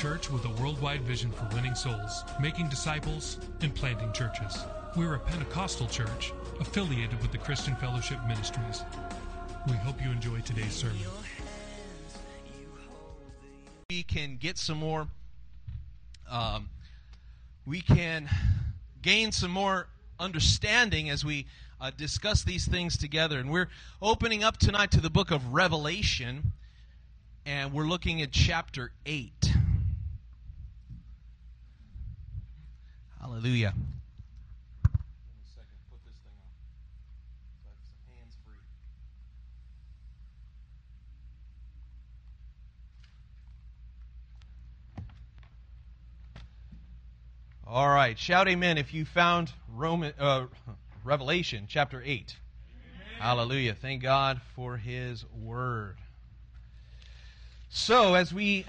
Church 0.00 0.30
with 0.30 0.46
a 0.46 0.62
worldwide 0.62 1.02
vision 1.02 1.30
for 1.30 1.46
winning 1.54 1.74
souls, 1.74 2.24
making 2.40 2.66
disciples, 2.70 3.38
and 3.60 3.74
planting 3.74 4.10
churches. 4.14 4.64
We're 4.96 5.16
a 5.16 5.18
Pentecostal 5.18 5.88
church 5.88 6.32
affiliated 6.58 7.20
with 7.20 7.32
the 7.32 7.36
Christian 7.36 7.76
Fellowship 7.76 8.18
Ministries. 8.26 8.82
We 9.66 9.74
hope 9.74 10.02
you 10.02 10.10
enjoy 10.10 10.40
today's 10.40 10.72
sermon. 10.72 10.96
we 13.90 14.02
can 14.02 14.38
get 14.40 14.56
some 14.56 14.78
more 14.78 15.06
um, 16.30 16.70
we 17.66 17.82
can 17.82 18.26
gain 19.02 19.32
some 19.32 19.50
more 19.50 19.86
understanding 20.18 21.10
as 21.10 21.26
we 21.26 21.46
uh, 21.78 21.90
discuss 21.94 22.42
these 22.42 22.64
things 22.64 22.96
together 22.96 23.38
and 23.38 23.50
we're 23.50 23.68
opening 24.00 24.44
up 24.44 24.56
tonight 24.56 24.92
to 24.92 25.00
the 25.02 25.10
book 25.10 25.30
of 25.30 25.52
revelation 25.52 26.52
and 27.44 27.74
we're 27.74 27.84
looking 27.84 28.22
at 28.22 28.30
chapter 28.30 28.92
8 29.04 29.59
hallelujah 33.20 33.74
All 47.72 47.88
right, 47.88 48.18
shout 48.18 48.48
amen 48.48 48.78
if 48.78 48.92
you 48.92 49.04
found 49.04 49.52
Roman, 49.72 50.12
uh, 50.18 50.46
Revelation 51.04 51.66
chapter 51.68 52.02
8. 52.04 52.36
Hallelujah. 53.20 53.74
Thank 53.74 54.02
God 54.02 54.40
for 54.56 54.76
his 54.76 55.24
word. 55.32 55.96
So, 57.68 58.14
as 58.14 58.34
we 58.34 58.66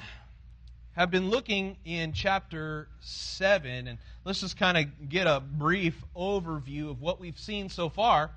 have 0.93 1.09
been 1.09 1.29
looking 1.29 1.77
in 1.85 2.11
chapter 2.11 2.89
7, 2.99 3.87
and 3.87 3.97
let's 4.25 4.41
just 4.41 4.57
kind 4.57 4.77
of 4.77 5.09
get 5.09 5.25
a 5.25 5.39
brief 5.39 6.03
overview 6.15 6.89
of 6.89 7.01
what 7.01 7.19
we've 7.19 7.39
seen 7.39 7.69
so 7.69 7.87
far 7.87 8.31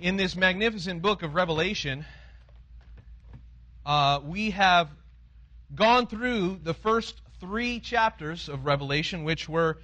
in 0.00 0.16
this 0.16 0.36
magnificent 0.36 1.02
book 1.02 1.22
of 1.24 1.34
Revelation. 1.34 2.04
Uh, 3.84 4.20
we 4.24 4.50
have 4.50 4.88
gone 5.74 6.06
through 6.06 6.60
the 6.62 6.74
first 6.74 7.20
three 7.40 7.80
chapters 7.80 8.48
of 8.48 8.64
Revelation, 8.64 9.24
which 9.24 9.48
were, 9.48 9.78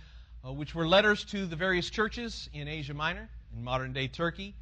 uh, 0.46 0.52
which 0.52 0.72
were 0.72 0.86
letters 0.86 1.24
to 1.24 1.46
the 1.46 1.56
various 1.56 1.90
churches 1.90 2.48
in 2.54 2.68
Asia 2.68 2.94
Minor, 2.94 3.28
in 3.56 3.64
modern 3.64 3.92
day 3.92 4.06
Turkey. 4.06 4.54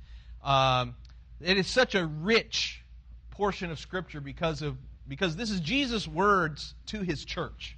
Um, 0.42 0.94
it 1.40 1.58
is 1.58 1.66
such 1.66 1.94
a 1.94 2.06
rich 2.06 2.82
portion 3.30 3.70
of 3.70 3.78
Scripture 3.78 4.20
because, 4.22 4.62
of, 4.62 4.78
because 5.06 5.36
this 5.36 5.50
is 5.50 5.60
Jesus' 5.60 6.08
words 6.08 6.74
to 6.86 7.00
his 7.02 7.24
church. 7.24 7.76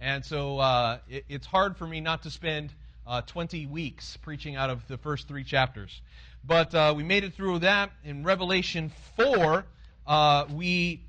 And 0.00 0.24
so 0.24 0.58
uh, 0.58 0.98
it, 1.08 1.24
it's 1.28 1.46
hard 1.46 1.76
for 1.76 1.86
me 1.86 2.00
not 2.00 2.22
to 2.24 2.30
spend 2.30 2.72
uh, 3.06 3.20
20 3.22 3.66
weeks 3.66 4.16
preaching 4.18 4.56
out 4.56 4.70
of 4.70 4.86
the 4.88 4.98
first 4.98 5.28
three 5.28 5.44
chapters. 5.44 6.00
But 6.44 6.74
uh, 6.74 6.94
we 6.96 7.02
made 7.04 7.24
it 7.24 7.34
through 7.34 7.60
that. 7.60 7.90
In 8.04 8.24
Revelation 8.24 8.90
4, 9.16 9.64
uh, 10.06 10.46
we, 10.52 11.04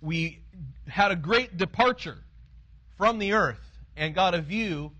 we 0.00 0.40
had 0.88 1.10
a 1.10 1.16
great 1.16 1.56
departure 1.56 2.18
from 2.96 3.18
the 3.18 3.34
earth 3.34 3.60
and 3.96 4.14
got 4.14 4.34
a 4.34 4.40
view 4.40 4.92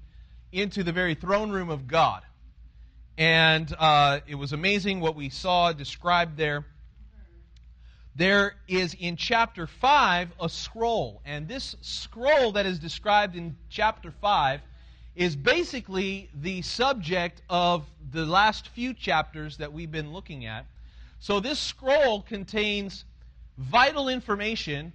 into 0.53 0.83
the 0.83 0.93
very 0.93 1.15
throne 1.15 1.51
room 1.51 1.71
of 1.71 1.87
God. 1.87 2.23
And 3.17 3.75
uh, 3.79 4.21
it 4.29 4.37
was 4.37 4.53
amazing 4.53 5.01
what 5.01 5.17
we 5.17 5.29
saw 5.29 5.73
described 5.73 6.37
there. 6.37 6.65
There 8.19 8.57
is 8.67 8.97
in 8.99 9.15
chapter 9.15 9.69
5 9.69 10.31
a 10.41 10.49
scroll. 10.49 11.23
And 11.25 11.47
this 11.47 11.77
scroll 11.83 12.51
that 12.53 12.67
is 12.67 12.81
described 12.81 13.37
in 13.37 13.57
chapter 13.71 14.11
5 14.11 14.61
is 15.15 15.37
basically 15.37 16.29
the 16.35 16.63
subject 16.63 17.43
of 17.49 17.85
the 18.11 18.27
last 18.27 18.71
few 18.71 18.93
chapters 18.93 19.59
that 19.59 19.73
we've 19.73 19.93
been 19.93 20.13
looking 20.13 20.47
at. 20.47 20.67
So 21.21 21.39
this 21.39 21.61
scroll 21.61 22.23
contains 22.23 23.05
vital 23.57 24.09
information 24.09 24.93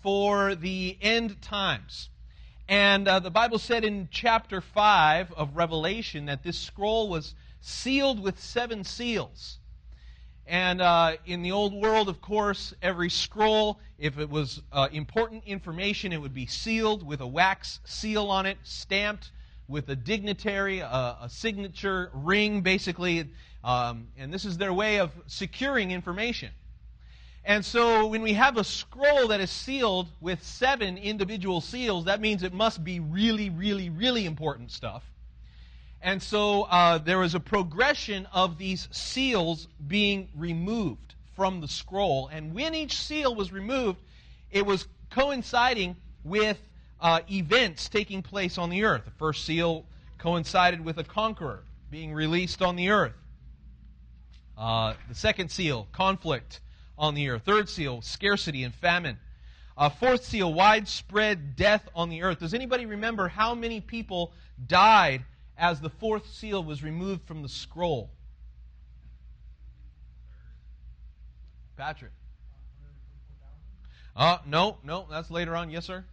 for 0.00 0.54
the 0.54 0.96
end 1.00 1.42
times. 1.42 2.10
And 2.68 3.08
uh, 3.08 3.18
the 3.18 3.30
Bible 3.30 3.58
said 3.58 3.84
in 3.84 4.08
chapter 4.12 4.60
5 4.60 5.32
of 5.32 5.56
Revelation 5.56 6.26
that 6.26 6.44
this 6.44 6.60
scroll 6.60 7.08
was 7.08 7.34
sealed 7.60 8.20
with 8.20 8.40
seven 8.40 8.84
seals. 8.84 9.58
And 10.46 10.80
uh, 10.80 11.16
in 11.26 11.42
the 11.42 11.50
old 11.50 11.74
world, 11.74 12.08
of 12.08 12.20
course, 12.20 12.72
every 12.80 13.10
scroll, 13.10 13.80
if 13.98 14.18
it 14.18 14.30
was 14.30 14.62
uh, 14.70 14.88
important 14.92 15.42
information, 15.44 16.12
it 16.12 16.20
would 16.20 16.34
be 16.34 16.46
sealed 16.46 17.04
with 17.04 17.20
a 17.20 17.26
wax 17.26 17.80
seal 17.84 18.28
on 18.30 18.46
it, 18.46 18.58
stamped 18.62 19.32
with 19.66 19.88
a 19.88 19.96
dignitary, 19.96 20.78
a, 20.78 21.16
a 21.22 21.28
signature 21.28 22.10
ring, 22.14 22.60
basically. 22.60 23.28
Um, 23.64 24.06
and 24.16 24.32
this 24.32 24.44
is 24.44 24.56
their 24.56 24.72
way 24.72 25.00
of 25.00 25.10
securing 25.26 25.90
information. 25.90 26.50
And 27.44 27.64
so 27.64 28.06
when 28.06 28.22
we 28.22 28.34
have 28.34 28.56
a 28.56 28.64
scroll 28.64 29.28
that 29.28 29.40
is 29.40 29.50
sealed 29.50 30.08
with 30.20 30.44
seven 30.44 30.96
individual 30.96 31.60
seals, 31.60 32.04
that 32.04 32.20
means 32.20 32.44
it 32.44 32.52
must 32.52 32.84
be 32.84 33.00
really, 33.00 33.50
really, 33.50 33.90
really 33.90 34.26
important 34.26 34.70
stuff. 34.70 35.02
And 36.06 36.22
so 36.22 36.62
uh, 36.62 36.98
there 36.98 37.18
was 37.18 37.34
a 37.34 37.40
progression 37.40 38.28
of 38.32 38.58
these 38.58 38.86
seals 38.92 39.66
being 39.88 40.28
removed 40.36 41.16
from 41.34 41.60
the 41.60 41.66
scroll. 41.66 42.28
And 42.28 42.54
when 42.54 42.76
each 42.76 42.96
seal 42.96 43.34
was 43.34 43.50
removed, 43.50 43.98
it 44.52 44.64
was 44.64 44.86
coinciding 45.10 45.96
with 46.22 46.58
uh, 47.00 47.22
events 47.28 47.88
taking 47.88 48.22
place 48.22 48.56
on 48.56 48.70
the 48.70 48.84
earth. 48.84 49.04
The 49.04 49.10
first 49.10 49.44
seal 49.44 49.84
coincided 50.18 50.84
with 50.84 50.98
a 50.98 51.02
conqueror 51.02 51.64
being 51.90 52.14
released 52.14 52.62
on 52.62 52.76
the 52.76 52.90
earth. 52.90 53.14
Uh, 54.56 54.94
the 55.08 55.14
second 55.16 55.50
seal, 55.50 55.88
conflict 55.90 56.60
on 56.96 57.16
the 57.16 57.30
earth. 57.30 57.42
Third 57.44 57.68
seal, 57.68 58.00
scarcity 58.00 58.62
and 58.62 58.72
famine. 58.72 59.18
Uh, 59.76 59.88
fourth 59.88 60.24
seal, 60.24 60.54
widespread 60.54 61.56
death 61.56 61.88
on 61.96 62.10
the 62.10 62.22
earth. 62.22 62.38
Does 62.38 62.54
anybody 62.54 62.86
remember 62.86 63.26
how 63.26 63.56
many 63.56 63.80
people 63.80 64.32
died 64.68 65.24
as 65.58 65.80
the 65.80 65.90
fourth 65.90 66.32
seal 66.32 66.62
was 66.62 66.82
removed 66.82 67.26
from 67.26 67.42
the 67.42 67.48
scroll? 67.48 68.10
Patrick. 71.76 72.12
Uh, 74.14 74.38
no, 74.46 74.78
no, 74.82 75.06
that's 75.10 75.30
later 75.30 75.54
on. 75.54 75.70
Yes, 75.70 75.84
sir? 75.84 76.04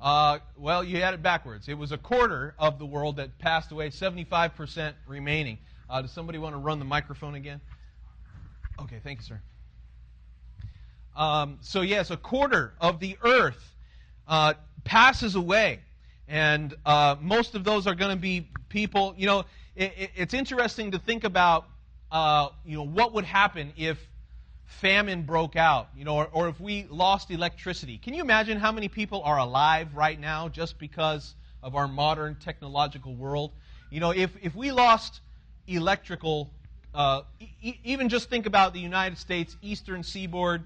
Uh, 0.00 0.38
well, 0.56 0.84
you 0.84 1.00
had 1.00 1.14
it 1.14 1.22
backwards. 1.22 1.68
It 1.68 1.78
was 1.78 1.90
a 1.90 1.98
quarter 1.98 2.54
of 2.58 2.78
the 2.78 2.86
world 2.86 3.16
that 3.16 3.38
passed 3.38 3.72
away, 3.72 3.90
75% 3.90 4.92
remaining. 5.06 5.58
Uh, 5.88 6.02
does 6.02 6.10
somebody 6.10 6.38
want 6.38 6.54
to 6.54 6.58
run 6.58 6.78
the 6.78 6.84
microphone 6.84 7.34
again? 7.34 7.60
Okay, 8.80 9.00
thank 9.02 9.20
you, 9.20 9.24
sir. 9.24 9.40
Um, 11.16 11.58
so, 11.62 11.80
yes, 11.80 12.10
a 12.10 12.16
quarter 12.16 12.74
of 12.80 13.00
the 13.00 13.16
earth 13.22 13.74
uh, 14.28 14.54
passes 14.84 15.34
away. 15.36 15.80
And 16.28 16.74
uh, 16.86 17.16
most 17.20 17.54
of 17.54 17.64
those 17.64 17.86
are 17.86 17.94
going 17.94 18.10
to 18.10 18.20
be 18.20 18.48
people, 18.68 19.14
you 19.16 19.26
know, 19.26 19.44
it, 19.76 19.92
it, 19.96 20.10
it's 20.16 20.34
interesting 20.34 20.92
to 20.92 20.98
think 20.98 21.24
about, 21.24 21.66
uh, 22.10 22.48
you 22.64 22.76
know, 22.76 22.84
what 22.86 23.12
would 23.14 23.24
happen 23.24 23.72
if 23.76 23.98
famine 24.64 25.22
broke 25.22 25.56
out, 25.56 25.88
you 25.96 26.04
know, 26.04 26.16
or, 26.16 26.28
or 26.32 26.48
if 26.48 26.58
we 26.60 26.86
lost 26.90 27.30
electricity. 27.30 27.98
Can 27.98 28.14
you 28.14 28.22
imagine 28.22 28.58
how 28.58 28.72
many 28.72 28.88
people 28.88 29.22
are 29.22 29.38
alive 29.38 29.94
right 29.94 30.18
now 30.18 30.48
just 30.48 30.78
because 30.78 31.34
of 31.62 31.74
our 31.74 31.86
modern 31.86 32.36
technological 32.36 33.14
world? 33.14 33.52
You 33.90 34.00
know, 34.00 34.10
if, 34.10 34.30
if 34.42 34.54
we 34.54 34.72
lost 34.72 35.20
electrical 35.66 36.50
uh, 36.94 37.22
e- 37.40 37.78
even 37.82 38.08
just 38.08 38.30
think 38.30 38.46
about 38.46 38.72
the 38.72 38.80
United 38.80 39.18
States 39.18 39.56
eastern 39.60 40.02
seaboard. 40.02 40.64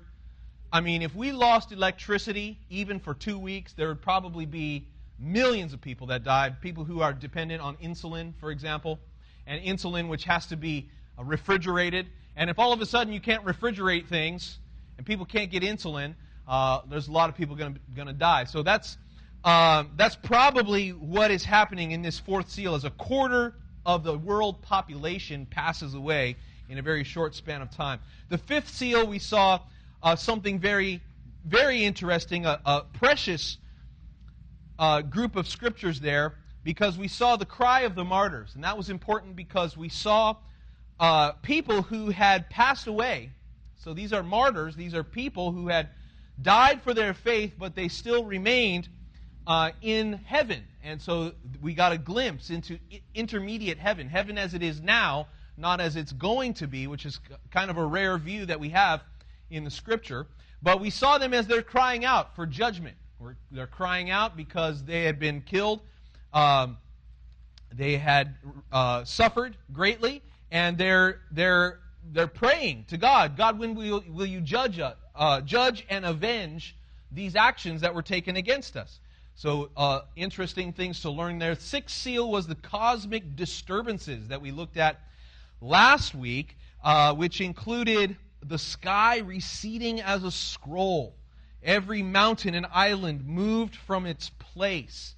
I 0.71 0.81
mean, 0.83 1.01
if 1.01 1.15
we 1.15 1.33
lost 1.33 1.73
electricity 1.73 2.59
even 2.69 3.01
for 3.01 3.15
two 3.15 3.39
weeks, 3.39 3.73
there 3.73 3.89
would 3.89 4.03
probably 4.03 4.45
be 4.45 4.87
millions 5.19 5.73
of 5.73 5.81
people 5.81 6.09
that 6.09 6.25
died. 6.25 6.61
People 6.61 6.85
who 6.85 7.01
are 7.01 7.13
dependent 7.13 7.61
on 7.61 7.77
insulin, 7.77 8.33
for 8.39 8.51
example, 8.51 8.99
and 9.47 9.63
insulin 9.63 10.09
which 10.09 10.25
has 10.25 10.47
to 10.47 10.57
be 10.57 10.89
uh, 11.19 11.25
refrigerated. 11.25 12.09
And 12.37 12.51
if 12.51 12.59
all 12.59 12.73
of 12.73 12.81
a 12.81 12.87
sudden 12.87 13.13
you 13.13 13.21
can't 13.21 13.45
refrigerate 13.45 14.07
things 14.07 14.59
and 14.97 15.07
people 15.07 15.27
can't 15.27 15.51
get 15.51 15.63
insulin, 15.63 16.15
uh, 16.47 16.81
there's 16.89 17.09
a 17.09 17.13
lot 17.13 17.29
of 17.29 17.37
people 17.37 17.57
going 17.57 17.79
to 18.07 18.13
die. 18.13 18.45
So 18.45 18.63
that's 18.63 18.97
um, 19.45 19.91
that's 19.97 20.17
probably 20.17 20.91
what 20.91 21.31
is 21.31 21.45
happening 21.45 21.93
in 21.93 22.03
this 22.03 22.19
fourth 22.19 22.51
seal. 22.51 22.75
As 22.75 22.85
a 22.85 22.91
quarter 22.91 23.55
of 23.87 24.03
the 24.03 24.19
world 24.19 24.61
population 24.63 25.47
passes 25.47 25.95
away 25.95 26.37
in 26.69 26.79
a 26.79 26.83
very 26.83 27.05
short 27.05 27.35
span 27.35 27.63
of 27.63 27.71
time. 27.71 28.01
The 28.29 28.39
fifth 28.39 28.69
seal, 28.69 29.07
we 29.07 29.19
saw 29.19 29.61
uh, 30.03 30.17
something 30.17 30.59
very, 30.59 31.01
very 31.47 31.85
interesting, 31.85 32.47
a, 32.47 32.61
a 32.65 32.83
precious 32.93 33.59
uh, 34.79 35.03
group 35.03 35.37
of 35.37 35.49
scriptures 35.49 36.01
there, 36.01 36.35
because 36.65 36.99
we 36.99 37.09
saw 37.09 37.37
the 37.37 37.47
cry 37.47 37.81
of 37.81 37.95
the 37.95 38.05
martyrs, 38.05 38.55
and 38.55 38.65
that 38.65 38.77
was 38.77 38.91
important 38.91 39.37
because 39.37 39.77
we 39.77 39.89
saw 39.89 40.37
uh, 41.01 41.33
people 41.43 41.83
who 41.83 42.11
had 42.11 42.49
passed 42.51 42.87
away. 42.87 43.31
So 43.77 43.95
these 43.95 44.13
are 44.13 44.23
martyrs; 44.23 44.77
these 44.77 44.95
are 44.95 45.05
people 45.05 45.53
who 45.53 45.69
had 45.69 45.89
died 46.41 46.83
for 46.83 46.95
their 46.95 47.15
faith, 47.15 47.55
but 47.59 47.75
they 47.75 47.89
still 47.89 48.25
remained 48.25 48.89
uh, 49.47 49.71
in 49.83 50.13
heaven. 50.25 50.65
And 50.85 51.01
so 51.01 51.33
we 51.61 51.75
got 51.75 51.93
a 51.93 51.99
glimpse 51.99 52.51
into 52.51 52.79
intermediate 53.15 53.79
heaven, 53.79 54.09
heaven 54.09 54.39
as 54.39 54.55
it 54.55 54.63
is 54.63 54.81
now, 54.81 55.29
not 55.57 55.81
as 55.81 55.97
it's 55.97 56.13
going 56.13 56.55
to 56.55 56.69
be, 56.69 56.87
which 56.87 57.05
is 57.05 57.19
kind 57.51 57.71
of 57.71 57.77
a 57.77 57.85
rare 57.85 58.17
view 58.19 58.47
that 58.47 58.61
we 58.61 58.69
have 58.71 59.03
in 59.51 59.65
the 59.65 59.71
scripture. 59.71 60.27
But 60.63 60.81
we 60.81 60.91
saw 60.91 61.19
them 61.19 61.35
as 61.35 61.47
they're 61.47 61.63
crying 61.63 62.05
out 62.05 62.37
for 62.37 62.47
judgment. 62.47 62.97
They're 63.51 63.67
crying 63.67 64.11
out 64.11 64.37
because 64.37 64.85
they 64.85 65.05
had 65.05 65.19
been 65.19 65.41
killed. 65.41 65.81
Um, 66.33 66.79
they 67.73 67.97
had 67.97 68.37
uh, 68.73 69.05
suffered 69.05 69.57
greatly, 69.73 70.23
and 70.51 70.79
they're 70.79 71.21
they're 71.31 71.81
they're 72.13 72.27
praying 72.27 72.87
to 72.89 72.97
God. 72.97 73.37
God, 73.37 73.59
when 73.59 73.75
will, 73.75 74.03
will 74.09 74.27
you 74.27 74.41
judge 74.41 74.81
uh, 74.81 75.41
judge 75.43 75.85
and 75.91 76.05
avenge 76.05 76.77
these 77.11 77.37
actions 77.37 77.81
that 77.81 77.95
were 77.95 78.03
taken 78.03 78.37
against 78.37 78.77
us? 78.77 79.01
So 79.35 79.71
uh, 79.77 80.01
interesting 80.17 80.73
things 80.73 81.01
to 81.03 81.11
learn 81.11 81.39
there. 81.39 81.55
Sixth 81.55 81.97
seal 81.97 82.31
was 82.31 82.47
the 82.47 82.57
cosmic 82.57 83.37
disturbances 83.37 84.29
that 84.29 84.41
we 84.41 84.51
looked 84.51 84.77
at 84.77 85.01
last 85.61 86.15
week, 86.15 86.57
uh, 86.83 87.15
which 87.15 87.41
included 87.41 88.17
the 88.45 88.59
sky 88.59 89.19
receding 89.19 90.01
as 90.01 90.25
a 90.25 90.31
scroll. 90.31 91.15
Every 91.63 92.03
mountain 92.03 92.55
and 92.55 92.67
island 92.73 93.27
moved 93.27 93.75
from 93.75 94.07
its 94.07 94.31
place. 94.31 95.15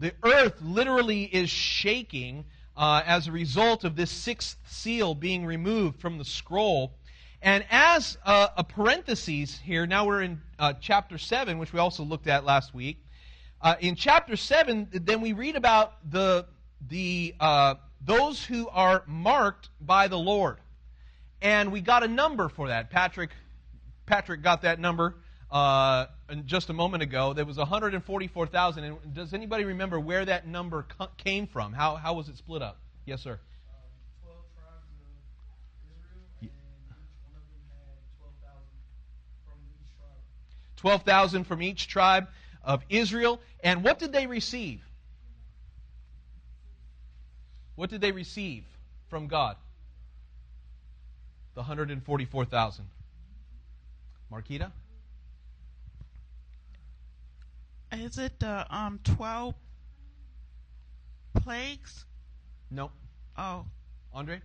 The 0.00 0.12
earth 0.24 0.60
literally 0.60 1.24
is 1.24 1.48
shaking 1.48 2.44
uh, 2.76 3.02
as 3.06 3.28
a 3.28 3.32
result 3.32 3.84
of 3.84 3.94
this 3.94 4.10
sixth 4.10 4.56
seal 4.66 5.14
being 5.14 5.46
removed 5.46 6.00
from 6.00 6.18
the 6.18 6.24
scroll. 6.24 6.94
And 7.40 7.64
as 7.70 8.18
uh, 8.24 8.48
a 8.56 8.64
parenthesis 8.64 9.58
here, 9.58 9.86
now 9.86 10.06
we're 10.06 10.22
in 10.22 10.40
uh, 10.58 10.72
chapter 10.80 11.18
7, 11.18 11.58
which 11.58 11.72
we 11.72 11.78
also 11.78 12.02
looked 12.02 12.26
at 12.26 12.44
last 12.44 12.74
week. 12.74 12.98
Uh, 13.60 13.76
in 13.80 13.94
chapter 13.94 14.36
7, 14.36 14.88
then 14.92 15.20
we 15.20 15.32
read 15.32 15.54
about 15.54 16.10
the, 16.10 16.46
the, 16.88 17.34
uh, 17.38 17.74
those 18.00 18.44
who 18.44 18.68
are 18.68 19.04
marked 19.06 19.68
by 19.80 20.08
the 20.08 20.18
Lord. 20.18 20.58
And 21.40 21.70
we 21.70 21.80
got 21.80 22.02
a 22.02 22.08
number 22.08 22.48
for 22.48 22.68
that. 22.68 22.90
Patrick, 22.90 23.30
Patrick 24.06 24.42
got 24.42 24.62
that 24.62 24.80
number 24.80 25.16
uh, 25.54 26.06
just 26.46 26.68
a 26.68 26.72
moment 26.72 27.04
ago. 27.04 27.32
There 27.32 27.44
was 27.44 27.56
144,000. 27.56 28.84
And 28.84 29.14
does 29.14 29.32
anybody 29.32 29.64
remember 29.64 30.00
where 30.00 30.24
that 30.24 30.48
number 30.48 30.84
co- 30.98 31.08
came 31.16 31.46
from? 31.46 31.72
How, 31.72 31.94
how 31.94 32.14
was 32.14 32.28
it 32.28 32.36
split 32.36 32.60
up? 32.60 32.76
Yes, 33.06 33.22
sir. 33.22 33.38
12 34.24 34.36
tribes 34.56 34.84
of 34.90 35.06
Israel, 35.06 36.42
and 36.42 36.50
one 37.22 37.38
of 37.38 37.46
them 37.46 37.62
had 37.70 38.02
12,000 38.18 38.66
from 39.46 39.58
each 39.70 39.96
tribe. 39.96 40.18
12,000 40.76 41.44
from 41.44 41.62
each 41.62 41.86
tribe 41.86 42.26
of 42.64 42.82
Israel. 42.88 43.40
And 43.62 43.84
what 43.84 44.00
did 44.00 44.12
they 44.12 44.26
receive? 44.26 44.80
What 47.76 47.90
did 47.90 48.00
they 48.00 48.12
receive 48.12 48.64
from 49.08 49.28
God? 49.28 49.56
The 51.54 51.60
144,000. 51.60 52.86
Marquita? 54.32 54.72
Is 57.94 58.18
it 58.18 58.40
the 58.40 58.66
um 58.74 59.00
twelve 59.04 59.54
plagues? 61.34 62.04
No. 62.70 62.90
Oh, 63.36 63.66
Andre? 64.12 64.40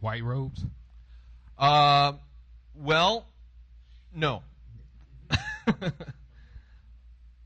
White 0.00 0.22
robes. 0.22 0.64
Uh, 1.58 2.12
well, 2.74 3.26
no. 4.14 4.42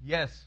yes. 0.05 0.45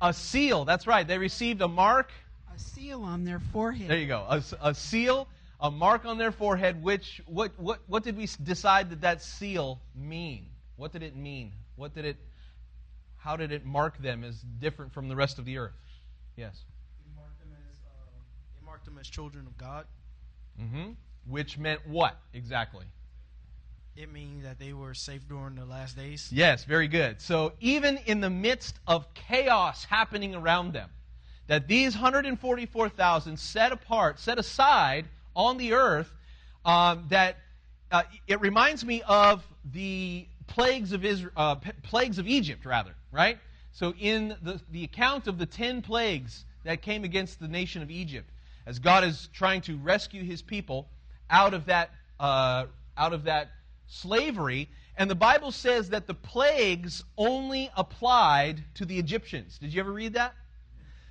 A 0.00 0.12
seal, 0.12 0.64
that's 0.64 0.86
right. 0.86 1.06
They 1.06 1.18
received 1.18 1.60
a 1.60 1.68
mark. 1.68 2.10
a 2.54 2.58
seal 2.58 3.02
on 3.02 3.24
their 3.24 3.40
forehead. 3.52 3.88
There 3.88 3.98
you 3.98 4.06
go. 4.06 4.24
A, 4.28 4.42
a 4.62 4.74
seal, 4.74 5.28
a 5.60 5.70
mark 5.70 6.04
on 6.06 6.18
their 6.18 6.32
forehead, 6.32 6.82
which, 6.82 7.20
what, 7.26 7.52
what, 7.58 7.80
what 7.86 8.02
did 8.02 8.16
we 8.16 8.28
decide 8.42 8.90
that 8.90 9.02
that 9.02 9.22
seal 9.22 9.80
mean? 9.94 10.46
What 10.76 10.92
did 10.92 11.02
it 11.02 11.16
mean? 11.16 11.52
What 11.76 11.94
did 11.94 12.04
it, 12.04 12.16
how 13.20 13.36
did 13.36 13.52
it 13.52 13.64
mark 13.64 13.98
them 14.02 14.24
as 14.24 14.40
different 14.60 14.92
from 14.92 15.08
the 15.08 15.16
rest 15.16 15.38
of 15.38 15.44
the 15.44 15.58
earth? 15.58 15.72
Yes. 16.36 16.64
He 17.04 17.10
marked 17.16 17.38
them 17.38 17.50
as 17.52 17.78
uh, 17.86 17.90
he 18.58 18.64
marked 18.64 18.84
them 18.86 18.98
as 18.98 19.08
children 19.08 19.46
of 19.46 19.56
God. 19.56 19.86
hmm 20.58 20.92
Which 21.26 21.58
meant 21.58 21.86
what 21.86 22.16
exactly? 22.34 22.86
It 23.96 24.10
means 24.10 24.44
that 24.44 24.58
they 24.58 24.72
were 24.72 24.94
safe 24.94 25.28
during 25.28 25.56
the 25.56 25.66
last 25.66 25.96
days. 25.96 26.30
Yes, 26.32 26.64
very 26.64 26.88
good. 26.88 27.20
So 27.20 27.52
even 27.60 27.98
in 28.06 28.20
the 28.20 28.30
midst 28.30 28.76
of 28.86 29.12
chaos 29.14 29.84
happening 29.84 30.34
around 30.34 30.72
them, 30.72 30.88
that 31.48 31.66
these 31.68 31.94
144,000 31.94 33.36
set 33.38 33.72
apart, 33.72 34.20
set 34.20 34.38
aside 34.38 35.06
on 35.34 35.58
the 35.58 35.72
earth, 35.74 36.10
um, 36.64 37.06
that 37.10 37.36
uh, 37.90 38.04
it 38.26 38.40
reminds 38.40 38.84
me 38.84 39.02
of 39.02 39.44
the 39.72 40.26
plagues 40.46 40.92
of 40.92 41.04
Israel, 41.04 41.32
uh, 41.36 41.56
p- 41.56 41.72
plagues 41.82 42.18
of 42.18 42.28
Egypt, 42.28 42.64
rather, 42.64 42.94
right? 43.12 43.38
So 43.72 43.94
in 43.98 44.36
the, 44.42 44.60
the 44.70 44.84
account 44.84 45.26
of 45.26 45.38
the 45.38 45.46
ten 45.46 45.82
plagues 45.82 46.44
that 46.64 46.82
came 46.82 47.04
against 47.04 47.40
the 47.40 47.48
nation 47.48 47.82
of 47.82 47.90
Egypt, 47.90 48.28
as 48.66 48.78
God 48.78 49.04
is 49.04 49.28
trying 49.32 49.62
to 49.62 49.76
rescue 49.76 50.24
His 50.24 50.42
people 50.42 50.88
out 51.28 51.54
of 51.54 51.66
that, 51.66 51.90
uh, 52.18 52.66
out 52.96 53.12
of 53.12 53.24
that 53.24 53.48
slavery, 53.86 54.68
and 54.96 55.10
the 55.10 55.14
Bible 55.14 55.52
says 55.52 55.90
that 55.90 56.06
the 56.06 56.14
plagues 56.14 57.04
only 57.16 57.70
applied 57.76 58.62
to 58.74 58.84
the 58.84 58.98
Egyptians. 58.98 59.58
Did 59.58 59.72
you 59.72 59.80
ever 59.80 59.92
read 59.92 60.14
that? 60.14 60.34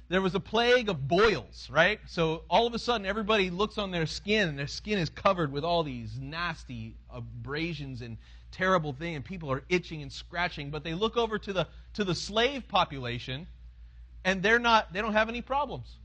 there 0.10 0.22
was 0.22 0.34
a 0.34 0.40
plague 0.40 0.90
of 0.90 1.08
boils, 1.08 1.70
right? 1.72 2.00
So 2.08 2.42
all 2.50 2.66
of 2.66 2.74
a 2.74 2.80
sudden, 2.80 3.06
everybody 3.06 3.52
looks 3.52 3.78
on 3.78 3.92
their 3.92 4.08
skin, 4.08 4.50
and 4.50 4.58
their 4.58 4.68
skin 4.68 4.98
is 4.98 5.10
covered 5.10 5.52
with 5.52 5.64
all 5.64 5.84
these 5.84 6.18
nasty 6.20 6.96
abrasions 7.12 8.02
and 8.02 8.18
terrible 8.52 8.94
thing 8.94 9.16
and 9.16 9.24
people 9.24 9.52
are 9.52 9.64
itching 9.70 10.02
and 10.02 10.12
scratching. 10.12 10.70
But 10.70 10.84
they 10.84 10.94
look 10.94 11.18
over 11.18 11.38
to 11.40 11.54
the 11.54 11.68
to 11.94 12.04
the 12.04 12.16
slave 12.16 12.68
population, 12.68 13.48
and 14.24 14.42
they're 14.44 14.60
not 14.60 14.94
they 14.94 15.02
don't 15.02 15.14
have 15.14 15.30
any 15.30 15.42
problems. 15.42 15.96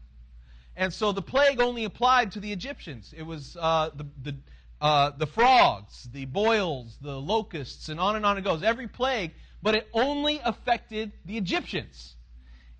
And 0.77 0.93
so 0.93 1.13
the 1.13 1.23
plague 1.23 1.61
only 1.61 1.85
applied 1.85 2.33
to 2.33 2.41
the 2.41 2.53
Egyptians. 2.53 3.15
It 3.17 3.23
was 3.23 3.57
uh, 3.61 3.91
the 3.95 4.07
the 4.23 4.37
uh, 4.81 5.13
the 5.17 5.27
frogs, 5.27 6.09
the 6.13 6.25
boils, 6.27 6.99
the 7.01 7.19
locusts, 7.19 7.89
and 7.89 7.99
on 7.99 8.17
and 8.17 8.27
on 8.27 8.37
it 8.37 8.45
goes. 8.45 8.63
Every 8.63 8.89
plague, 8.89 9.33
but 9.63 9.75
it 9.75 9.89
only 9.93 10.41
affected 10.45 11.13
the 11.25 11.37
Egyptians. 11.37 12.17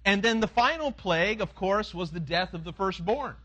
And 0.05 0.23
then 0.23 0.41
the 0.41 0.49
final 0.49 0.93
plague, 0.93 1.41
of 1.41 1.55
course, 1.55 1.95
was 1.95 2.11
the 2.11 2.21
death 2.21 2.53
of 2.53 2.63
the 2.63 2.73
firstborn. 2.73 3.37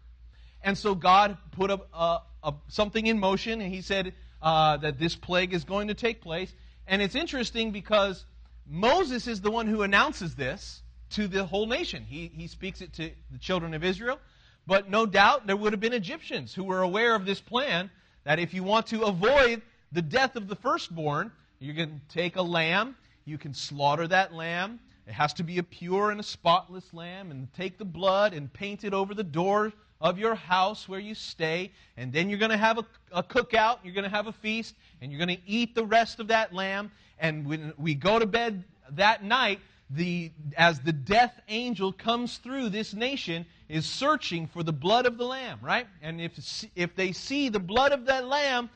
And 0.62 0.78
so 0.78 0.94
God 0.94 1.38
put 1.52 1.72
a, 1.72 1.80
a, 1.94 2.20
a, 2.44 2.54
something 2.68 3.06
in 3.06 3.18
motion, 3.20 3.62
and 3.62 3.74
He 3.74 3.82
said 3.82 4.14
uh, 4.42 4.78
that 4.78 5.00
this 5.00 5.16
plague 5.16 5.54
is 5.54 5.64
going 5.64 5.88
to 5.88 5.94
take 5.94 6.22
place. 6.22 6.54
And 6.88 7.02
it's 7.02 7.16
interesting 7.16 7.72
because 7.72 8.26
Moses 8.68 9.28
is 9.28 9.42
the 9.42 9.52
one 9.52 9.68
who 9.68 9.82
announces 9.82 10.36
this 10.36 10.82
to 11.12 11.28
the 11.28 11.46
whole 11.46 11.66
nation. 11.66 12.06
He, 12.08 12.32
he 12.36 12.48
speaks 12.48 12.82
it 12.82 12.94
to 12.94 13.12
the 13.32 13.38
children 13.38 13.74
of 13.74 13.84
Israel. 13.84 14.20
But 14.68 14.90
no 14.90 15.06
doubt 15.06 15.48
there 15.48 15.58
would 15.58 15.74
have 15.74 15.80
been 15.80 15.94
Egyptians 15.94 16.54
who 16.54 16.64
were 16.64 16.82
aware 16.82 17.16
of 17.16 17.26
this 17.26 17.42
plan 17.42 17.90
that 18.24 18.40
if 18.40 18.54
you 18.54 18.64
want 18.64 18.88
to 18.88 19.04
avoid 19.04 19.62
the 19.92 20.02
death 20.02 20.36
of 20.36 20.48
the 20.48 20.56
firstborn, 20.56 21.32
you 21.60 21.74
can 21.74 22.02
take 22.10 22.36
a 22.36 22.42
lamb, 22.42 22.96
you 23.26 23.38
can 23.38 23.54
slaughter 23.54 24.08
that 24.08 24.34
lamb. 24.34 24.80
It 25.08 25.14
has 25.14 25.34
to 25.34 25.44
be 25.44 25.58
a 25.58 25.64
pure 25.64 26.12
and 26.12 26.20
a 26.20 26.24
spotless 26.24 26.94
lamb, 26.94 27.32
and 27.32 27.52
take 27.54 27.80
the 27.80 27.86
blood 27.86 28.34
and 28.34 28.54
paint 28.54 28.84
it 28.84 28.94
over 28.94 29.16
the 29.16 29.24
door 29.24 29.74
of 30.02 30.18
your 30.18 30.36
house 30.36 30.88
where 30.88 31.00
you 31.00 31.16
stay. 31.16 31.72
And 31.98 32.12
then 32.14 32.30
you're 32.30 32.40
going 32.40 32.52
to 32.52 32.58
have 32.58 32.78
a, 32.78 32.86
a 33.12 33.24
cookout, 33.24 33.80
you're 33.84 33.94
going 33.94 34.04
to 34.04 34.10
have 34.10 34.28
a 34.28 34.32
feast, 34.32 34.76
and 35.02 35.12
you're 35.12 35.24
going 35.24 35.36
to 35.36 35.44
eat 35.46 35.76
the 35.76 35.86
rest 35.86 36.20
of 36.20 36.28
that 36.28 36.54
lamb. 36.54 36.92
And 37.20 37.46
when 37.46 37.74
we 37.78 37.96
go 37.96 38.20
to 38.20 38.26
bed 38.26 38.64
that 38.92 39.24
night, 39.24 39.60
the, 39.90 40.32
as 40.56 40.80
the 40.80 40.94
death 40.94 41.40
angel 41.48 41.92
comes 41.92 42.38
through 42.38 42.70
this 42.70 42.94
nation, 42.94 43.46
is 43.68 43.86
searching 43.86 44.48
for 44.48 44.64
the 44.64 44.74
blood 44.74 45.06
of 45.06 45.18
the 45.18 45.26
lamb, 45.26 45.60
right? 45.62 45.88
And 46.02 46.22
if, 46.22 46.66
if 46.76 46.96
they 46.96 47.12
see 47.12 47.50
the 47.50 47.60
blood 47.60 47.92
of 47.92 48.06
that 48.06 48.28
lamb, 48.28 48.70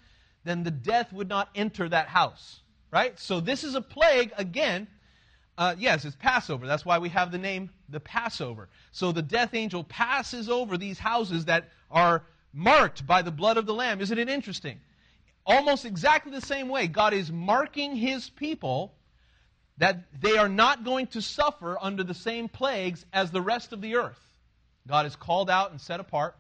then 0.44 0.63
the 0.63 0.72
death 0.72 1.13
would 1.13 1.30
not 1.30 1.50
enter 1.56 1.88
that 1.89 2.08
house. 2.08 2.60
Right? 2.92 3.18
So 3.20 3.39
this 3.39 3.63
is 3.63 3.74
a 3.74 3.82
plague, 3.82 4.34
again. 4.38 4.88
Uh, 5.57 5.75
yes, 5.77 6.03
it's 6.03 6.15
Passover. 6.15 6.65
That's 6.65 6.86
why 6.86 6.98
we 6.98 7.10
have 7.10 7.31
the 7.31 7.38
name 7.38 7.69
the 7.89 8.00
Passover. 8.00 8.69
So 8.91 9.12
the 9.12 9.22
death 9.22 9.53
angel 9.53 9.83
passes 9.83 10.50
over 10.50 10.77
these 10.77 10.98
houses 10.98 11.45
that 11.45 11.69
are 11.91 12.24
marked 12.53 13.05
by 13.05 13.22
the 13.22 13.31
blood 13.31 13.57
of 13.57 13.65
the 13.65 13.74
Lamb. 13.74 14.01
Isn't 14.01 14.17
it 14.17 14.29
interesting? 14.29 14.79
Almost 15.45 15.86
exactly 15.86 16.31
the 16.31 16.41
same 16.41 16.69
way, 16.69 16.88
God 16.88 17.13
is 17.13 17.31
marking 17.31 17.95
his 17.95 18.29
people 18.29 18.93
that 19.77 20.22
they 20.22 20.38
are 20.38 20.50
not 20.50 20.83
going 20.83 21.07
to 21.07 21.22
suffer 21.22 21.77
under 21.81 22.03
the 22.03 22.13
same 22.13 22.48
plagues 22.48 23.05
as 23.12 23.31
the 23.31 23.41
rest 23.41 23.74
of 23.74 23.81
the 23.81 23.95
earth. 23.95 24.19
God 24.88 25.05
is 25.05 25.15
called 25.15 25.50
out 25.50 25.72
and 25.72 25.81
set 25.81 26.00
apart. 26.00 26.36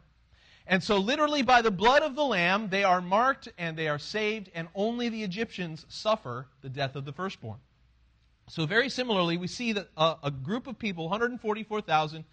And 0.65 0.81
so, 0.81 0.97
literally, 0.97 1.41
by 1.41 1.61
the 1.61 1.71
blood 1.71 2.03
of 2.03 2.15
the 2.15 2.23
Lamb, 2.23 2.69
they 2.69 2.83
are 2.83 3.01
marked 3.01 3.49
and 3.57 3.75
they 3.75 3.89
are 3.89 3.99
saved, 3.99 4.49
and 4.55 4.69
only 4.75 5.09
the 5.09 5.23
Egyptians 5.23 5.85
suffer 5.89 6.47
the 6.61 6.69
death 6.69 6.95
of 6.95 7.03
the 7.03 7.11
firstborn. 7.11 7.59
So, 8.49 8.65
very 8.65 8.89
similarly, 8.89 9.37
we 9.37 9.47
see 9.47 9.71
that 9.73 9.89
a, 9.95 10.15
a 10.23 10.31
group 10.31 10.67
of 10.67 10.77
people, 10.77 11.05
144,000, 11.05 12.25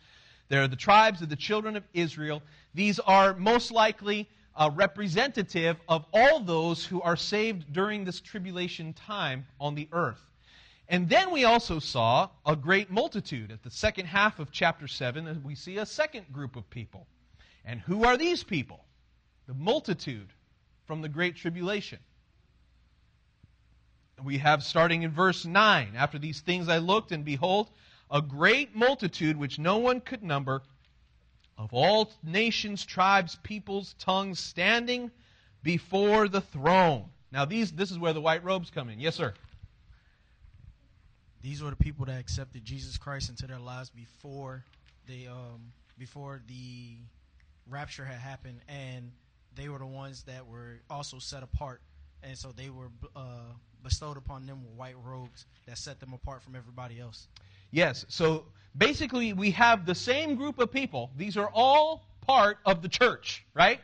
they're 0.48 0.68
the 0.68 0.76
tribes 0.76 1.22
of 1.22 1.28
the 1.28 1.36
children 1.36 1.76
of 1.76 1.84
Israel. 1.94 2.42
These 2.74 2.98
are 2.98 3.34
most 3.34 3.70
likely 3.70 4.28
uh, 4.56 4.70
representative 4.74 5.76
of 5.88 6.04
all 6.12 6.40
those 6.40 6.84
who 6.84 7.00
are 7.02 7.16
saved 7.16 7.72
during 7.72 8.04
this 8.04 8.20
tribulation 8.20 8.92
time 8.92 9.46
on 9.60 9.74
the 9.74 9.88
earth. 9.92 10.20
And 10.88 11.08
then 11.08 11.30
we 11.30 11.44
also 11.44 11.78
saw 11.78 12.30
a 12.44 12.56
great 12.56 12.90
multitude. 12.90 13.52
At 13.52 13.62
the 13.62 13.70
second 13.70 14.06
half 14.06 14.40
of 14.40 14.50
chapter 14.50 14.88
7, 14.88 15.40
we 15.44 15.54
see 15.54 15.78
a 15.78 15.86
second 15.86 16.32
group 16.32 16.56
of 16.56 16.68
people. 16.68 17.06
And 17.64 17.80
who 17.80 18.04
are 18.04 18.16
these 18.16 18.42
people? 18.42 18.84
The 19.46 19.54
multitude 19.54 20.32
from 20.86 21.00
the 21.00 21.08
great 21.08 21.36
tribulation. 21.36 22.00
We 24.24 24.38
have 24.38 24.62
starting 24.62 25.02
in 25.02 25.10
verse 25.10 25.44
9 25.44 25.92
After 25.96 26.18
these 26.18 26.40
things 26.40 26.68
I 26.68 26.78
looked, 26.78 27.12
and 27.12 27.24
behold, 27.24 27.70
a 28.10 28.20
great 28.20 28.74
multitude 28.74 29.36
which 29.36 29.58
no 29.58 29.78
one 29.78 30.00
could 30.00 30.22
number, 30.22 30.62
of 31.56 31.72
all 31.72 32.10
nations, 32.22 32.84
tribes, 32.84 33.36
peoples, 33.42 33.94
tongues, 33.98 34.40
standing 34.40 35.10
before 35.62 36.28
the 36.28 36.40
throne. 36.40 37.04
Now, 37.32 37.44
these, 37.44 37.70
this 37.70 37.90
is 37.90 37.98
where 37.98 38.12
the 38.12 38.20
white 38.20 38.42
robes 38.42 38.70
come 38.70 38.88
in. 38.88 38.98
Yes, 38.98 39.14
sir. 39.14 39.34
These 41.42 41.62
were 41.62 41.70
the 41.70 41.76
people 41.76 42.06
that 42.06 42.18
accepted 42.18 42.64
Jesus 42.64 42.98
Christ 42.98 43.30
into 43.30 43.46
their 43.46 43.58
lives 43.58 43.90
before 43.90 44.64
they 45.06 45.26
um, 45.26 45.72
before 45.98 46.40
the 46.46 46.96
rapture 47.68 48.04
had 48.04 48.18
happened, 48.18 48.60
and 48.68 49.12
they 49.54 49.68
were 49.68 49.78
the 49.78 49.86
ones 49.86 50.22
that 50.24 50.46
were 50.46 50.80
also 50.90 51.18
set 51.18 51.42
apart, 51.42 51.80
and 52.22 52.36
so 52.36 52.52
they 52.52 52.68
were 52.68 52.90
uh, 53.16 53.52
bestowed 53.82 54.16
upon 54.16 54.46
them 54.46 54.62
with 54.62 54.72
white 54.72 54.96
robes 55.04 55.46
that 55.66 55.78
set 55.78 56.00
them 56.00 56.12
apart 56.12 56.42
from 56.42 56.54
everybody 56.56 57.00
else. 57.00 57.28
Yes. 57.70 58.04
So 58.08 58.44
basically, 58.76 59.32
we 59.32 59.50
have 59.52 59.86
the 59.86 59.94
same 59.94 60.36
group 60.36 60.58
of 60.58 60.72
people. 60.72 61.10
These 61.16 61.36
are 61.36 61.50
all 61.52 62.02
part 62.20 62.58
of 62.64 62.82
the 62.82 62.88
church, 62.88 63.44
right? 63.54 63.80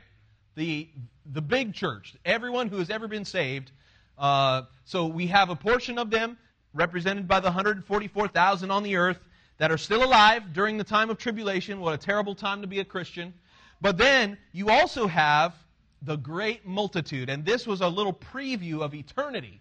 The 0.54 0.88
the 1.32 1.42
big 1.42 1.74
church. 1.74 2.16
Everyone 2.24 2.68
who 2.68 2.78
has 2.78 2.90
ever 2.90 3.08
been 3.08 3.24
saved. 3.24 3.72
Uh, 4.16 4.62
so 4.84 5.06
we 5.06 5.26
have 5.26 5.50
a 5.50 5.56
portion 5.56 5.98
of 5.98 6.10
them 6.10 6.38
represented 6.72 7.26
by 7.26 7.40
the 7.40 7.46
144,000 7.46 8.70
on 8.70 8.82
the 8.82 8.96
earth 8.96 9.18
that 9.58 9.70
are 9.70 9.78
still 9.78 10.04
alive 10.04 10.52
during 10.52 10.76
the 10.76 10.84
time 10.84 11.10
of 11.10 11.18
tribulation. 11.18 11.80
What 11.80 11.94
a 11.94 11.98
terrible 11.98 12.34
time 12.34 12.60
to 12.60 12.66
be 12.66 12.80
a 12.80 12.84
Christian. 12.84 13.34
But 13.80 13.98
then 13.98 14.38
you 14.52 14.70
also 14.70 15.06
have 15.06 15.54
the 16.02 16.16
great 16.16 16.66
multitude, 16.66 17.28
and 17.28 17.44
this 17.44 17.66
was 17.66 17.80
a 17.80 17.88
little 17.88 18.12
preview 18.12 18.80
of 18.80 18.94
eternity, 18.94 19.60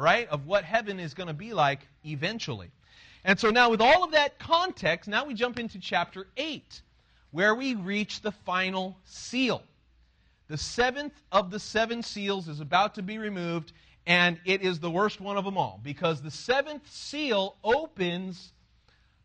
right, 0.00 0.28
of 0.28 0.46
what 0.46 0.64
heaven 0.64 0.98
is 0.98 1.14
going 1.14 1.26
to 1.26 1.34
be 1.34 1.52
like 1.52 1.86
eventually. 2.04 2.70
And 3.24 3.38
so 3.38 3.50
now, 3.50 3.70
with 3.70 3.80
all 3.80 4.02
of 4.02 4.12
that 4.12 4.38
context, 4.38 5.08
now 5.08 5.26
we 5.26 5.34
jump 5.34 5.58
into 5.58 5.78
chapter 5.78 6.26
8, 6.36 6.82
where 7.30 7.54
we 7.54 7.74
reach 7.74 8.22
the 8.22 8.32
final 8.32 8.96
seal. 9.04 9.62
The 10.48 10.56
seventh 10.56 11.12
of 11.30 11.50
the 11.50 11.60
seven 11.60 12.02
seals 12.02 12.48
is 12.48 12.60
about 12.60 12.94
to 12.94 13.02
be 13.02 13.18
removed, 13.18 13.72
and 14.06 14.40
it 14.44 14.62
is 14.62 14.80
the 14.80 14.90
worst 14.90 15.20
one 15.20 15.36
of 15.36 15.44
them 15.44 15.58
all, 15.58 15.78
because 15.82 16.22
the 16.22 16.30
seventh 16.30 16.90
seal 16.90 17.56
opens 17.62 18.52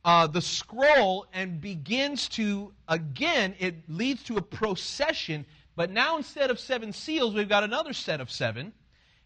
uh, 0.03 0.27
the 0.27 0.41
scroll 0.41 1.25
and 1.33 1.59
begins 1.59 2.29
to, 2.29 2.71
again, 2.87 3.55
it 3.57 3.75
leads 3.89 4.23
to 4.23 4.37
a 4.37 4.41
procession, 4.41 5.45
but 5.75 5.89
now 5.89 6.17
instead 6.17 6.51
of 6.51 6.59
seven 6.59 6.93
seals, 6.93 7.33
we've 7.33 7.49
got 7.49 7.63
another 7.63 7.91
set 7.91 8.21
of 8.21 8.29
seven, 8.29 8.71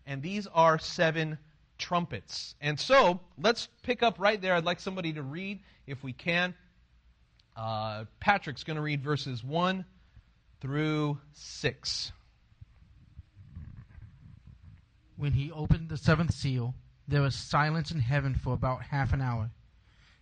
and 0.09 0.23
these 0.23 0.47
are 0.47 0.79
seven 0.79 1.37
trumpets. 1.77 2.55
And 2.59 2.79
so, 2.79 3.19
let's 3.37 3.69
pick 3.83 4.01
up 4.01 4.19
right 4.19 4.41
there. 4.41 4.55
I'd 4.55 4.65
like 4.65 4.79
somebody 4.79 5.13
to 5.13 5.21
read, 5.21 5.59
if 5.85 6.03
we 6.03 6.13
can. 6.13 6.55
Uh, 7.55 8.05
Patrick's 8.19 8.63
going 8.63 8.75
to 8.75 8.81
read 8.81 9.03
verses 9.03 9.43
1 9.43 9.85
through 10.61 11.19
6. 11.33 12.11
When 15.15 15.33
he 15.33 15.51
opened 15.51 15.89
the 15.89 15.97
seventh 15.97 16.33
seal, 16.33 16.73
there 17.07 17.21
was 17.21 17.35
silence 17.35 17.91
in 17.91 17.99
heaven 17.99 18.33
for 18.33 18.53
about 18.53 18.81
half 18.85 19.13
an 19.13 19.21
hour. 19.21 19.51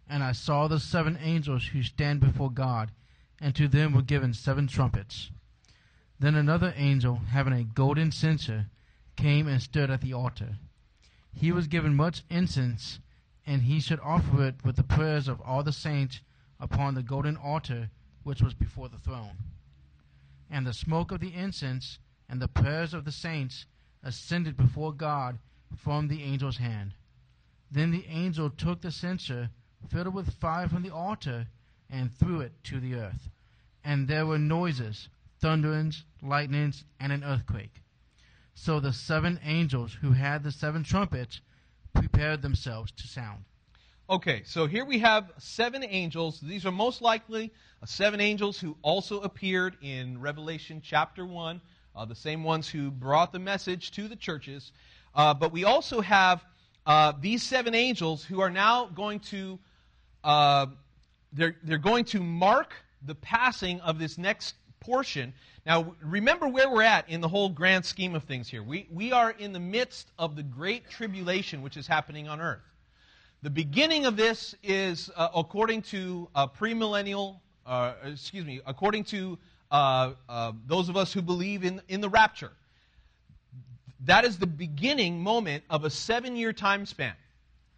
And 0.10 0.22
I 0.22 0.34
saw 0.34 0.68
the 0.68 0.82
seven 0.82 1.18
angels 1.22 1.68
who 1.68 1.82
stand 1.82 2.20
before 2.20 2.52
God, 2.52 2.92
and 3.40 3.56
to 3.56 3.70
them 3.70 3.94
were 3.94 4.02
given 4.02 4.34
seven 4.34 4.68
trumpets. 4.68 5.32
Then 6.20 6.36
another 6.36 6.74
angel, 6.76 7.22
having 7.32 7.54
a 7.54 7.64
golden 7.64 8.12
censer, 8.12 8.66
came 9.18 9.48
and 9.48 9.62
stood 9.62 9.90
at 9.90 10.02
the 10.02 10.14
altar. 10.14 10.58
He 11.34 11.52
was 11.52 11.68
given 11.68 11.96
much 11.96 12.24
incense, 12.30 13.00
and 13.46 13.64
he 13.64 13.80
should 13.80 14.00
offer 14.00 14.46
it 14.48 14.64
with 14.64 14.76
the 14.76 14.84
prayers 14.84 15.28
of 15.28 15.42
all 15.42 15.64
the 15.64 15.74
saints 15.74 16.22
upon 16.60 16.96
the 16.96 17.04
golden 17.04 17.36
altar 17.36 17.90
which 18.24 18.42
was 18.42 18.54
before 18.54 18.90
the 18.90 18.98
throne. 18.98 19.38
And 20.50 20.66
the 20.66 20.74
smoke 20.74 21.12
of 21.12 21.20
the 21.20 21.34
incense 21.34 22.00
and 22.30 22.42
the 22.42 22.48
prayers 22.48 22.94
of 22.94 23.06
the 23.06 23.12
saints 23.12 23.66
ascended 24.04 24.56
before 24.58 24.94
God 24.94 25.40
from 25.76 26.08
the 26.08 26.24
angel's 26.24 26.58
hand. 26.58 26.94
Then 27.70 27.92
the 27.92 28.06
angel 28.08 28.50
took 28.50 28.82
the 28.82 28.92
censer, 28.92 29.50
filled 29.90 30.08
it 30.08 30.14
with 30.14 30.34
fire 30.34 30.68
from 30.70 30.84
the 30.84 30.94
altar, 30.94 31.48
and 31.90 32.12
threw 32.12 32.42
it 32.42 32.64
to 32.66 32.80
the 32.80 32.96
earth. 32.96 33.30
And 33.84 34.08
there 34.08 34.26
were 34.26 34.40
noises, 34.40 35.10
thunderings, 35.40 36.04
lightnings, 36.22 36.84
and 37.00 37.12
an 37.12 37.24
earthquake. 37.24 37.82
So 38.60 38.80
the 38.80 38.92
seven 38.92 39.40
angels 39.46 39.94
who 40.02 40.12
had 40.12 40.44
the 40.44 40.52
seven 40.52 40.84
trumpets 40.84 41.42
prepared 41.94 42.42
themselves 42.42 42.92
to 42.94 43.08
sound. 43.08 43.46
Okay, 44.10 44.42
so 44.46 44.66
here 44.66 44.84
we 44.84 44.98
have 45.00 45.32
seven 45.38 45.84
angels. 45.84 46.42
These 46.42 46.66
are 46.66 46.72
most 46.72 47.02
likely 47.02 47.54
uh, 47.82 47.86
seven 47.86 48.20
angels 48.20 48.60
who 48.60 48.76
also 48.82 49.22
appeared 49.22 49.78
in 49.82 50.20
Revelation 50.20 50.82
chapter 50.84 51.26
1, 51.26 51.62
uh, 51.96 52.06
the 52.06 52.16
same 52.16 52.44
ones 52.44 52.68
who 52.68 52.90
brought 52.90 53.32
the 53.32 53.40
message 53.40 53.92
to 53.92 54.08
the 54.08 54.16
churches. 54.16 54.74
Uh, 55.14 55.36
but 55.36 55.54
we 55.54 55.64
also 55.64 56.02
have 56.02 56.44
uh, 56.88 57.14
these 57.22 57.44
seven 57.44 57.76
angels 57.76 58.24
who 58.26 58.42
are 58.42 58.50
now 58.50 58.88
going 58.88 59.20
to 59.20 59.60
uh, 60.24 60.66
they're, 61.32 61.56
they're 61.64 61.78
going 61.78 62.06
to 62.06 62.22
mark 62.22 62.74
the 63.06 63.16
passing 63.16 63.80
of 63.82 64.00
this 64.00 64.18
next 64.18 64.56
portion. 64.88 65.34
Now, 65.66 65.94
remember 66.02 66.48
where 66.48 66.70
we're 66.70 66.82
at 66.82 67.10
in 67.10 67.20
the 67.20 67.28
whole 67.28 67.50
grand 67.50 67.84
scheme 67.84 68.16
of 68.16 68.24
things 68.24 68.48
here. 68.48 68.64
We, 68.64 68.88
we 68.90 69.12
are 69.12 69.32
in 69.32 69.52
the 69.52 69.60
midst 69.60 70.08
of 70.18 70.38
the 70.38 70.44
great 70.44 70.90
tribulation 70.90 71.62
which 71.62 71.76
is 71.76 71.86
happening 71.86 72.30
on 72.30 72.40
earth. 72.40 72.62
The 73.44 73.50
beginning 73.50 74.06
of 74.06 74.16
this 74.16 74.56
is 74.64 75.12
uh, 75.18 75.28
according 75.36 75.82
to 75.84 76.30
uh, 76.34 76.48
premillennial, 76.48 77.36
uh, 77.66 77.96
excuse 78.06 78.46
me, 78.46 78.62
according 78.66 79.04
to 79.06 79.38
uh, 79.70 80.12
uh, 80.30 80.54
those 80.66 80.88
of 80.88 80.96
us 80.96 81.12
who 81.12 81.22
believe 81.22 81.66
in, 81.66 81.82
in 81.90 82.00
the 82.00 82.10
rapture. 82.10 82.54
That 84.06 84.24
is 84.24 84.40
the 84.40 84.48
beginning 84.48 85.20
moment 85.20 85.66
of 85.70 85.84
a 85.84 85.90
seven 85.90 86.38
year 86.38 86.54
time 86.54 86.86
span 86.86 87.14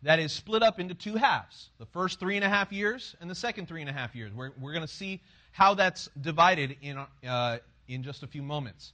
that 0.03 0.19
is 0.19 0.31
split 0.31 0.61
up 0.61 0.79
into 0.79 0.93
two 0.93 1.15
halves 1.15 1.69
the 1.79 1.87
first 1.87 2.19
three 2.19 2.35
and 2.35 2.45
a 2.45 2.49
half 2.49 2.71
years 2.71 3.15
and 3.19 3.29
the 3.29 3.35
second 3.35 3.67
three 3.67 3.81
and 3.81 3.89
a 3.89 3.93
half 3.93 4.15
years. 4.15 4.31
We're, 4.31 4.51
we're 4.61 4.73
going 4.73 4.85
to 4.85 4.93
see 4.93 5.21
how 5.51 5.73
that's 5.73 6.09
divided 6.19 6.77
in, 6.81 6.97
uh, 7.27 7.57
in 7.87 8.03
just 8.03 8.23
a 8.23 8.27
few 8.27 8.41
moments. 8.41 8.93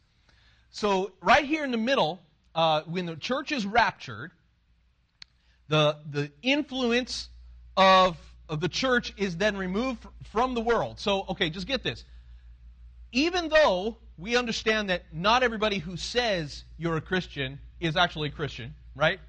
So, 0.72 1.12
right 1.22 1.46
here 1.46 1.64
in 1.64 1.72
the 1.72 1.78
middle, 1.78 2.22
uh, 2.54 2.82
when 2.82 3.06
the 3.06 3.16
church 3.16 3.52
is 3.52 3.66
raptured, 3.66 4.32
the, 5.68 5.98
the 6.10 6.32
influence 6.42 7.30
of, 7.78 8.18
of 8.50 8.60
the 8.60 8.70
church 8.70 9.14
is 9.18 9.38
then 9.38 9.58
removed 9.58 10.06
from 10.32 10.54
the 10.54 10.62
world. 10.62 11.00
So, 11.00 11.26
okay, 11.30 11.50
just 11.50 11.68
get 11.68 11.84
this. 11.84 12.04
Even 13.12 13.50
though 13.50 13.98
we 14.18 14.36
understand 14.36 14.90
that 14.90 15.04
not 15.12 15.44
everybody 15.44 15.78
who 15.80 15.98
says 15.98 16.64
you're 16.78 16.98
a 16.98 17.02
Christian 17.02 17.60
is 17.80 17.96
actually 17.96 18.30
a 18.30 18.32
Christian, 18.32 18.74
right? 18.96 19.20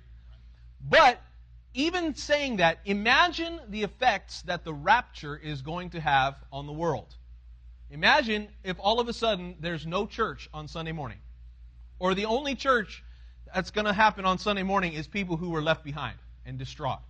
But 0.89 1.21
even 1.77 2.15
saying 2.15 2.57
that, 2.57 2.79
imagine 2.85 3.61
the 3.69 3.83
effects 3.83 4.43
that 4.43 4.65
the 4.65 4.75
rapture 4.75 5.37
is 5.37 5.63
going 5.63 5.91
to 5.91 6.01
have 6.01 6.35
on 6.51 6.67
the 6.67 6.73
world. 6.73 7.15
Imagine 7.91 8.49
if 8.65 8.77
all 8.81 8.99
of 8.99 9.09
a 9.09 9.13
sudden 9.13 9.57
there's 9.61 9.87
no 9.87 10.07
church 10.07 10.49
on 10.53 10.67
Sunday 10.69 10.93
morning. 10.93 11.19
or 11.99 12.15
the 12.15 12.27
only 12.27 12.55
church 12.55 13.03
that's 13.55 13.71
going 13.71 13.87
to 13.87 13.93
happen 13.93 14.25
on 14.25 14.39
Sunday 14.39 14.63
morning 14.63 14.93
is 14.93 15.07
people 15.07 15.37
who 15.37 15.51
were 15.51 15.63
left 15.63 15.85
behind 15.85 16.19
and 16.45 16.59
distraught. 16.59 17.01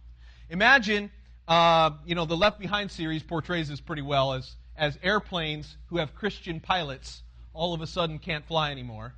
Imagine, 0.51 1.11
uh, 1.49 1.91
you 2.05 2.15
know, 2.15 2.25
the 2.25 2.37
Left 2.37 2.59
Behind 2.61 2.91
series 2.91 3.23
portrays 3.23 3.69
this 3.69 3.81
pretty 3.81 4.03
well 4.03 4.33
as, 4.33 4.55
as 4.77 4.99
airplanes 5.03 5.77
who 5.87 5.97
have 5.99 6.15
Christian 6.15 6.61
pilots 6.61 7.23
all 7.53 7.75
of 7.75 7.81
a 7.81 7.87
sudden 7.87 8.19
can't 8.19 8.47
fly 8.47 8.71
anymore. 8.71 9.15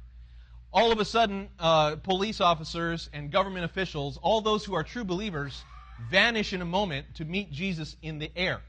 All 0.72 0.92
of 0.92 1.00
a 1.00 1.04
sudden, 1.04 1.48
uh, 1.58 1.96
police 1.96 2.40
officers 2.40 3.08
and 3.12 3.30
government 3.30 3.64
officials, 3.64 4.18
all 4.20 4.40
those 4.40 4.64
who 4.64 4.75
are 4.75 4.84
true 4.84 5.04
believers, 5.04 5.64
vanish 6.10 6.52
in 6.52 6.60
a 6.60 6.66
moment 6.66 7.06
to 7.16 7.25
meet 7.25 7.50
Jesus 7.50 7.96
in 8.02 8.18
the 8.18 8.30
air. 8.37 8.60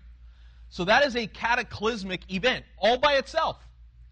So 0.69 0.85
that 0.85 1.05
is 1.05 1.15
a 1.15 1.27
cataclysmic 1.27 2.31
event 2.31 2.63
all 2.77 2.97
by 2.97 3.13
itself. 3.13 3.57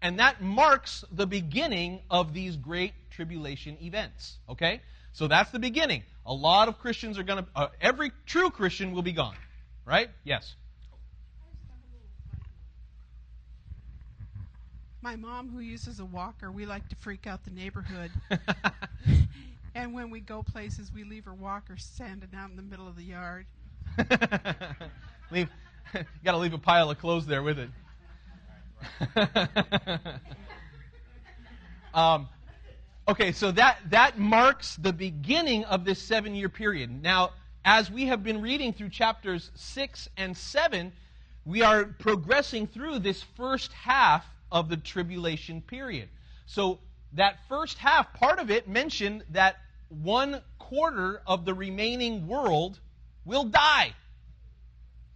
And 0.02 0.18
that 0.18 0.42
marks 0.42 1.04
the 1.10 1.26
beginning 1.26 2.00
of 2.10 2.32
these 2.34 2.56
great 2.56 2.92
tribulation 3.10 3.76
events. 3.80 4.38
Okay? 4.48 4.80
So 5.12 5.26
that's 5.26 5.50
the 5.50 5.58
beginning. 5.58 6.04
A 6.26 6.32
lot 6.32 6.68
of 6.68 6.78
Christians 6.78 7.18
are 7.18 7.22
going 7.22 7.44
to, 7.44 7.50
uh, 7.56 7.68
every 7.80 8.12
true 8.26 8.50
Christian 8.50 8.92
will 8.92 9.02
be 9.02 9.12
gone. 9.12 9.36
Right? 9.84 10.10
Yes. 10.22 10.54
My 15.00 15.14
mom, 15.14 15.48
who 15.48 15.60
uses 15.60 16.00
a 16.00 16.04
walker, 16.04 16.50
we 16.50 16.66
like 16.66 16.88
to 16.88 16.96
freak 16.96 17.28
out 17.28 17.44
the 17.44 17.52
neighborhood. 17.52 18.10
and 19.74 19.94
when 19.94 20.10
we 20.10 20.18
go 20.18 20.42
places, 20.42 20.90
we 20.92 21.04
leave 21.04 21.24
her 21.26 21.34
walker 21.34 21.76
standing 21.76 22.30
out 22.36 22.50
in 22.50 22.56
the 22.56 22.62
middle 22.62 22.88
of 22.88 22.96
the 22.96 23.04
yard. 23.04 23.46
leave, 25.30 25.48
you 25.94 26.04
got 26.24 26.32
to 26.32 26.38
leave 26.38 26.52
a 26.52 26.58
pile 26.58 26.90
of 26.90 26.98
clothes 26.98 27.26
there 27.26 27.44
with 27.44 27.60
it. 27.60 27.70
um, 31.94 32.28
okay, 33.06 33.30
so 33.30 33.52
that, 33.52 33.78
that 33.90 34.18
marks 34.18 34.74
the 34.76 34.92
beginning 34.92 35.64
of 35.66 35.84
this 35.84 36.02
seven 36.02 36.34
year 36.34 36.48
period. 36.48 37.02
Now, 37.02 37.30
as 37.64 37.88
we 37.88 38.06
have 38.06 38.24
been 38.24 38.42
reading 38.42 38.72
through 38.72 38.88
chapters 38.88 39.52
6 39.54 40.08
and 40.16 40.36
7, 40.36 40.92
we 41.44 41.62
are 41.62 41.84
progressing 41.84 42.66
through 42.66 42.98
this 42.98 43.22
first 43.36 43.72
half 43.72 44.26
of 44.50 44.68
the 44.68 44.76
tribulation 44.76 45.60
period. 45.60 46.08
So, 46.46 46.78
that 47.14 47.38
first 47.48 47.78
half, 47.78 48.12
part 48.14 48.38
of 48.38 48.50
it 48.50 48.68
mentioned 48.68 49.24
that 49.30 49.56
one 49.88 50.42
quarter 50.58 51.22
of 51.26 51.44
the 51.44 51.54
remaining 51.54 52.26
world 52.26 52.78
will 53.24 53.44
die. 53.44 53.94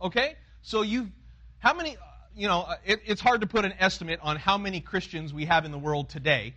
Okay? 0.01 0.37
So, 0.63 0.83
you, 0.83 1.11
how 1.59 1.75
many, 1.75 1.97
you 2.35 2.49
know, 2.49 2.67
it, 2.85 3.01
it's 3.05 3.21
hard 3.21 3.43
to 3.43 3.47
put 3.47 3.65
an 3.65 3.75
estimate 3.79 4.21
on 4.23 4.37
how 4.37 4.57
many 4.57 4.81
Christians 4.81 5.35
we 5.35 5.45
have 5.47 5.65
in 5.65 5.73
the 5.73 5.79
world 5.79 6.09
today, 6.09 6.55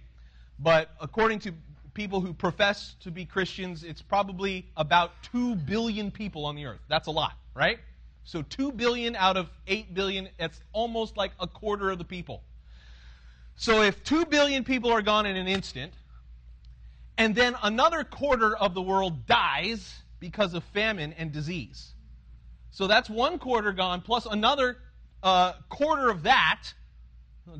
but 0.58 0.90
according 1.02 1.40
to 1.40 1.54
people 1.94 2.22
who 2.22 2.34
profess 2.34 2.96
to 3.02 3.10
be 3.10 3.26
Christians, 3.26 3.84
it's 3.84 4.02
probably 4.02 4.68
about 4.78 5.12
2 5.32 5.56
billion 5.56 6.12
people 6.12 6.46
on 6.46 6.56
the 6.56 6.66
earth. 6.66 6.82
That's 6.88 7.08
a 7.08 7.12
lot, 7.12 7.34
right? 7.56 7.80
So 8.26 8.42
2 8.42 8.74
billion 8.74 9.16
out 9.16 9.38
of 9.38 9.50
8 9.66 9.94
billion, 9.94 10.30
it's 10.38 10.60
almost 10.74 11.18
like 11.18 11.32
a 11.40 11.48
quarter 11.48 11.90
of 11.90 11.98
the 11.98 12.04
people. 12.04 12.44
So 13.56 13.82
if 13.82 14.04
2 14.04 14.26
billion 14.26 14.64
people 14.64 14.92
are 14.92 15.02
gone 15.02 15.26
in 15.26 15.36
an 15.36 15.48
instant, 15.48 15.94
and 17.18 17.34
then 17.34 17.56
another 17.64 18.04
quarter 18.04 18.56
of 18.56 18.74
the 18.74 18.82
world 18.82 19.26
dies 19.26 19.94
because 20.20 20.54
of 20.54 20.64
famine 20.66 21.14
and 21.18 21.32
disease. 21.32 21.94
So 22.72 22.88
that's 22.88 23.10
one 23.10 23.40
quarter 23.40 23.72
gone, 23.72 24.02
plus 24.02 24.26
another 24.26 24.78
uh, 25.24 25.54
quarter 25.70 26.10
of 26.10 26.24
that. 26.24 26.64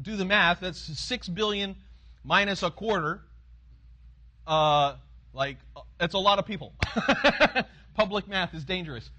Do 0.02 0.18
the 0.18 0.26
math. 0.26 0.60
That's 0.60 0.80
6 0.80 1.30
billion 1.30 1.76
minus 2.24 2.64
a 2.64 2.72
quarter. 2.72 3.22
Uh, 4.46 4.96
like, 5.34 5.58
that's 5.98 6.16
a 6.16 6.20
lot 6.20 6.40
of 6.40 6.46
people. 6.46 6.74
Public 7.94 8.28
math 8.28 8.54
is 8.54 8.66
dangerous. 8.66 9.10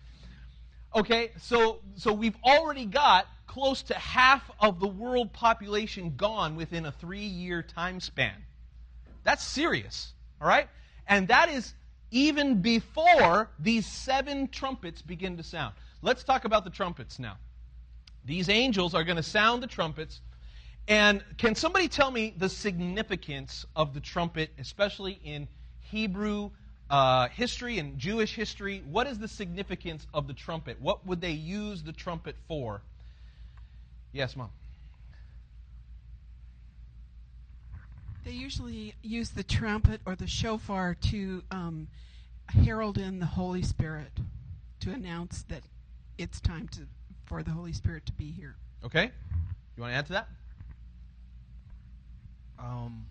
Okay, 0.94 1.30
so, 1.40 1.80
so 1.94 2.12
we've 2.12 2.36
already 2.44 2.84
got 2.84 3.26
close 3.56 3.80
to 3.80 3.94
half 3.94 4.50
of 4.60 4.80
the 4.80 4.86
world 4.86 5.32
population 5.32 6.12
gone 6.14 6.56
within 6.56 6.84
a 6.84 6.92
three 6.92 7.24
year 7.24 7.62
time 7.62 7.98
span. 8.00 8.34
That's 9.24 9.42
serious, 9.42 10.12
all 10.42 10.46
right? 10.46 10.68
And 11.08 11.28
that 11.28 11.48
is 11.48 11.72
even 12.10 12.60
before 12.60 13.48
these 13.58 13.86
seven 13.86 14.48
trumpets 14.48 15.00
begin 15.00 15.38
to 15.38 15.42
sound. 15.42 15.74
Let's 16.02 16.22
talk 16.22 16.44
about 16.44 16.64
the 16.64 16.70
trumpets 16.70 17.18
now. 17.18 17.38
These 18.26 18.50
angels 18.50 18.94
are 18.94 19.04
going 19.04 19.16
to 19.16 19.22
sound 19.22 19.62
the 19.62 19.66
trumpets. 19.66 20.20
And 20.86 21.24
can 21.38 21.54
somebody 21.54 21.88
tell 21.88 22.10
me 22.10 22.34
the 22.36 22.50
significance 22.50 23.64
of 23.74 23.94
the 23.94 24.00
trumpet, 24.00 24.50
especially 24.58 25.18
in 25.24 25.48
Hebrew 25.80 26.50
uh, 26.90 27.28
history 27.28 27.78
and 27.78 27.98
Jewish 27.98 28.34
history? 28.34 28.82
What 28.84 29.06
is 29.06 29.18
the 29.18 29.28
significance 29.28 30.06
of 30.12 30.26
the 30.26 30.34
trumpet? 30.34 30.78
What 30.78 31.06
would 31.06 31.22
they 31.22 31.30
use 31.30 31.82
the 31.82 31.92
trumpet 31.92 32.36
for? 32.46 32.82
Yes, 34.16 34.34
Mom. 34.34 34.48
They 38.24 38.30
usually 38.30 38.94
use 39.02 39.28
the 39.28 39.42
trumpet 39.42 40.00
or 40.06 40.16
the 40.16 40.26
shofar 40.26 40.94
to 40.94 41.42
um, 41.50 41.88
herald 42.48 42.96
in 42.96 43.18
the 43.18 43.26
Holy 43.26 43.60
Spirit 43.60 44.12
to 44.80 44.90
announce 44.90 45.42
that 45.50 45.64
it's 46.16 46.40
time 46.40 46.66
to, 46.68 46.86
for 47.26 47.42
the 47.42 47.50
Holy 47.50 47.74
Spirit 47.74 48.06
to 48.06 48.12
be 48.12 48.30
here. 48.30 48.56
Okay. 48.82 49.10
You 49.76 49.82
want 49.82 49.92
to 49.92 49.96
add 49.98 50.06
to 50.06 50.12
that? 50.14 50.28
Um, 52.58 53.04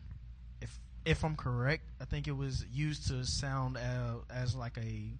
if 0.59 0.79
if 1.05 1.23
I'm 1.23 1.35
correct, 1.35 1.83
I 2.01 2.05
think 2.05 2.27
it 2.27 2.35
was 2.35 2.65
used 2.73 3.09
to 3.09 3.23
sound 3.25 3.77
uh, 3.77 4.15
as 4.33 4.55
like 4.55 4.79
a 4.79 5.11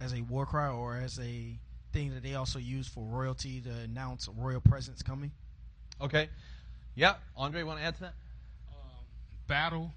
as 0.00 0.14
a 0.14 0.22
war 0.22 0.46
cry 0.46 0.68
or 0.68 0.96
as 0.96 1.20
a 1.20 1.58
thing 1.96 2.12
that 2.12 2.22
they 2.22 2.34
also 2.34 2.58
use 2.58 2.86
for 2.86 3.02
royalty 3.04 3.58
to 3.62 3.70
announce 3.70 4.28
a 4.28 4.30
royal 4.32 4.60
presence 4.60 5.02
coming. 5.02 5.30
Okay. 5.98 6.28
Yeah. 6.94 7.14
Andre, 7.36 7.62
want 7.62 7.78
to 7.78 7.84
add 7.86 7.94
to 7.94 8.00
that? 8.02 8.14
Um, 8.70 9.04
battle. 9.46 9.90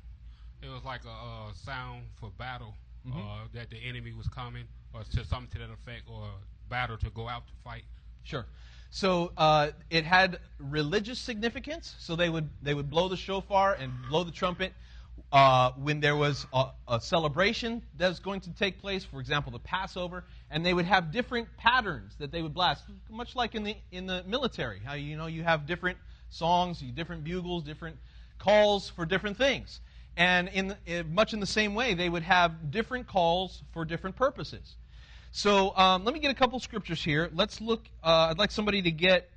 It 0.63 0.69
was 0.69 0.85
like 0.85 1.01
a 1.03 1.09
uh, 1.09 1.51
sound 1.53 2.03
for 2.19 2.29
battle 2.37 2.73
Mhm. 3.05 3.17
uh, 3.19 3.47
that 3.53 3.69
the 3.69 3.77
enemy 3.77 4.13
was 4.13 4.27
coming, 4.29 4.65
or 4.93 5.03
to 5.03 5.25
something 5.25 5.51
to 5.51 5.57
that 5.59 5.73
effect, 5.73 6.03
or 6.07 6.29
battle 6.69 6.97
to 6.97 7.09
go 7.09 7.27
out 7.27 7.45
to 7.47 7.53
fight. 7.65 7.83
Sure. 8.23 8.45
So 8.91 9.33
uh, 9.37 9.71
it 9.89 10.05
had 10.05 10.39
religious 10.57 11.19
significance. 11.19 11.95
So 11.99 12.15
they 12.15 12.29
would 12.29 12.49
they 12.61 12.73
would 12.73 12.89
blow 12.89 13.09
the 13.09 13.17
shofar 13.17 13.73
and 13.73 13.91
blow 14.09 14.23
the 14.23 14.31
trumpet 14.31 14.73
uh, 15.31 15.71
when 15.71 15.99
there 15.99 16.15
was 16.15 16.45
a, 16.53 16.67
a 16.87 16.99
celebration 17.01 17.81
that 17.97 18.09
was 18.09 18.19
going 18.19 18.41
to 18.41 18.51
take 18.51 18.79
place. 18.79 19.03
For 19.03 19.19
example, 19.19 19.51
the 19.51 19.59
Passover, 19.59 20.23
and 20.49 20.65
they 20.65 20.73
would 20.73 20.85
have 20.85 21.11
different 21.11 21.47
patterns 21.57 22.15
that 22.19 22.31
they 22.31 22.41
would 22.41 22.53
blast, 22.53 22.83
much 23.09 23.35
like 23.35 23.55
in 23.55 23.63
the 23.63 23.75
in 23.91 24.05
the 24.05 24.23
military. 24.27 24.79
How 24.83 24.93
you 24.93 25.17
know 25.17 25.27
you 25.27 25.43
have 25.43 25.65
different 25.65 25.97
songs, 26.29 26.79
different 26.79 27.23
bugles, 27.23 27.63
different 27.63 27.97
calls 28.37 28.89
for 28.89 29.05
different 29.05 29.37
things. 29.37 29.79
And 30.17 30.49
in, 30.49 30.75
in 30.85 31.13
much 31.13 31.33
in 31.33 31.39
the 31.39 31.45
same 31.45 31.75
way, 31.75 31.93
they 31.93 32.09
would 32.09 32.23
have 32.23 32.71
different 32.71 33.07
calls 33.07 33.63
for 33.73 33.85
different 33.85 34.15
purposes. 34.15 34.75
So 35.31 35.75
um, 35.77 36.03
let 36.03 36.13
me 36.13 36.19
get 36.19 36.31
a 36.31 36.35
couple 36.35 36.59
scriptures 36.59 37.03
here. 37.03 37.29
Let's 37.33 37.61
look. 37.61 37.85
Uh, 38.03 38.27
I'd 38.29 38.37
like 38.37 38.51
somebody 38.51 38.81
to 38.81 38.91
get 38.91 39.29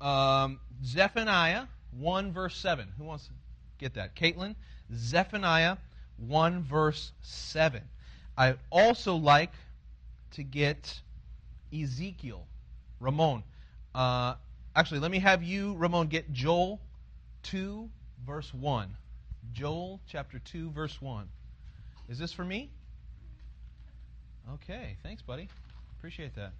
um, 0.00 0.58
Zephaniah 0.84 1.66
1, 1.98 2.32
verse 2.32 2.56
7. 2.56 2.88
Who 2.98 3.04
wants 3.04 3.26
to 3.26 3.32
get 3.78 3.94
that? 3.94 4.16
Caitlin? 4.16 4.56
Zephaniah 4.92 5.76
1, 6.18 6.62
verse 6.62 7.12
7. 7.22 7.82
I'd 8.36 8.58
also 8.70 9.16
like 9.16 9.52
to 10.32 10.42
get 10.42 11.00
Ezekiel. 11.72 12.46
Ramon. 13.00 13.42
Uh, 13.94 14.34
actually, 14.74 15.00
let 15.00 15.10
me 15.10 15.18
have 15.18 15.42
you, 15.42 15.74
Ramon, 15.74 16.08
get 16.08 16.32
Joel 16.32 16.80
2, 17.44 17.88
verse 18.26 18.52
1. 18.52 18.96
Joel 19.52 20.00
chapter 20.08 20.38
2, 20.38 20.70
verse 20.70 21.00
1. 21.00 21.28
Is 22.08 22.18
this 22.18 22.32
for 22.32 22.44
me? 22.44 22.70
Okay, 24.54 24.96
thanks, 25.02 25.22
buddy. 25.22 25.48
Appreciate 25.98 26.34
that. 26.34 26.52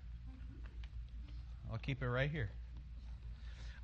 I'll 1.71 1.79
keep 1.79 2.03
it 2.03 2.09
right 2.09 2.31
here. 2.31 2.51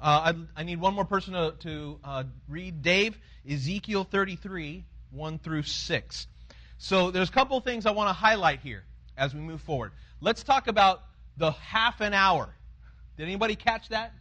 Uh, 0.00 0.32
I, 0.56 0.60
I 0.60 0.62
need 0.64 0.80
one 0.80 0.94
more 0.94 1.04
person 1.04 1.34
to, 1.34 1.54
to 1.60 1.98
uh, 2.02 2.24
read. 2.48 2.82
Dave, 2.82 3.18
Ezekiel 3.48 4.04
33, 4.04 4.84
1 5.10 5.38
through 5.38 5.62
6. 5.62 6.26
So 6.78 7.10
there's 7.10 7.28
a 7.28 7.32
couple 7.32 7.60
things 7.60 7.84
I 7.84 7.90
want 7.90 8.08
to 8.08 8.14
highlight 8.14 8.60
here 8.60 8.84
as 9.16 9.34
we 9.34 9.40
move 9.40 9.60
forward. 9.60 9.92
Let's 10.20 10.42
talk 10.42 10.68
about 10.68 11.02
the 11.36 11.50
half 11.52 12.00
an 12.00 12.14
hour. 12.14 12.48
Did 13.16 13.24
anybody 13.24 13.56
catch 13.56 13.88
that? 13.90 14.12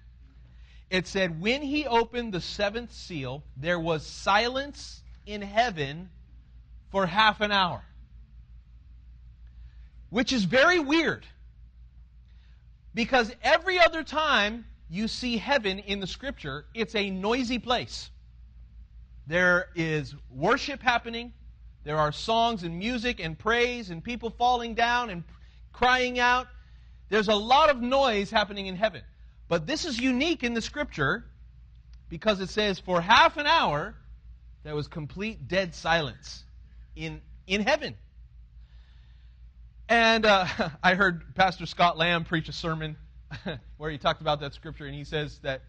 It 0.90 1.08
said, 1.08 1.40
When 1.42 1.62
he 1.62 1.86
opened 1.86 2.34
the 2.34 2.42
seventh 2.42 2.92
seal, 2.92 3.44
there 3.56 3.80
was 3.80 4.06
silence 4.06 5.02
in 5.26 5.42
heaven 5.42 6.10
for 6.92 7.06
half 7.06 7.40
an 7.40 7.52
hour 7.52 7.84
which 10.10 10.34
is 10.34 10.44
very 10.44 10.80
weird. 10.80 11.26
Because 12.94 13.32
every 13.44 13.80
other 13.80 14.04
time 14.04 14.66
you 14.90 15.08
see 15.08 15.38
heaven 15.38 15.80
in 15.80 16.00
the 16.00 16.08
scripture, 16.08 16.66
it's 16.74 16.96
a 16.96 17.10
noisy 17.10 17.60
place. 17.60 18.10
There 19.28 19.68
is 19.76 20.16
worship 20.32 20.82
happening. 20.82 21.32
There 21.84 21.98
are 21.98 22.12
songs 22.12 22.64
and 22.64 22.78
music 22.78 23.20
and 23.20 23.38
praise 23.38 23.92
and 23.92 24.04
people 24.04 24.32
falling 24.32 24.74
down 24.74 25.12
and 25.12 25.24
crying 25.72 26.20
out. 26.20 26.48
There's 27.10 27.28
a 27.28 27.36
lot 27.36 27.70
of 27.70 27.80
noise 27.82 28.32
happening 28.32 28.66
in 28.66 28.76
heaven. 28.76 29.04
But 29.48 29.68
this 29.68 29.86
is 29.86 30.00
unique 30.00 30.44
in 30.44 30.54
the 30.56 30.62
scripture 30.62 31.26
because 32.10 32.40
it 32.40 32.50
says 32.50 32.80
for 32.80 33.00
half 33.02 33.38
an 33.38 33.46
hour 33.46 33.96
there 34.64 34.76
was 34.76 34.88
complete 34.88 35.48
dead 35.48 35.76
silence 35.76 36.44
in, 36.96 37.22
in 37.46 37.62
heaven. 37.62 37.96
And 39.88 40.26
uh, 40.26 40.46
I 40.84 40.96
heard 40.96 41.36
Pastor 41.36 41.68
Scott 41.68 41.98
Lamb 41.98 42.26
preach 42.26 42.50
a 42.50 42.54
sermon 42.54 42.98
where 43.78 43.90
he 43.90 43.98
talked 43.98 44.22
about 44.22 44.40
that 44.42 44.54
scripture, 44.54 44.86
and 44.86 44.96
he 44.96 45.04
says 45.04 45.40
that 45.40 45.62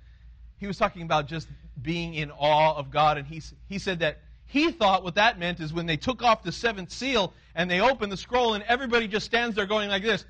he 0.58 0.66
was 0.66 0.76
talking 0.76 1.02
about 1.02 1.26
just 1.26 1.48
being 1.80 2.14
in 2.14 2.30
awe 2.30 2.74
of 2.76 2.90
God, 2.90 3.18
and 3.18 3.26
he, 3.26 3.42
he 3.68 3.78
said 3.78 4.00
that 4.00 4.18
he 4.46 4.72
thought 4.72 5.04
what 5.04 5.14
that 5.14 5.38
meant 5.38 5.60
is 5.60 5.72
when 5.72 5.86
they 5.86 5.96
took 5.96 6.22
off 6.22 6.42
the 6.42 6.52
seventh 6.52 6.90
seal 6.90 7.32
and 7.54 7.70
they 7.70 7.80
opened 7.80 8.10
the 8.10 8.16
scroll, 8.16 8.54
and 8.54 8.64
everybody 8.64 9.06
just 9.08 9.26
stands 9.26 9.56
there 9.56 9.66
going 9.66 9.88
like 9.88 10.02
this 10.02 10.24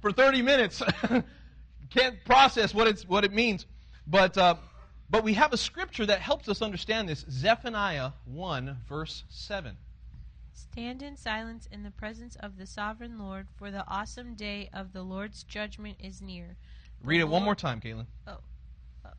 for 0.00 0.12
30 0.12 0.42
minutes. 0.42 0.82
Can't 1.90 2.24
process 2.24 2.72
what, 2.72 2.86
it's, 2.86 3.06
what 3.08 3.24
it 3.24 3.32
means. 3.32 3.66
But, 4.06 4.38
uh, 4.38 4.54
but 5.10 5.24
we 5.24 5.34
have 5.34 5.52
a 5.52 5.56
scripture 5.56 6.06
that 6.06 6.20
helps 6.20 6.48
us 6.48 6.62
understand 6.62 7.08
this 7.08 7.24
Zephaniah 7.28 8.10
1, 8.26 8.76
verse 8.88 9.24
7. 9.28 9.76
Stand 10.56 11.02
in 11.02 11.18
silence 11.18 11.68
in 11.70 11.82
the 11.82 11.90
presence 11.90 12.34
of 12.36 12.56
the 12.56 12.66
sovereign 12.66 13.18
Lord, 13.18 13.48
for 13.58 13.70
the 13.70 13.86
awesome 13.86 14.34
day 14.34 14.70
of 14.72 14.94
the 14.94 15.02
Lord's 15.02 15.42
judgment 15.42 15.98
is 16.00 16.22
near. 16.22 16.56
The 17.02 17.06
Read 17.06 17.20
it 17.20 17.28
one 17.28 17.42
more 17.42 17.54
time, 17.54 17.78
Caitlin. 17.78 18.06
Oh, 18.26 18.38
oh, 19.04 19.10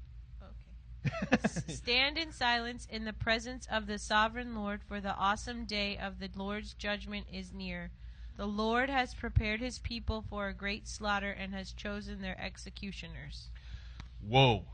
okay. 1.06 1.48
Stand 1.68 2.18
in 2.18 2.32
silence 2.32 2.88
in 2.90 3.06
the 3.06 3.14
presence 3.14 3.68
of 3.70 3.86
the 3.86 4.00
sovereign 4.00 4.56
Lord, 4.56 4.82
for 4.82 5.00
the 5.00 5.16
awesome 5.16 5.66
day 5.66 5.96
of 5.96 6.18
the 6.18 6.30
Lord's 6.36 6.74
judgment 6.74 7.28
is 7.32 7.54
near. 7.54 7.92
The 8.36 8.48
Lord 8.48 8.90
has 8.90 9.14
prepared 9.14 9.60
his 9.60 9.78
people 9.78 10.26
for 10.28 10.48
a 10.48 10.56
great 10.56 10.88
slaughter 10.88 11.30
and 11.30 11.54
has 11.54 11.72
chosen 11.72 12.22
their 12.22 12.40
executioners. 12.42 13.50
Whoa. 14.28 14.66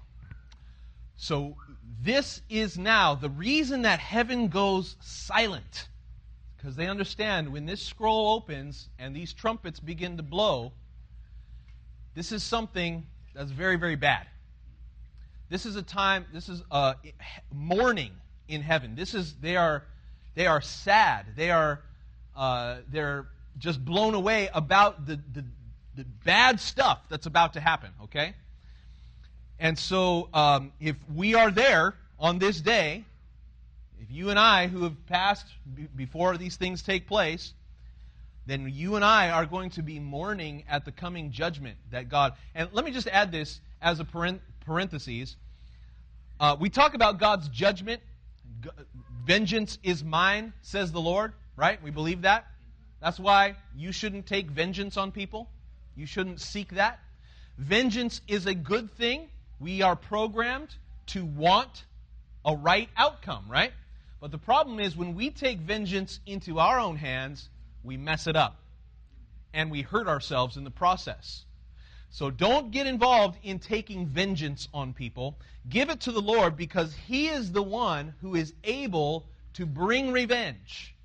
So, 1.17 1.57
this 2.01 2.41
is 2.49 2.77
now 2.77 3.15
the 3.15 3.29
reason 3.29 3.81
that 3.81 3.99
heaven 3.99 4.47
goes 4.47 4.95
silent. 5.01 5.89
Because 6.63 6.77
they 6.77 6.87
understand 6.87 7.51
when 7.51 7.65
this 7.65 7.81
scroll 7.81 8.35
opens 8.35 8.87
and 8.97 9.13
these 9.13 9.33
trumpets 9.33 9.81
begin 9.81 10.15
to 10.15 10.23
blow, 10.23 10.71
this 12.15 12.31
is 12.31 12.41
something 12.41 13.05
that's 13.35 13.51
very, 13.51 13.75
very 13.75 13.97
bad. 13.97 14.27
This 15.49 15.65
is 15.65 15.75
a 15.75 15.81
time, 15.81 16.25
this 16.31 16.47
is 16.47 16.63
a 16.71 16.95
mourning 17.51 18.11
in 18.47 18.61
heaven. 18.61 18.95
This 18.95 19.13
is, 19.13 19.35
they 19.41 19.57
are, 19.57 19.83
they 20.35 20.47
are 20.47 20.61
sad. 20.61 21.25
They 21.35 21.51
are, 21.51 21.81
uh, 22.33 22.77
they're 22.89 23.27
just 23.57 23.83
blown 23.83 24.13
away 24.13 24.49
about 24.53 25.05
the, 25.05 25.19
the, 25.33 25.43
the 25.97 26.05
bad 26.23 26.61
stuff 26.61 27.01
that's 27.09 27.25
about 27.25 27.53
to 27.53 27.59
happen, 27.59 27.89
okay? 28.03 28.35
And 29.59 29.77
so, 29.77 30.29
um, 30.33 30.71
if 30.79 30.95
we 31.13 31.35
are 31.35 31.51
there 31.51 31.95
on 32.17 32.39
this 32.39 32.61
day, 32.61 33.03
if 34.03 34.11
you 34.13 34.29
and 34.31 34.37
I, 34.37 34.67
who 34.67 34.83
have 34.83 35.05
passed 35.05 35.45
b- 35.73 35.87
before 35.95 36.35
these 36.35 36.57
things 36.57 36.81
take 36.81 37.07
place, 37.07 37.53
then 38.45 38.69
you 38.69 38.97
and 38.97 39.05
I 39.05 39.29
are 39.29 39.45
going 39.45 39.69
to 39.71 39.81
be 39.81 39.97
mourning 39.97 40.65
at 40.69 40.83
the 40.83 40.91
coming 40.91 41.31
judgment 41.31 41.77
that 41.91 42.09
God. 42.09 42.33
And 42.53 42.67
let 42.73 42.83
me 42.83 42.91
just 42.91 43.07
add 43.07 43.31
this 43.31 43.61
as 43.81 44.01
a 44.01 44.39
parenthesis. 44.65 45.37
Uh, 46.37 46.57
we 46.59 46.69
talk 46.69 46.95
about 46.95 47.17
God's 47.17 47.47
judgment. 47.47 48.01
Vengeance 49.25 49.77
is 49.83 50.03
mine, 50.03 50.51
says 50.61 50.91
the 50.91 50.99
Lord, 50.99 51.31
right? 51.55 51.81
We 51.81 51.89
believe 51.89 52.23
that. 52.23 52.45
That's 53.01 53.19
why 53.19 53.55
you 53.73 53.93
shouldn't 53.93 54.25
take 54.25 54.51
vengeance 54.51 54.97
on 54.97 55.13
people. 55.13 55.49
You 55.95 56.07
shouldn't 56.07 56.41
seek 56.41 56.75
that. 56.75 56.99
Vengeance 57.57 58.19
is 58.27 58.47
a 58.47 58.53
good 58.53 58.91
thing. 58.91 59.29
We 59.61 59.81
are 59.81 59.95
programmed 59.95 60.75
to 61.07 61.23
want 61.23 61.85
a 62.43 62.53
right 62.53 62.89
outcome, 62.97 63.45
right? 63.47 63.71
But 64.23 64.31
the 64.31 64.37
problem 64.37 64.79
is 64.79 64.95
when 64.95 65.15
we 65.15 65.31
take 65.31 65.59
vengeance 65.59 66.21
into 66.25 66.57
our 66.57 66.79
own 66.79 66.95
hands, 66.95 67.49
we 67.83 67.97
mess 67.97 68.25
it 68.25 68.37
up. 68.37 68.57
And 69.53 69.69
we 69.69 69.81
hurt 69.81 70.07
ourselves 70.07 70.55
in 70.55 70.63
the 70.63 70.71
process. 70.71 71.43
So 72.09 72.31
don't 72.31 72.71
get 72.71 72.87
involved 72.87 73.37
in 73.43 73.59
taking 73.59 74.05
vengeance 74.05 74.69
on 74.73 74.93
people. 74.93 75.37
Give 75.67 75.89
it 75.89 75.99
to 76.01 76.13
the 76.13 76.21
Lord 76.21 76.55
because 76.55 76.95
He 76.95 77.27
is 77.27 77.51
the 77.51 77.61
one 77.61 78.13
who 78.21 78.35
is 78.35 78.53
able 78.63 79.25
to 79.55 79.65
bring 79.65 80.13
revenge, 80.13 80.95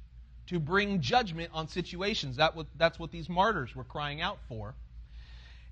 to 0.47 0.61
bring 0.61 1.01
judgment 1.01 1.51
on 1.53 1.67
situations. 1.67 2.37
That 2.37 2.55
what, 2.55 2.69
that's 2.77 3.01
what 3.01 3.11
these 3.11 3.29
martyrs 3.29 3.75
were 3.75 3.83
crying 3.83 4.21
out 4.21 4.39
for. 4.49 4.77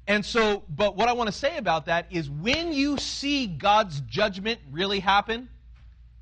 And 0.09 0.27
so, 0.27 0.65
but 0.69 0.97
what 0.97 1.09
I 1.09 1.13
want 1.13 1.29
to 1.29 1.33
say 1.33 1.59
about 1.59 1.87
that 1.87 2.07
is 2.11 2.29
when 2.29 2.73
you 2.73 2.99
see 2.99 3.47
God's 3.47 4.01
judgment 4.01 4.59
really 4.73 4.99
happen, 4.99 5.49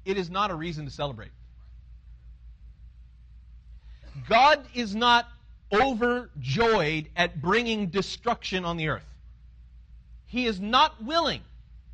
it 0.04 0.16
is 0.16 0.30
not 0.30 0.50
a 0.50 0.54
reason 0.54 0.84
to 0.84 0.90
celebrate. 0.90 1.30
God 4.28 4.64
is 4.74 4.94
not 4.94 5.28
overjoyed 5.72 7.08
at 7.16 7.40
bringing 7.40 7.88
destruction 7.88 8.64
on 8.64 8.76
the 8.76 8.88
earth. 8.88 9.06
He 10.26 10.46
is 10.46 10.60
not 10.60 11.02
willing 11.02 11.40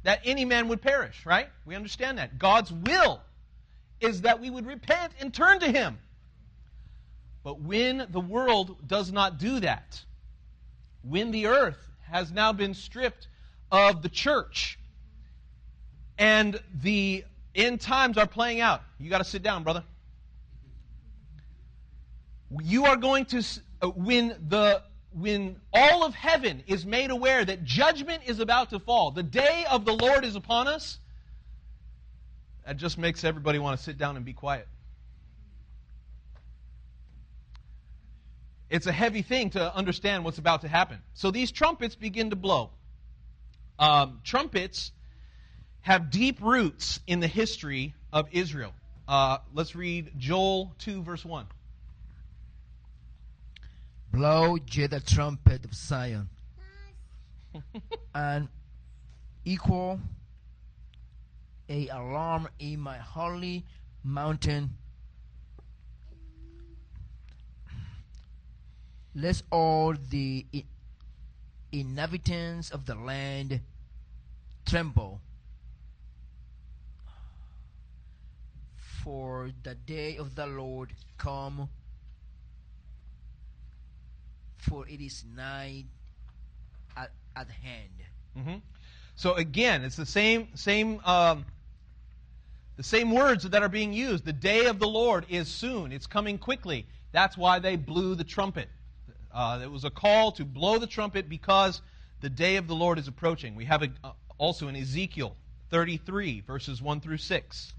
that 0.02 0.20
any 0.24 0.44
man 0.44 0.68
would 0.68 0.80
perish, 0.80 1.24
right? 1.26 1.48
We 1.66 1.74
understand 1.74 2.18
that. 2.18 2.38
God's 2.38 2.72
will 2.72 3.20
is 4.00 4.22
that 4.22 4.40
we 4.40 4.50
would 4.50 4.66
repent 4.66 5.12
and 5.20 5.32
turn 5.32 5.60
to 5.60 5.70
Him. 5.70 5.98
But 7.42 7.60
when 7.60 8.06
the 8.10 8.20
world 8.20 8.76
does 8.86 9.12
not 9.12 9.38
do 9.38 9.60
that, 9.60 10.00
when 11.02 11.30
the 11.30 11.46
earth 11.46 11.78
has 12.10 12.30
now 12.32 12.52
been 12.52 12.74
stripped 12.74 13.28
of 13.70 14.02
the 14.02 14.08
church 14.08 14.78
and 16.18 16.60
the 16.82 17.24
end 17.54 17.80
times 17.80 18.18
are 18.18 18.26
playing 18.26 18.60
out, 18.60 18.82
you 18.98 19.10
got 19.10 19.18
to 19.18 19.24
sit 19.24 19.42
down, 19.42 19.62
brother. 19.64 19.84
You 22.62 22.86
are 22.86 22.96
going 22.96 23.26
to, 23.26 23.44
uh, 23.82 23.88
when 23.88 24.36
the 24.48 24.82
when 25.12 25.56
all 25.72 26.04
of 26.04 26.14
heaven 26.14 26.62
is 26.68 26.86
made 26.86 27.10
aware 27.10 27.44
that 27.44 27.64
judgment 27.64 28.22
is 28.26 28.38
about 28.38 28.70
to 28.70 28.78
fall, 28.78 29.10
the 29.10 29.24
day 29.24 29.64
of 29.68 29.84
the 29.84 29.92
Lord 29.92 30.24
is 30.24 30.36
upon 30.36 30.68
us, 30.68 31.00
that 32.64 32.76
just 32.76 32.96
makes 32.96 33.24
everybody 33.24 33.58
want 33.58 33.76
to 33.76 33.82
sit 33.82 33.98
down 33.98 34.16
and 34.16 34.24
be 34.24 34.32
quiet. 34.32 34.68
It's 38.68 38.86
a 38.86 38.92
heavy 38.92 39.22
thing 39.22 39.50
to 39.50 39.74
understand 39.74 40.24
what's 40.24 40.38
about 40.38 40.60
to 40.60 40.68
happen. 40.68 40.98
So 41.14 41.32
these 41.32 41.50
trumpets 41.50 41.96
begin 41.96 42.30
to 42.30 42.36
blow. 42.36 42.70
Um, 43.80 44.20
trumpets 44.22 44.92
have 45.82 46.10
deep 46.10 46.40
roots 46.42 47.00
in 47.06 47.20
the 47.20 47.26
history 47.26 47.94
of 48.12 48.28
Israel. 48.32 48.72
Uh, 49.08 49.38
let's 49.54 49.74
read 49.74 50.12
Joel 50.18 50.74
2, 50.78 51.02
verse 51.02 51.24
1. 51.24 51.46
Blow 54.12 54.56
ye 54.72 54.86
the 54.86 55.00
trumpet 55.00 55.64
of 55.64 55.74
Zion, 55.74 56.28
and 58.14 58.48
equal 59.44 60.00
a 61.68 61.88
alarm 61.88 62.48
in 62.58 62.80
my 62.80 62.98
holy 62.98 63.64
mountain. 64.02 64.70
Let 69.14 69.42
all 69.50 69.94
the 70.10 70.44
inhabitants 71.72 72.70
of 72.70 72.86
the 72.86 72.94
land 72.94 73.60
tremble. 74.66 75.20
For 79.02 79.50
the 79.62 79.74
day 79.74 80.16
of 80.18 80.34
the 80.34 80.46
Lord 80.46 80.92
come 81.16 81.70
for 84.58 84.86
it 84.86 85.00
is 85.00 85.24
nigh 85.34 85.84
at, 86.96 87.10
at 87.34 87.48
hand. 87.50 87.88
hmm 88.36 88.56
So 89.16 89.34
again, 89.34 89.82
it's 89.84 89.96
the 89.96 90.06
same 90.06 90.48
same 90.54 91.00
um, 91.04 91.46
the 92.76 92.82
same 92.82 93.10
words 93.10 93.44
that 93.44 93.62
are 93.62 93.68
being 93.68 93.92
used. 93.92 94.24
The 94.24 94.32
day 94.32 94.66
of 94.66 94.78
the 94.78 94.88
Lord 94.88 95.26
is 95.28 95.48
soon; 95.48 95.92
it's 95.92 96.06
coming 96.06 96.38
quickly. 96.38 96.86
That's 97.12 97.36
why 97.36 97.58
they 97.58 97.76
blew 97.76 98.14
the 98.14 98.24
trumpet. 98.24 98.68
Uh, 99.32 99.60
it 99.62 99.70
was 99.70 99.84
a 99.84 99.90
call 99.90 100.32
to 100.32 100.44
blow 100.44 100.78
the 100.78 100.86
trumpet 100.86 101.28
because 101.28 101.80
the 102.20 102.30
day 102.30 102.56
of 102.56 102.68
the 102.68 102.74
Lord 102.74 102.98
is 102.98 103.08
approaching. 103.08 103.54
We 103.54 103.64
have 103.64 103.82
uh, 103.82 104.12
also 104.38 104.68
in 104.68 104.76
Ezekiel 104.76 105.36
33 105.70 106.40
verses 106.40 106.82
1 106.82 107.00
through 107.00 107.18
6. 107.18 107.74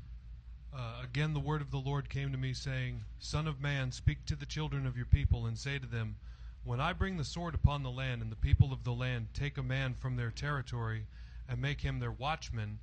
Uh, 0.73 1.01
again, 1.03 1.33
the 1.33 1.39
word 1.39 1.61
of 1.61 1.69
the 1.69 1.77
Lord 1.77 2.09
came 2.09 2.31
to 2.31 2.37
me, 2.37 2.53
saying, 2.53 3.01
Son 3.19 3.45
of 3.45 3.59
man, 3.59 3.91
speak 3.91 4.25
to 4.25 4.35
the 4.37 4.45
children 4.45 4.85
of 4.85 4.95
your 4.95 5.05
people, 5.05 5.45
and 5.45 5.57
say 5.57 5.77
to 5.77 5.85
them, 5.85 6.15
When 6.63 6.79
I 6.79 6.93
bring 6.93 7.17
the 7.17 7.25
sword 7.25 7.55
upon 7.55 7.83
the 7.83 7.91
land, 7.91 8.21
and 8.21 8.31
the 8.31 8.37
people 8.37 8.71
of 8.71 8.85
the 8.85 8.93
land 8.93 9.27
take 9.33 9.57
a 9.57 9.63
man 9.63 9.95
from 9.95 10.15
their 10.15 10.31
territory, 10.31 11.07
and 11.49 11.61
make 11.61 11.81
him 11.81 11.99
their 11.99 12.11
watchman, 12.11 12.79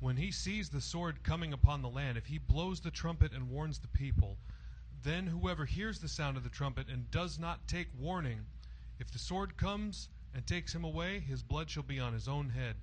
when 0.00 0.18
he 0.18 0.30
sees 0.30 0.68
the 0.68 0.82
sword 0.82 1.22
coming 1.22 1.54
upon 1.54 1.80
the 1.80 1.88
land, 1.88 2.18
if 2.18 2.26
he 2.26 2.36
blows 2.36 2.80
the 2.80 2.90
trumpet 2.90 3.32
and 3.32 3.48
warns 3.48 3.78
the 3.78 3.88
people, 3.88 4.36
then 5.02 5.26
whoever 5.26 5.64
hears 5.64 6.00
the 6.00 6.08
sound 6.08 6.36
of 6.36 6.44
the 6.44 6.50
trumpet 6.50 6.88
and 6.88 7.10
does 7.10 7.38
not 7.38 7.66
take 7.66 7.88
warning, 7.98 8.44
if 8.98 9.10
the 9.10 9.18
sword 9.18 9.56
comes 9.56 10.08
and 10.34 10.46
takes 10.46 10.74
him 10.74 10.84
away, 10.84 11.20
his 11.20 11.42
blood 11.42 11.70
shall 11.70 11.82
be 11.82 11.98
on 11.98 12.12
his 12.12 12.28
own 12.28 12.50
head. 12.50 12.76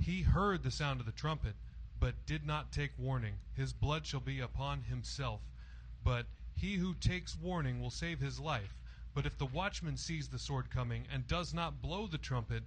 He 0.00 0.22
heard 0.22 0.64
the 0.64 0.72
sound 0.72 0.98
of 0.98 1.06
the 1.06 1.12
trumpet, 1.12 1.54
but 2.00 2.26
did 2.26 2.46
not 2.46 2.72
take 2.72 2.92
warning. 2.98 3.34
His 3.54 3.72
blood 3.74 4.06
shall 4.06 4.20
be 4.20 4.40
upon 4.40 4.82
himself. 4.82 5.40
But 6.02 6.26
he 6.56 6.76
who 6.76 6.94
takes 6.94 7.36
warning 7.36 7.80
will 7.80 7.90
save 7.90 8.20
his 8.20 8.40
life. 8.40 8.74
But 9.14 9.26
if 9.26 9.36
the 9.36 9.46
watchman 9.46 9.96
sees 9.96 10.28
the 10.28 10.38
sword 10.38 10.70
coming 10.70 11.06
and 11.12 11.26
does 11.26 11.52
not 11.52 11.82
blow 11.82 12.06
the 12.06 12.18
trumpet, 12.18 12.62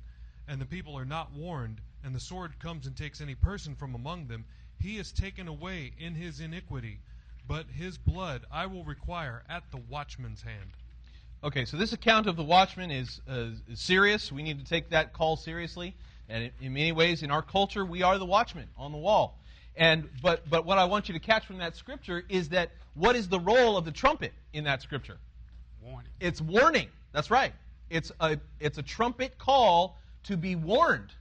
and 0.48 0.62
the 0.62 0.66
people 0.66 0.98
are 0.98 1.06
not 1.06 1.34
warned, 1.34 1.82
and 2.04 2.14
the 2.14 2.20
sword 2.20 2.60
comes 2.60 2.86
and 2.86 2.96
takes 2.96 3.22
any 3.22 3.34
person 3.34 3.76
from 3.76 3.96
among 3.96 4.28
them, 4.28 4.46
he 4.80 4.98
is 4.98 5.12
taken 5.12 5.48
away 5.48 5.94
in 5.98 6.16
his 6.16 6.40
iniquity. 6.40 7.00
But 7.48 7.66
his 7.68 7.98
blood 7.98 8.46
I 8.52 8.68
will 8.68 8.84
require 8.84 9.44
at 9.50 9.72
the 9.72 9.82
watchman's 9.90 10.42
hand. 10.42 10.72
Okay, 11.44 11.66
so 11.66 11.76
this 11.76 11.92
account 11.92 12.28
of 12.28 12.36
the 12.36 12.44
watchman 12.44 12.92
is, 12.92 13.20
uh, 13.28 13.48
is 13.68 13.80
serious. 13.80 14.32
We 14.32 14.44
need 14.44 14.60
to 14.60 14.66
take 14.66 14.90
that 14.90 15.12
call 15.12 15.36
seriously. 15.36 15.96
And 16.34 16.52
in, 16.60 16.74
many 16.74 16.92
ways, 16.92 17.22
in 17.22 17.30
our 17.30 17.44
culture, 17.44 17.86
we 17.86 18.02
are 18.02 18.18
the 18.18 18.26
watchman 18.26 18.68
on 18.76 18.92
the 18.92 18.98
wall. 18.98 19.38
And 19.76 20.10
but 20.24 20.50
but 20.50 20.66
what 20.66 20.80
I 20.80 20.86
want 20.86 21.08
you 21.08 21.14
to 21.14 21.20
catch 21.20 21.46
from 21.46 21.60
that 21.60 21.76
scripture 21.76 22.24
is 22.28 22.50
that 22.50 22.72
what 22.96 23.16
is 23.16 23.30
the 23.30 23.40
role 23.40 23.78
of 23.78 23.86
the 23.86 23.92
trumpet 23.92 24.34
in 24.52 24.64
that 24.64 24.82
scripture? 24.82 25.20
Warning. 25.80 26.12
It's 26.20 26.42
warning. 26.42 26.88
That's 27.12 27.30
right. 27.30 27.54
It's 27.92 28.12
a 28.20 28.40
it's 28.60 28.80
a 28.80 28.82
trumpet 28.84 29.38
call 29.38 30.00
to 30.24 30.36
be 30.36 30.56
warned. 30.56 31.12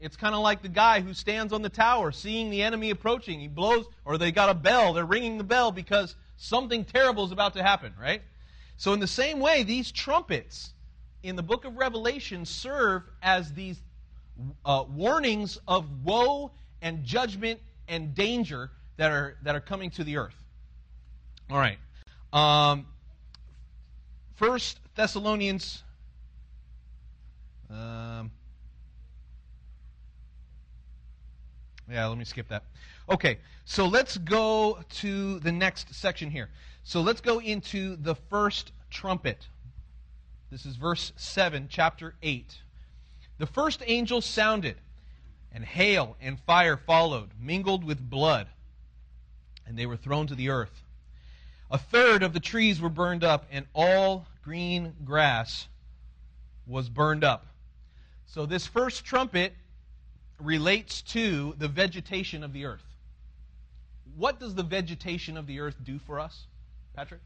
It's 0.00 0.16
kind 0.16 0.34
of 0.34 0.40
like 0.40 0.62
the 0.62 0.68
guy 0.68 1.00
who 1.00 1.14
stands 1.14 1.52
on 1.52 1.62
the 1.62 1.68
tower 1.68 2.10
seeing 2.10 2.50
the 2.50 2.62
enemy 2.62 2.90
approaching. 2.90 3.38
He 3.38 3.48
blows, 3.48 3.86
or 4.04 4.18
they 4.18 4.32
got 4.32 4.50
a 4.50 4.54
bell. 4.54 4.94
They're 4.94 5.06
ringing 5.06 5.38
the 5.38 5.44
bell 5.44 5.70
because 5.70 6.16
something 6.36 6.84
terrible 6.84 7.24
is 7.24 7.30
about 7.30 7.54
to 7.54 7.62
happen, 7.62 7.94
right? 8.00 8.22
So, 8.78 8.92
in 8.92 8.98
the 9.00 9.06
same 9.06 9.38
way, 9.38 9.62
these 9.62 9.92
trumpets 9.92 10.72
in 11.22 11.36
the 11.36 11.42
book 11.42 11.64
of 11.64 11.76
Revelation 11.76 12.44
serve 12.44 13.02
as 13.22 13.52
these 13.52 13.80
uh, 14.64 14.84
warnings 14.88 15.58
of 15.66 15.86
woe 16.04 16.50
and 16.82 17.04
judgment 17.04 17.60
and 17.88 18.14
danger 18.14 18.70
that 18.96 19.10
are, 19.10 19.36
that 19.42 19.54
are 19.54 19.60
coming 19.60 19.90
to 19.90 20.04
the 20.04 20.16
earth. 20.16 20.36
All 21.50 21.58
right. 21.58 21.78
Um, 22.32 22.86
First 24.36 24.80
Thessalonians. 24.94 25.82
Um, 27.70 28.30
yeah, 31.90 32.06
let 32.06 32.18
me 32.18 32.24
skip 32.24 32.48
that. 32.48 32.64
Okay, 33.08 33.38
so 33.64 33.86
let's 33.86 34.18
go 34.18 34.78
to 34.96 35.38
the 35.40 35.52
next 35.52 35.94
section 35.94 36.30
here. 36.30 36.50
So 36.84 37.00
let's 37.00 37.22
go 37.22 37.38
into 37.38 37.96
the 37.96 38.14
first 38.14 38.72
trumpet. 38.90 39.46
This 40.50 40.66
is 40.66 40.76
verse 40.76 41.12
7, 41.16 41.68
chapter 41.70 42.14
8. 42.22 42.58
The 43.38 43.46
first 43.46 43.82
angel 43.86 44.20
sounded, 44.20 44.76
and 45.52 45.64
hail 45.64 46.16
and 46.20 46.40
fire 46.40 46.76
followed, 46.76 47.30
mingled 47.40 47.84
with 47.84 47.98
blood, 47.98 48.48
and 49.66 49.78
they 49.78 49.86
were 49.86 49.96
thrown 49.96 50.26
to 50.28 50.34
the 50.34 50.48
earth. 50.48 50.82
A 51.70 51.78
third 51.78 52.22
of 52.22 52.32
the 52.32 52.40
trees 52.40 52.80
were 52.80 52.88
burned 52.88 53.24
up, 53.24 53.46
and 53.50 53.66
all 53.74 54.26
green 54.42 54.94
grass 55.04 55.68
was 56.66 56.88
burned 56.88 57.24
up. 57.24 57.46
So, 58.26 58.46
this 58.46 58.66
first 58.66 59.04
trumpet 59.04 59.54
relates 60.40 61.02
to 61.02 61.54
the 61.58 61.68
vegetation 61.68 62.42
of 62.44 62.52
the 62.52 62.66
earth. 62.66 62.84
What 64.16 64.40
does 64.40 64.54
the 64.54 64.62
vegetation 64.62 65.36
of 65.36 65.46
the 65.46 65.60
earth 65.60 65.76
do 65.82 65.98
for 65.98 66.20
us, 66.20 66.46
Patrick? 66.94 67.20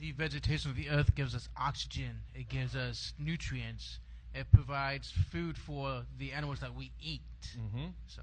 The 0.00 0.12
vegetation 0.12 0.70
of 0.70 0.76
the 0.76 0.90
earth 0.90 1.14
gives 1.14 1.34
us 1.34 1.48
oxygen, 1.56 2.20
it 2.34 2.48
gives 2.48 2.76
us 2.76 3.14
nutrients, 3.18 3.98
it 4.34 4.46
provides 4.52 5.12
food 5.30 5.56
for 5.56 6.02
the 6.18 6.32
animals 6.32 6.60
that 6.60 6.74
we 6.74 6.90
eat. 7.00 7.22
Mm-hmm. 7.58 7.86
So, 8.06 8.22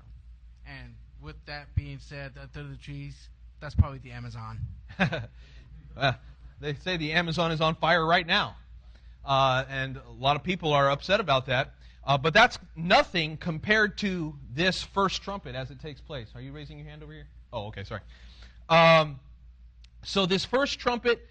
and 0.68 0.94
with 1.22 1.36
that 1.46 1.74
being 1.76 1.98
said, 2.00 2.34
a 2.42 2.48
third 2.48 2.66
of 2.66 2.72
the 2.72 2.78
trees, 2.78 3.30
that's 3.60 3.76
probably 3.76 4.00
the 4.00 4.12
Amazon. 4.12 4.60
Uh, 5.96 6.12
they 6.60 6.74
say 6.74 6.98
the 6.98 7.12
Amazon 7.12 7.52
is 7.52 7.62
on 7.62 7.76
fire 7.76 8.04
right 8.04 8.26
now. 8.26 8.56
Uh, 9.24 9.64
and 9.70 9.98
a 9.98 10.12
lot 10.12 10.36
of 10.36 10.42
people 10.42 10.74
are 10.74 10.90
upset 10.90 11.20
about 11.20 11.46
that. 11.46 11.74
Uh, 12.06 12.18
but 12.18 12.34
that's 12.34 12.58
nothing 12.76 13.38
compared 13.38 13.98
to 13.98 14.34
this 14.54 14.82
first 14.82 15.22
trumpet 15.22 15.56
as 15.56 15.72
it 15.72 15.80
takes 15.80 16.02
place. 16.02 16.28
Are 16.36 16.42
you 16.42 16.52
raising 16.52 16.78
your 16.78 16.88
hand 16.88 17.04
over 17.04 17.14
here? 17.14 17.28
Oh, 17.54 17.68
okay, 17.68 17.84
sorry. 17.84 18.02
Um, 18.70 19.20
so, 20.04 20.26
this 20.26 20.44
first 20.44 20.80
trumpet 20.80 21.26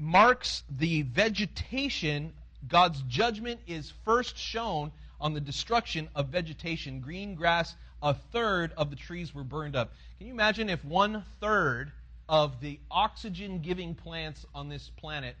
marks 0.00 0.62
the 0.78 1.02
vegetation. 1.02 2.32
God's 2.68 3.02
judgment 3.02 3.60
is 3.66 3.92
first 4.04 4.36
shown 4.36 4.92
on 5.20 5.34
the 5.34 5.40
destruction 5.40 6.08
of 6.14 6.28
vegetation. 6.28 7.00
Green 7.00 7.34
grass, 7.34 7.74
a 8.02 8.14
third 8.14 8.72
of 8.76 8.90
the 8.90 8.96
trees 8.96 9.34
were 9.34 9.44
burned 9.44 9.76
up. 9.76 9.92
Can 10.18 10.26
you 10.26 10.32
imagine 10.32 10.68
if 10.68 10.84
one 10.84 11.24
third 11.40 11.92
of 12.28 12.60
the 12.60 12.78
oxygen 12.90 13.60
giving 13.60 13.94
plants 13.94 14.44
on 14.54 14.68
this 14.68 14.90
planet 14.96 15.36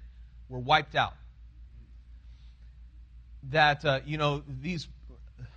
were 0.48 0.58
wiped 0.58 0.94
out? 0.94 1.14
That, 3.50 3.84
uh, 3.84 4.00
you 4.04 4.18
know, 4.18 4.42
these. 4.62 4.88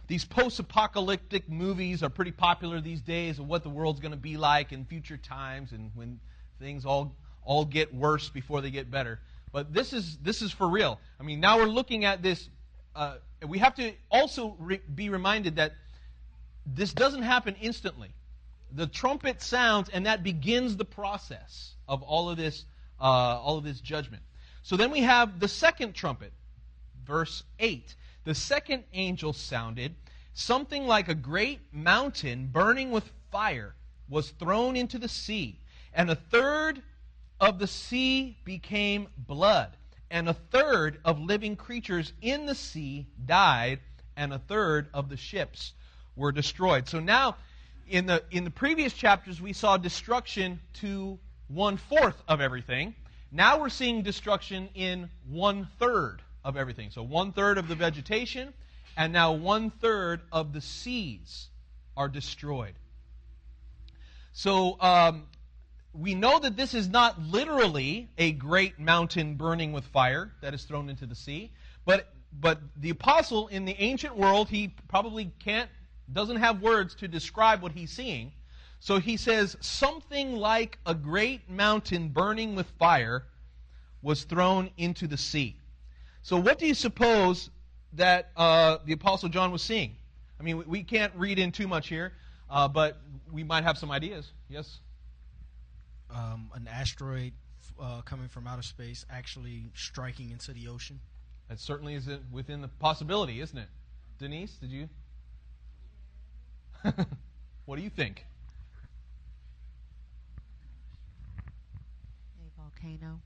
These 0.08 0.26
post 0.26 0.60
apocalyptic 0.60 1.48
movies 1.48 2.02
are 2.02 2.10
pretty 2.10 2.32
popular 2.32 2.82
these 2.82 3.00
days 3.00 3.38
of 3.38 3.48
what 3.48 3.62
the 3.62 3.70
world's 3.70 4.00
going 4.00 4.12
to 4.12 4.18
be 4.18 4.38
like 4.38 4.72
in 4.72 4.84
future 4.86 5.18
times 5.18 5.72
and 5.72 5.92
when 5.94 6.20
things 6.60 6.84
all, 6.84 7.16
all 7.44 7.66
get 7.66 7.94
worse 7.94 8.30
before 8.30 8.62
they 8.62 8.72
get 8.72 8.92
better. 8.92 9.20
But 9.52 9.74
this 9.74 9.94
is, 9.94 10.18
this 10.18 10.42
is 10.42 10.52
for 10.52 10.68
real. 10.68 11.00
I 11.20 11.24
mean, 11.24 11.40
now 11.40 11.58
we're 11.58 11.66
looking 11.66 12.06
at 12.06 12.22
this. 12.22 12.50
Uh, 12.96 13.16
we 13.48 13.60
have 13.60 13.76
to 13.76 13.94
also 14.12 14.56
re- 14.60 14.82
be 14.94 15.10
reminded 15.10 15.56
that 15.56 15.74
this 16.66 16.94
doesn't 16.94 17.24
happen 17.24 17.56
instantly. 17.62 18.10
The 18.72 18.86
trumpet 18.86 19.42
sounds, 19.42 19.90
and 19.90 20.06
that 20.06 20.24
begins 20.24 20.78
the 20.78 20.86
process 20.86 21.74
of 21.88 22.04
all 22.04 22.30
of 22.30 22.38
this, 22.38 22.66
uh, 23.02 23.04
all 23.04 23.58
of 23.58 23.64
this 23.64 23.80
judgment. 23.80 24.22
So 24.62 24.78
then 24.78 24.92
we 24.92 25.02
have 25.02 25.40
the 25.40 25.48
second 25.48 25.94
trumpet, 25.96 26.32
verse 27.06 27.44
eight. 27.58 27.96
The 28.26 28.36
second 28.36 28.84
angel 28.94 29.34
sounded. 29.34 29.96
Something 30.34 30.86
like 30.86 31.08
a 31.08 31.16
great 31.16 31.60
mountain 31.72 32.50
burning 32.52 32.92
with 32.92 33.10
fire 33.32 33.74
was 34.08 34.30
thrown 34.30 34.76
into 34.76 35.00
the 35.00 35.10
sea, 35.10 35.60
and 35.94 36.10
a 36.12 36.16
third 36.16 36.82
of 37.40 37.60
the 37.60 37.68
sea 37.68 38.38
became 38.44 39.08
blood, 39.18 39.70
and 40.12 40.28
a 40.28 40.34
third 40.34 41.00
of 41.06 41.20
living 41.20 41.56
creatures 41.56 42.14
in 42.22 42.46
the 42.46 42.56
sea 42.56 43.08
died, 43.26 43.80
and 44.18 44.34
a 44.34 44.40
third 44.40 44.88
of 44.94 45.10
the 45.10 45.18
ships 45.18 45.74
were 46.16 46.32
destroyed. 46.32 46.88
So 46.88 47.00
now, 47.00 47.38
in 47.88 48.06
the 48.06 48.24
in 48.32 48.44
the 48.44 48.52
previous 48.52 48.94
chapters, 48.94 49.42
we 49.42 49.54
saw 49.54 49.78
destruction 49.78 50.60
to 50.82 51.18
one 51.48 51.78
fourth 51.78 52.22
of 52.28 52.42
everything. 52.42 52.96
Now 53.32 53.60
we're 53.60 53.70
seeing 53.70 54.02
destruction 54.02 54.70
in 54.76 55.10
one 55.30 55.68
third 55.80 56.22
of 56.44 56.58
everything. 56.58 56.90
So 56.92 57.04
one 57.04 57.32
third 57.32 57.58
of 57.58 57.68
the 57.68 57.76
vegetation, 57.76 58.54
and 58.98 59.14
now 59.14 59.34
one 59.34 59.70
third 59.70 60.22
of 60.32 60.54
the 60.54 60.62
seas 60.62 61.48
are 61.96 62.08
destroyed. 62.08 62.74
So 64.32 64.78
um, 64.80 65.28
we 65.94 66.14
know 66.16 66.40
that 66.40 66.56
this 66.56 66.74
is 66.74 66.88
not 66.88 67.20
literally 67.20 68.10
a 68.18 68.32
great 68.32 68.80
mountain 68.80 69.36
burning 69.36 69.74
with 69.74 69.86
fire 69.86 70.32
that 70.42 70.54
is 70.54 70.64
thrown 70.64 70.90
into 70.90 71.06
the 71.06 71.16
sea, 71.16 71.52
but 71.86 72.14
but 72.40 72.60
the 72.78 72.92
apostle 72.92 73.48
in 73.48 73.66
the 73.66 73.76
ancient 73.82 74.16
world 74.16 74.50
he 74.50 74.68
probably 74.88 75.32
can't 75.40 75.70
doesn't 76.12 76.38
have 76.38 76.62
words 76.62 76.96
to 76.96 77.08
describe 77.08 77.62
what 77.62 77.72
he's 77.72 77.92
seeing. 77.92 78.32
So 78.80 79.00
he 79.00 79.18
says 79.18 79.58
something 79.60 80.36
like 80.36 80.78
a 80.86 80.96
great 80.96 81.50
mountain 81.50 82.10
burning 82.10 82.56
with 82.56 82.68
fire 82.80 83.26
was 84.02 84.24
thrown 84.24 84.70
into 84.78 85.08
the 85.08 85.18
sea. 85.18 85.58
So 86.22 86.38
what 86.38 86.60
do 86.60 86.66
you 86.66 86.74
suppose 86.74 87.50
that 87.94 88.30
uh, 88.38 88.78
the 88.86 88.94
apostle 88.94 89.30
John 89.30 89.52
was 89.52 89.62
seeing? 89.62 89.96
I 90.40 90.44
mean, 90.44 90.58
we, 90.58 90.64
we 90.66 90.84
can't 90.84 91.14
read 91.16 91.40
in 91.40 91.52
too 91.52 91.68
much 91.68 91.90
here, 91.90 92.14
uh, 92.50 92.68
but 92.68 93.02
we 93.32 93.44
might 93.44 93.64
have 93.64 93.78
some 93.78 93.92
ideas. 93.92 94.32
Yes. 94.48 94.80
Um, 96.14 96.50
an 96.56 96.68
asteroid 96.68 97.34
uh, 97.80 98.02
coming 98.02 98.28
from 98.28 98.48
outer 98.48 98.62
space 98.62 99.06
actually 99.10 99.72
striking 99.76 100.32
into 100.32 100.52
the 100.54 100.68
ocean. 100.68 101.00
That 101.50 101.60
certainly 101.60 101.96
is 101.96 102.08
within 102.32 102.62
the 102.62 102.68
possibility, 102.68 103.42
isn't 103.42 103.58
it? 103.58 103.68
Denise, 104.20 104.54
did 104.54 104.70
you? 104.70 104.90
what 107.66 107.76
do 107.76 107.82
you 107.82 107.90
think? 107.90 108.26
A 112.38 112.62
volcano. 112.62 113.20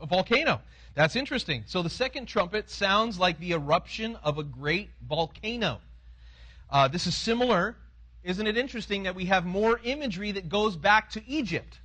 A 0.00 0.06
volcano. 0.06 0.60
That's 0.94 1.16
interesting. 1.16 1.64
So 1.66 1.82
the 1.82 1.90
second 1.90 2.26
trumpet 2.26 2.68
sounds 2.70 3.18
like 3.18 3.38
the 3.38 3.52
eruption 3.52 4.16
of 4.22 4.38
a 4.38 4.42
great 4.42 4.90
volcano. 5.08 5.80
Uh, 6.68 6.88
this 6.88 7.06
is 7.06 7.14
similar. 7.14 7.76
Isn't 8.24 8.46
it 8.46 8.56
interesting 8.56 9.04
that 9.04 9.14
we 9.14 9.26
have 9.26 9.44
more 9.44 9.80
imagery 9.84 10.32
that 10.32 10.48
goes 10.48 10.76
back 10.76 11.10
to 11.10 11.22
Egypt? 11.28 11.78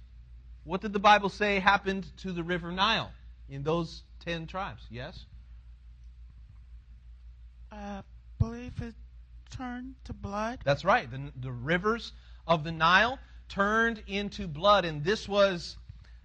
What 0.67 0.81
did 0.81 0.91
the 0.91 0.99
Bible 0.99 1.29
say 1.29 1.59
happened 1.59 2.05
to 2.17 2.33
the 2.33 2.43
river 2.43 2.73
Nile 2.73 3.09
in 3.49 3.63
those 3.63 4.03
ten 4.19 4.47
tribes? 4.47 4.83
Yes? 4.91 5.17
I 7.71 8.01
believe 8.37 8.73
it 8.81 8.93
turned 9.49 9.95
to 10.03 10.13
blood. 10.13 10.59
That's 10.65 10.83
right. 10.83 11.09
The, 11.09 11.31
the 11.39 11.53
rivers 11.53 12.11
of 12.45 12.65
the 12.65 12.73
Nile 12.73 13.17
turned 13.47 14.03
into 14.07 14.45
blood, 14.45 14.83
and 14.83 15.05
this 15.05 15.25
was 15.25 15.77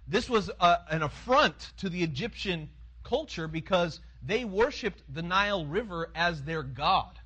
this 0.09 0.29
was 0.29 0.51
a, 0.59 0.79
an 0.89 1.03
affront 1.03 1.71
to 1.77 1.87
the 1.87 2.03
Egyptian 2.03 2.69
culture 3.05 3.47
because 3.47 4.01
they 4.21 4.43
worshipped 4.43 5.01
the 5.13 5.21
Nile 5.21 5.65
River 5.65 6.09
as 6.15 6.43
their 6.43 6.63
god. 6.63 7.17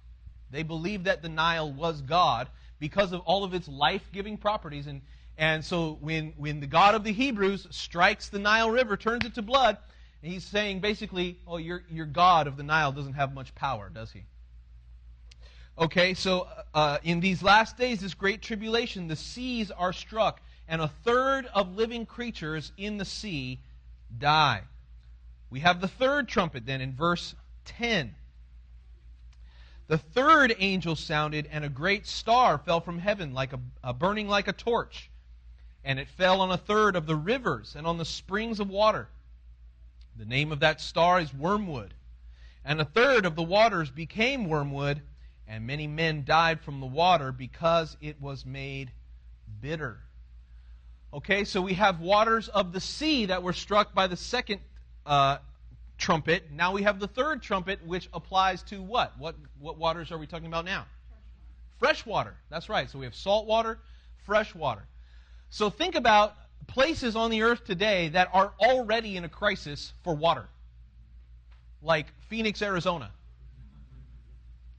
They 0.51 0.61
believed 0.61 1.05
that 1.05 1.23
the 1.23 1.29
Nile 1.29 1.73
was 1.73 1.99
God 2.01 2.47
because 2.79 3.11
of 3.11 3.21
all 3.21 3.43
of 3.43 3.55
its 3.55 3.67
life-giving 3.67 4.37
properties, 4.37 4.85
and 4.85 5.01
and 5.37 5.63
so 5.63 5.97
when 6.01 6.33
when 6.37 6.59
the 6.59 6.67
God 6.67 6.95
of 6.95 7.03
the 7.03 7.13
Hebrews 7.13 7.67
strikes 7.69 8.29
the 8.29 8.39
Nile 8.39 8.71
River, 8.71 8.97
turns 8.97 9.25
it 9.25 9.35
to 9.35 9.41
blood, 9.41 9.77
he's 10.21 10.43
saying 10.43 10.79
basically, 10.79 11.39
oh, 11.47 11.57
your 11.57 11.83
your 11.89 12.05
God 12.05 12.47
of 12.47 12.57
the 12.57 12.63
Nile 12.63 12.91
doesn't 12.91 13.13
have 13.13 13.33
much 13.33 13.53
power, 13.55 13.89
does 13.89 14.11
he? 14.11 14.23
Okay, 15.79 16.15
so 16.15 16.47
uh, 16.73 16.97
in 17.03 17.19
these 17.19 17.43
last 17.43 17.77
days, 17.77 17.99
this 17.99 18.15
great 18.15 18.41
tribulation, 18.41 19.07
the 19.07 19.15
seas 19.15 19.69
are 19.69 19.93
struck, 19.93 20.41
and 20.67 20.81
a 20.81 20.87
third 20.87 21.45
of 21.53 21.75
living 21.75 22.07
creatures 22.07 22.71
in 22.77 22.97
the 22.97 23.05
sea 23.05 23.59
die. 24.17 24.63
We 25.51 25.59
have 25.59 25.79
the 25.79 25.87
third 25.87 26.27
trumpet 26.27 26.65
then 26.65 26.81
in 26.81 26.95
verse 26.95 27.35
10. 27.65 28.15
The 29.87 29.99
third 29.99 30.55
angel 30.57 30.95
sounded, 30.95 31.47
and 31.51 31.63
a 31.63 31.69
great 31.69 32.07
star 32.07 32.57
fell 32.57 32.81
from 32.81 32.97
heaven, 32.97 33.33
like 33.33 33.53
a, 33.53 33.59
a 33.83 33.93
burning 33.93 34.27
like 34.27 34.47
a 34.47 34.53
torch, 34.53 35.09
and 35.87 35.99
it 35.99 36.09
fell 36.09 36.41
on 36.41 36.51
a 36.51 36.57
third 36.57 36.97
of 36.97 37.05
the 37.05 37.15
rivers 37.15 37.73
and 37.77 37.87
on 37.87 37.97
the 37.97 38.03
springs 38.03 38.59
of 38.59 38.69
water. 38.69 39.07
The 40.17 40.25
name 40.25 40.51
of 40.51 40.59
that 40.59 40.81
star 40.81 41.21
is 41.21 41.33
wormwood. 41.33 41.93
And 42.65 42.81
a 42.81 42.85
third 42.85 43.25
of 43.25 43.37
the 43.37 43.43
waters 43.43 43.89
became 43.89 44.49
wormwood, 44.49 45.01
and 45.47 45.65
many 45.65 45.87
men 45.87 46.25
died 46.25 46.59
from 46.59 46.81
the 46.81 46.85
water 46.85 47.31
because 47.31 47.95
it 48.01 48.21
was 48.21 48.45
made 48.45 48.91
bitter. 49.61 49.99
Okay, 51.13 51.45
so 51.45 51.61
we 51.61 51.75
have 51.75 52.01
waters 52.01 52.49
of 52.49 52.73
the 52.73 52.81
sea 52.81 53.27
that 53.27 53.41
were 53.41 53.53
struck 53.53 53.95
by 53.95 54.07
the 54.07 54.17
second 54.17 54.59
uh, 55.05 55.37
trumpet. 55.97 56.51
Now 56.51 56.73
we 56.73 56.83
have 56.83 56.99
the 56.99 57.07
third 57.07 57.41
trumpet, 57.41 57.79
which 57.85 58.09
applies 58.11 58.61
to 58.63 58.81
what? 58.81 59.17
What, 59.17 59.35
what 59.57 59.77
waters 59.77 60.11
are 60.11 60.17
we 60.17 60.27
talking 60.27 60.47
about 60.47 60.65
now? 60.65 60.85
Fresh 61.79 62.05
water. 62.05 62.35
That's 62.49 62.67
right. 62.67 62.89
So 62.89 62.99
we 62.99 63.05
have 63.05 63.15
salt 63.15 63.45
water, 63.45 63.79
fresh 64.25 64.53
water. 64.53 64.83
So 65.49 65.69
think 65.69 65.95
about 65.95 66.35
places 66.67 67.15
on 67.15 67.31
the 67.31 67.43
earth 67.43 67.65
today 67.65 68.09
that 68.09 68.29
are 68.33 68.53
already 68.59 69.17
in 69.17 69.23
a 69.23 69.29
crisis 69.29 69.93
for 70.03 70.13
water, 70.13 70.45
like 71.81 72.07
Phoenix, 72.27 72.61
Arizona. 72.61 73.11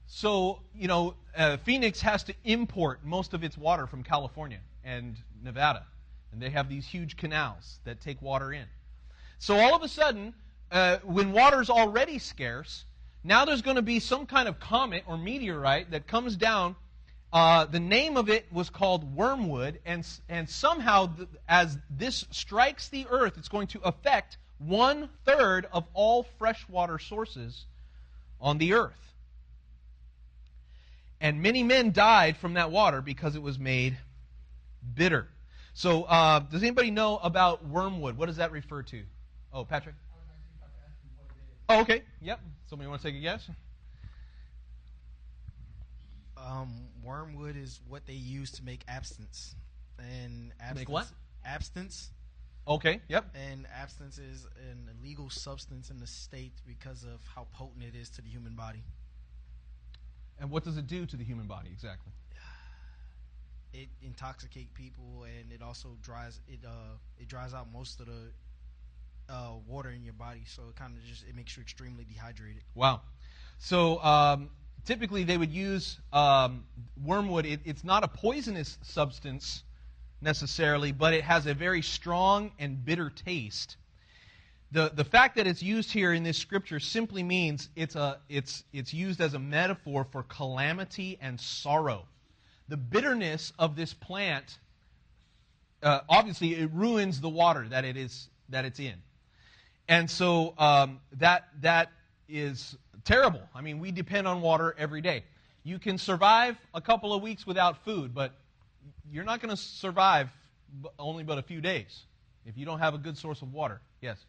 So, 0.07 0.61
you 0.75 0.87
know, 0.87 1.15
uh, 1.35 1.57
Phoenix 1.57 2.01
has 2.01 2.23
to 2.23 2.33
import 2.43 2.99
most 3.03 3.33
of 3.33 3.43
its 3.43 3.57
water 3.57 3.87
from 3.87 4.03
California 4.03 4.59
and 4.83 5.15
Nevada. 5.43 5.85
And 6.31 6.41
they 6.41 6.49
have 6.49 6.69
these 6.69 6.85
huge 6.85 7.17
canals 7.17 7.79
that 7.85 8.01
take 8.01 8.21
water 8.21 8.53
in. 8.53 8.65
So 9.39 9.57
all 9.57 9.75
of 9.75 9.83
a 9.83 9.87
sudden, 9.87 10.33
uh, 10.71 10.97
when 11.03 11.31
water's 11.31 11.69
already 11.69 12.19
scarce, 12.19 12.85
now 13.23 13.45
there's 13.45 13.61
going 13.61 13.75
to 13.75 13.81
be 13.81 13.99
some 13.99 14.25
kind 14.25 14.47
of 14.47 14.59
comet 14.59 15.03
or 15.07 15.17
meteorite 15.17 15.91
that 15.91 16.07
comes 16.07 16.35
down. 16.35 16.75
Uh, 17.31 17.65
the 17.65 17.79
name 17.79 18.17
of 18.17 18.27
it 18.29 18.51
was 18.51 18.69
called 18.69 19.15
wormwood, 19.15 19.79
and, 19.85 20.07
and 20.27 20.49
somehow, 20.49 21.05
th- 21.15 21.29
as 21.47 21.77
this 21.89 22.25
strikes 22.31 22.89
the 22.89 23.05
earth, 23.09 23.37
it's 23.37 23.49
going 23.49 23.67
to 23.67 23.79
affect 23.81 24.37
one 24.57 25.09
third 25.25 25.67
of 25.71 25.85
all 25.93 26.23
freshwater 26.39 26.97
sources 26.97 27.65
on 28.41 28.57
the 28.57 28.73
earth. 28.73 29.13
And 31.21 31.41
many 31.41 31.63
men 31.63 31.91
died 31.91 32.37
from 32.37 32.55
that 32.55 32.71
water 32.71 33.01
because 33.01 33.35
it 33.35 33.41
was 33.41 33.59
made 33.59 33.97
bitter. 34.95 35.27
So, 35.73 36.03
uh, 36.03 36.39
does 36.39 36.63
anybody 36.63 36.91
know 36.91 37.17
about 37.17 37.65
wormwood? 37.65 38.17
What 38.17 38.25
does 38.25 38.37
that 38.37 38.51
refer 38.51 38.81
to? 38.83 39.03
Oh, 39.53 39.65
Patrick? 39.65 39.95
Oh, 41.67 41.81
okay. 41.81 42.01
Yep. 42.21 42.39
Somebody 42.69 42.89
want 42.89 43.01
to 43.01 43.07
take 43.07 43.17
a 43.17 43.21
guess? 43.21 43.47
Um, 46.45 46.87
wormwood 47.03 47.55
is 47.57 47.81
what 47.87 48.05
they 48.05 48.13
use 48.13 48.51
to 48.51 48.63
make 48.63 48.81
abstinence, 48.87 49.55
and 49.97 50.51
abstinence, 50.59 50.79
Make 50.79 50.89
what? 50.89 51.07
Abstinence, 51.45 52.11
Okay. 52.67 53.01
Yep. 53.09 53.25
and 53.35 53.65
abstinence 53.75 54.17
is 54.17 54.45
an 54.71 54.89
illegal 54.99 55.29
substance 55.29 55.89
in 55.89 55.99
the 55.99 56.07
state 56.07 56.53
because 56.65 57.03
of 57.03 57.19
how 57.35 57.47
potent 57.53 57.83
it 57.83 57.95
is 57.95 58.09
to 58.11 58.21
the 58.21 58.29
human 58.29 58.53
body. 58.55 58.83
And 60.39 60.49
what 60.49 60.63
does 60.63 60.77
it 60.77 60.87
do 60.87 61.05
to 61.05 61.17
the 61.17 61.23
human 61.23 61.47
body 61.47 61.69
exactly? 61.71 62.13
It 63.73 63.89
intoxicates 64.01 64.71
people, 64.73 65.25
and 65.25 65.51
it 65.51 65.61
also 65.61 65.89
dries 66.01 66.39
it. 66.47 66.59
Uh, 66.65 66.97
it 67.19 67.27
dries 67.27 67.53
out 67.53 67.67
most 67.71 67.99
of 67.99 68.07
the 68.07 68.31
uh, 69.29 69.51
water 69.67 69.89
in 69.89 70.03
your 70.03 70.13
body, 70.13 70.41
so 70.45 70.63
it 70.69 70.75
kind 70.75 70.97
of 70.97 71.03
just 71.03 71.23
it 71.27 71.35
makes 71.35 71.55
you 71.55 71.61
extremely 71.61 72.03
dehydrated. 72.03 72.63
Wow. 72.73 73.01
So 73.59 74.01
um, 74.03 74.49
typically 74.85 75.23
they 75.23 75.37
would 75.37 75.51
use 75.51 75.99
um, 76.13 76.63
wormwood. 77.03 77.45
It, 77.45 77.61
it's 77.65 77.83
not 77.83 78.03
a 78.03 78.07
poisonous 78.07 78.77
substance 78.81 79.63
necessarily, 80.21 80.91
but 80.91 81.13
it 81.13 81.23
has 81.23 81.45
a 81.45 81.53
very 81.53 81.81
strong 81.81 82.51
and 82.59 82.83
bitter 82.83 83.09
taste. 83.09 83.77
The, 84.71 84.91
the 84.93 85.03
fact 85.03 85.37
that 85.37 85.47
it's 85.47 85.63
used 85.63 85.91
here 85.91 86.13
in 86.13 86.23
this 86.23 86.37
scripture 86.37 86.79
simply 86.79 87.23
means 87.23 87.69
it's, 87.75 87.95
a, 87.95 88.19
it's, 88.29 88.63
it's 88.71 88.93
used 88.93 89.19
as 89.19 89.33
a 89.33 89.39
metaphor 89.39 90.05
for 90.11 90.23
calamity 90.23 91.17
and 91.21 91.39
sorrow. 91.39 92.05
The 92.67 92.77
bitterness 92.77 93.51
of 93.57 93.75
this 93.75 93.95
plant, 93.95 94.59
uh, 95.81 96.01
obviously, 96.07 96.53
it 96.53 96.69
ruins 96.71 97.19
the 97.19 97.29
water 97.29 97.67
that, 97.69 97.83
it 97.83 97.97
is, 97.97 98.27
that 98.49 98.65
it's 98.65 98.79
in. 98.79 98.93
And 99.87 100.09
so 100.09 100.53
um, 100.59 100.99
that, 101.13 101.47
that 101.61 101.91
is 102.27 102.77
terrible. 103.09 103.41
I 103.55 103.61
mean, 103.61 103.79
we 103.79 103.91
depend 103.91 104.27
on 104.27 104.41
water 104.41 104.75
every 104.77 105.01
day. 105.01 105.23
You 105.63 105.79
can 105.79 105.97
survive 105.97 106.55
a 106.75 106.79
couple 106.79 107.11
of 107.11 107.23
weeks 107.23 107.45
without 107.45 107.83
food, 107.83 108.13
but 108.13 108.33
you're 109.11 109.23
not 109.23 109.41
going 109.41 109.49
to 109.49 109.57
survive 109.57 110.29
only 110.99 111.23
but 111.23 111.39
a 111.39 111.41
few 111.41 111.59
days 111.59 112.05
if 112.45 112.55
you 112.55 112.65
don't 112.65 112.77
have 112.77 112.93
a 112.93 112.99
good 112.99 113.17
source 113.17 113.41
of 113.41 113.51
water. 113.51 113.81
Yes? 113.99 114.23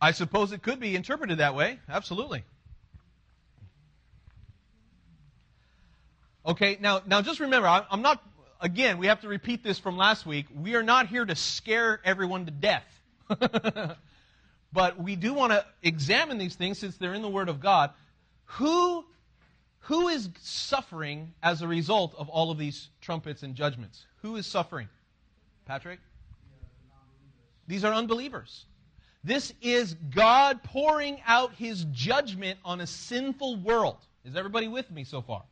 I 0.00 0.12
suppose 0.12 0.52
it 0.52 0.62
could 0.62 0.80
be 0.80 0.96
interpreted 0.96 1.38
that 1.38 1.54
way. 1.54 1.78
Absolutely. 1.88 2.44
Okay, 6.46 6.78
now, 6.80 7.02
now 7.06 7.20
just 7.20 7.40
remember, 7.40 7.66
I'm 7.68 8.02
not, 8.02 8.22
again, 8.60 8.98
we 8.98 9.06
have 9.06 9.20
to 9.22 9.28
repeat 9.28 9.62
this 9.62 9.78
from 9.78 9.96
last 9.96 10.26
week. 10.26 10.46
We 10.54 10.74
are 10.74 10.82
not 10.82 11.06
here 11.06 11.24
to 11.24 11.36
scare 11.36 12.00
everyone 12.04 12.46
to 12.46 12.50
death. 12.50 12.84
but 14.72 15.02
we 15.02 15.16
do 15.16 15.34
want 15.34 15.52
to 15.52 15.64
examine 15.82 16.38
these 16.38 16.54
things 16.54 16.78
since 16.78 16.96
they're 16.96 17.14
in 17.14 17.22
the 17.22 17.28
Word 17.28 17.48
of 17.48 17.60
God. 17.60 17.90
Who, 18.44 19.04
who 19.80 20.08
is 20.08 20.28
suffering 20.40 21.34
as 21.42 21.62
a 21.62 21.68
result 21.68 22.14
of 22.16 22.28
all 22.28 22.50
of 22.50 22.58
these 22.58 22.88
trumpets 23.00 23.42
and 23.42 23.54
judgments? 23.54 24.04
Who 24.22 24.36
is 24.36 24.46
suffering? 24.46 24.88
Patrick? 25.64 26.00
These 27.66 27.84
are 27.84 27.92
unbelievers. 27.92 28.66
This 29.24 29.52
is 29.60 29.94
God 30.14 30.62
pouring 30.62 31.20
out 31.26 31.52
his 31.54 31.84
judgment 31.90 32.60
on 32.64 32.80
a 32.80 32.86
sinful 32.86 33.56
world. 33.56 33.98
Is 34.24 34.36
everybody 34.36 34.68
with 34.68 34.88
me 34.90 35.02
so 35.02 35.20
far? 35.20 35.42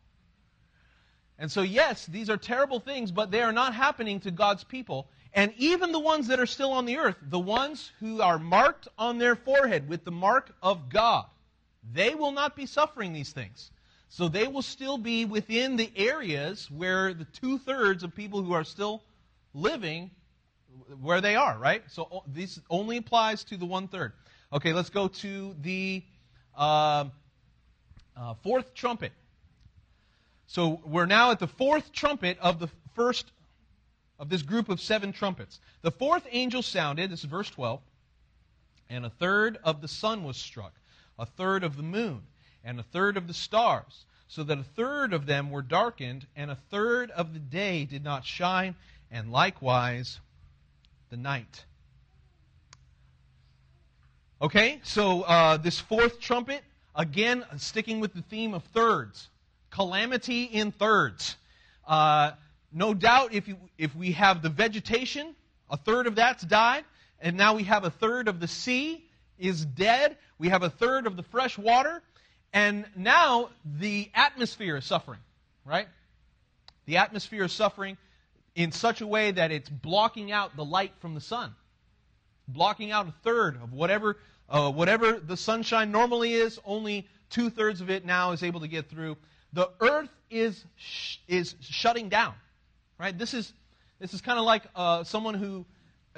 And 1.38 1.50
so, 1.50 1.62
yes, 1.62 2.06
these 2.06 2.30
are 2.30 2.36
terrible 2.36 2.80
things, 2.80 3.10
but 3.10 3.30
they 3.30 3.42
are 3.42 3.52
not 3.52 3.74
happening 3.74 4.20
to 4.20 4.30
God's 4.30 4.64
people. 4.64 5.08
And 5.32 5.52
even 5.56 5.90
the 5.90 5.98
ones 5.98 6.28
that 6.28 6.38
are 6.38 6.46
still 6.46 6.70
on 6.72 6.84
the 6.84 6.96
earth, 6.98 7.16
the 7.20 7.40
ones 7.40 7.90
who 7.98 8.20
are 8.20 8.38
marked 8.38 8.86
on 8.96 9.18
their 9.18 9.34
forehead 9.34 9.88
with 9.88 10.04
the 10.04 10.12
mark 10.12 10.54
of 10.62 10.88
God, 10.88 11.26
they 11.92 12.14
will 12.14 12.30
not 12.30 12.54
be 12.54 12.66
suffering 12.66 13.12
these 13.12 13.32
things. 13.32 13.72
So 14.08 14.28
they 14.28 14.46
will 14.46 14.62
still 14.62 14.96
be 14.96 15.24
within 15.24 15.74
the 15.74 15.90
areas 15.96 16.70
where 16.70 17.12
the 17.12 17.24
two 17.24 17.58
thirds 17.58 18.04
of 18.04 18.14
people 18.14 18.42
who 18.42 18.52
are 18.52 18.62
still 18.62 19.02
living 19.54 20.12
where 21.00 21.20
they 21.20 21.34
are, 21.34 21.58
right? 21.58 21.82
So 21.88 22.22
this 22.26 22.60
only 22.70 22.96
applies 22.98 23.42
to 23.44 23.56
the 23.56 23.66
one 23.66 23.88
third. 23.88 24.12
Okay, 24.52 24.72
let's 24.72 24.90
go 24.90 25.08
to 25.08 25.56
the 25.60 26.04
uh, 26.56 27.06
uh, 28.16 28.34
fourth 28.42 28.74
trumpet. 28.74 29.12
So 30.54 30.80
we're 30.84 31.06
now 31.06 31.32
at 31.32 31.40
the 31.40 31.48
fourth 31.48 31.90
trumpet 31.90 32.38
of 32.38 32.60
the 32.60 32.68
first 32.94 33.32
of 34.20 34.28
this 34.28 34.42
group 34.42 34.68
of 34.68 34.80
seven 34.80 35.12
trumpets. 35.12 35.58
The 35.82 35.90
fourth 35.90 36.28
angel 36.30 36.62
sounded, 36.62 37.10
this 37.10 37.24
is 37.24 37.24
verse 37.24 37.50
12, 37.50 37.80
and 38.88 39.04
a 39.04 39.10
third 39.10 39.58
of 39.64 39.80
the 39.80 39.88
sun 39.88 40.22
was 40.22 40.36
struck, 40.36 40.72
a 41.18 41.26
third 41.26 41.64
of 41.64 41.76
the 41.76 41.82
moon, 41.82 42.22
and 42.62 42.78
a 42.78 42.84
third 42.84 43.16
of 43.16 43.26
the 43.26 43.34
stars, 43.34 44.04
so 44.28 44.44
that 44.44 44.56
a 44.56 44.62
third 44.62 45.12
of 45.12 45.26
them 45.26 45.50
were 45.50 45.60
darkened, 45.60 46.24
and 46.36 46.52
a 46.52 46.58
third 46.70 47.10
of 47.10 47.32
the 47.32 47.40
day 47.40 47.84
did 47.84 48.04
not 48.04 48.24
shine, 48.24 48.76
and 49.10 49.32
likewise 49.32 50.20
the 51.10 51.16
night. 51.16 51.64
Okay, 54.40 54.78
so 54.84 55.22
uh, 55.22 55.56
this 55.56 55.80
fourth 55.80 56.20
trumpet, 56.20 56.62
again, 56.94 57.44
sticking 57.56 57.98
with 57.98 58.14
the 58.14 58.22
theme 58.22 58.54
of 58.54 58.62
thirds. 58.62 59.30
Calamity 59.74 60.44
in 60.44 60.72
thirds. 60.72 61.36
Uh, 61.86 62.32
no 62.72 62.94
doubt, 62.94 63.34
if, 63.34 63.48
you, 63.48 63.56
if 63.76 63.94
we 63.94 64.12
have 64.12 64.40
the 64.40 64.48
vegetation, 64.48 65.34
a 65.68 65.76
third 65.76 66.06
of 66.06 66.14
that's 66.14 66.44
died, 66.44 66.84
and 67.20 67.36
now 67.36 67.54
we 67.54 67.64
have 67.64 67.84
a 67.84 67.90
third 67.90 68.28
of 68.28 68.40
the 68.40 68.48
sea 68.48 69.04
is 69.38 69.64
dead, 69.64 70.16
we 70.38 70.48
have 70.48 70.62
a 70.62 70.70
third 70.70 71.06
of 71.06 71.16
the 71.16 71.22
fresh 71.24 71.58
water, 71.58 72.02
and 72.52 72.84
now 72.96 73.50
the 73.64 74.10
atmosphere 74.14 74.76
is 74.76 74.84
suffering, 74.84 75.20
right? 75.64 75.88
The 76.86 76.98
atmosphere 76.98 77.44
is 77.44 77.52
suffering 77.52 77.96
in 78.54 78.70
such 78.70 79.00
a 79.00 79.06
way 79.06 79.32
that 79.32 79.50
it's 79.50 79.68
blocking 79.68 80.30
out 80.30 80.54
the 80.56 80.64
light 80.64 80.92
from 81.00 81.14
the 81.14 81.20
sun 81.20 81.52
blocking 82.48 82.90
out 82.90 83.08
a 83.08 83.14
third 83.22 83.56
of 83.62 83.72
whatever 83.72 84.18
uh, 84.48 84.70
whatever 84.70 85.18
the 85.18 85.36
sunshine 85.36 85.90
normally 85.90 86.34
is. 86.34 86.60
Only 86.64 87.08
two 87.30 87.50
thirds 87.50 87.80
of 87.80 87.90
it 87.90 88.04
now 88.04 88.32
is 88.32 88.42
able 88.42 88.60
to 88.60 88.68
get 88.68 88.90
through. 88.90 89.16
The 89.54 89.70
earth 89.80 90.10
is 90.30 90.64
sh- 90.76 91.18
is 91.26 91.54
shutting 91.60 92.08
down. 92.08 92.34
Right. 92.98 93.16
This 93.16 93.34
is 93.34 93.52
this 93.98 94.12
is 94.12 94.20
kind 94.20 94.38
of 94.38 94.44
like 94.44 94.64
uh, 94.74 95.04
someone 95.04 95.34
who 95.34 95.64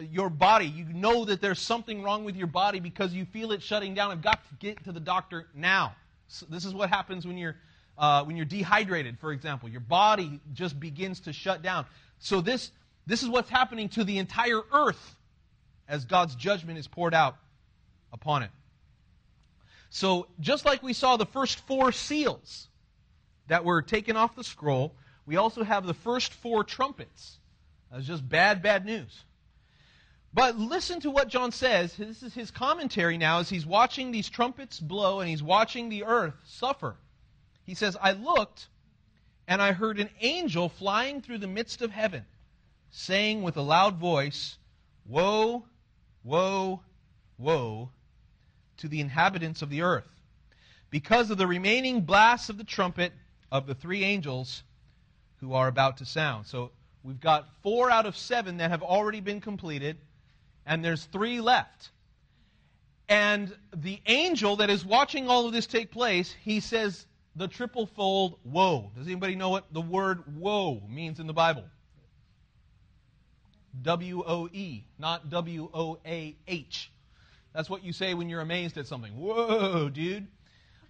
your 0.00 0.28
body. 0.28 0.66
You 0.66 0.84
know 0.92 1.24
that 1.26 1.40
there's 1.40 1.60
something 1.60 2.02
wrong 2.02 2.24
with 2.24 2.36
your 2.36 2.46
body 2.48 2.80
because 2.80 3.12
you 3.12 3.24
feel 3.26 3.52
it 3.52 3.62
shutting 3.62 3.94
down. 3.94 4.10
I've 4.10 4.22
got 4.22 4.46
to 4.48 4.54
get 4.58 4.82
to 4.84 4.92
the 4.92 5.00
doctor 5.00 5.46
now. 5.54 5.94
So 6.28 6.46
this 6.48 6.64
is 6.64 6.74
what 6.74 6.88
happens 6.88 7.26
when 7.26 7.38
you're 7.38 7.56
uh, 7.96 8.24
when 8.24 8.36
you're 8.36 8.46
dehydrated, 8.46 9.18
for 9.18 9.32
example. 9.32 9.68
Your 9.68 9.80
body 9.80 10.40
just 10.52 10.78
begins 10.80 11.20
to 11.20 11.32
shut 11.32 11.62
down. 11.62 11.86
So 12.18 12.40
this 12.40 12.70
this 13.06 13.22
is 13.22 13.28
what's 13.28 13.50
happening 13.50 13.88
to 13.90 14.04
the 14.04 14.18
entire 14.18 14.62
earth 14.72 15.16
as 15.88 16.04
God's 16.04 16.34
judgment 16.34 16.78
is 16.78 16.88
poured 16.88 17.14
out 17.14 17.36
upon 18.12 18.42
it. 18.42 18.50
So, 19.90 20.26
just 20.40 20.64
like 20.64 20.82
we 20.82 20.92
saw 20.92 21.16
the 21.16 21.26
first 21.26 21.60
four 21.60 21.92
seals 21.92 22.68
that 23.48 23.64
were 23.64 23.82
taken 23.82 24.16
off 24.16 24.36
the 24.36 24.44
scroll, 24.44 24.94
we 25.26 25.36
also 25.36 25.64
have 25.64 25.86
the 25.86 25.94
first 25.94 26.32
four 26.32 26.64
trumpets. 26.64 27.38
That's 27.90 28.06
just 28.06 28.28
bad, 28.28 28.62
bad 28.62 28.84
news. 28.84 29.24
But 30.32 30.58
listen 30.58 31.00
to 31.00 31.10
what 31.10 31.28
John 31.28 31.50
says. 31.50 31.94
This 31.96 32.22
is 32.22 32.34
his 32.34 32.50
commentary 32.50 33.16
now 33.16 33.38
as 33.38 33.48
he's 33.48 33.64
watching 33.64 34.10
these 34.10 34.28
trumpets 34.28 34.78
blow 34.78 35.20
and 35.20 35.30
he's 35.30 35.42
watching 35.42 35.88
the 35.88 36.04
earth 36.04 36.34
suffer. 36.44 36.96
He 37.64 37.74
says, 37.74 37.96
I 38.00 38.12
looked 38.12 38.68
and 39.48 39.62
I 39.62 39.72
heard 39.72 39.98
an 39.98 40.10
angel 40.20 40.68
flying 40.68 41.22
through 41.22 41.38
the 41.38 41.46
midst 41.46 41.80
of 41.80 41.90
heaven, 41.90 42.24
saying 42.90 43.42
with 43.42 43.56
a 43.56 43.62
loud 43.62 43.96
voice, 43.96 44.58
Woe, 45.06 45.64
woe, 46.24 46.80
woe 47.38 47.90
to 48.78 48.88
the 48.88 49.00
inhabitants 49.00 49.62
of 49.62 49.70
the 49.70 49.82
earth, 49.82 50.10
because 50.90 51.30
of 51.30 51.38
the 51.38 51.46
remaining 51.46 52.02
blasts 52.02 52.48
of 52.48 52.58
the 52.58 52.64
trumpet 52.64 53.12
of 53.50 53.66
the 53.66 53.74
three 53.74 54.04
angels 54.04 54.62
who 55.40 55.54
are 55.54 55.68
about 55.68 55.98
to 55.98 56.04
sound. 56.04 56.46
So 56.46 56.70
we've 57.02 57.20
got 57.20 57.48
four 57.62 57.90
out 57.90 58.06
of 58.06 58.16
seven 58.16 58.58
that 58.58 58.70
have 58.70 58.82
already 58.82 59.20
been 59.20 59.40
completed, 59.40 59.96
and 60.64 60.84
there's 60.84 61.04
three 61.04 61.40
left. 61.40 61.90
And 63.08 63.54
the 63.74 64.00
angel 64.06 64.56
that 64.56 64.70
is 64.70 64.84
watching 64.84 65.28
all 65.28 65.46
of 65.46 65.52
this 65.52 65.66
take 65.66 65.92
place, 65.92 66.34
he 66.42 66.60
says 66.60 67.06
the 67.36 67.46
triple 67.46 67.86
fold 67.86 68.38
woe. 68.44 68.90
Does 68.96 69.06
anybody 69.06 69.36
know 69.36 69.50
what 69.50 69.72
the 69.72 69.80
word 69.80 70.22
woe 70.36 70.82
means 70.88 71.20
in 71.20 71.26
the 71.26 71.32
Bible? 71.32 71.64
W 73.82 74.24
O 74.26 74.48
E, 74.52 74.84
not 74.98 75.30
W 75.30 75.68
O 75.72 75.98
A 76.04 76.34
H. 76.48 76.90
That's 77.52 77.70
what 77.70 77.84
you 77.84 77.92
say 77.92 78.14
when 78.14 78.28
you're 78.28 78.40
amazed 78.40 78.76
at 78.78 78.86
something. 78.86 79.12
Whoa, 79.12 79.88
dude. 79.88 80.26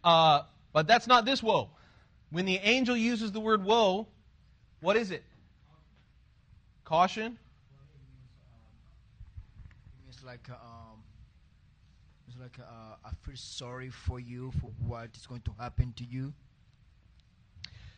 Uh, 0.03 0.43
but 0.73 0.87
that's 0.87 1.07
not 1.07 1.25
this 1.25 1.43
woe. 1.43 1.71
When 2.31 2.45
the 2.45 2.57
angel 2.57 2.97
uses 2.97 3.33
the 3.33 3.41
word 3.41 3.65
woe, 3.65 4.07
what 4.81 4.97
is 4.97 5.11
it? 5.11 5.23
Caution? 6.85 7.39
It's 10.09 10.25
like 10.25 10.49
um, 10.51 11.03
it's 12.29 12.39
like 12.41 12.59
uh, 12.61 12.97
I 13.05 13.11
feel 13.23 13.37
sorry 13.37 13.91
for 13.91 14.21
you 14.21 14.53
for 14.61 14.71
what 14.87 15.11
is 15.17 15.27
going 15.27 15.43
to 15.43 15.53
happen 15.59 15.93
to 15.97 16.05
you. 16.05 16.33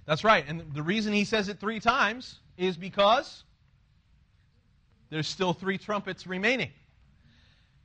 That's 0.07 0.25
right. 0.25 0.45
And 0.49 0.73
the 0.73 0.83
reason 0.83 1.13
he 1.13 1.25
says 1.25 1.49
it 1.49 1.61
three 1.61 1.81
times 1.81 2.39
is 2.57 2.79
because 2.79 3.45
there's 5.11 5.29
still 5.29 5.53
three 5.53 5.77
trumpets 5.77 6.27
remaining. 6.27 6.71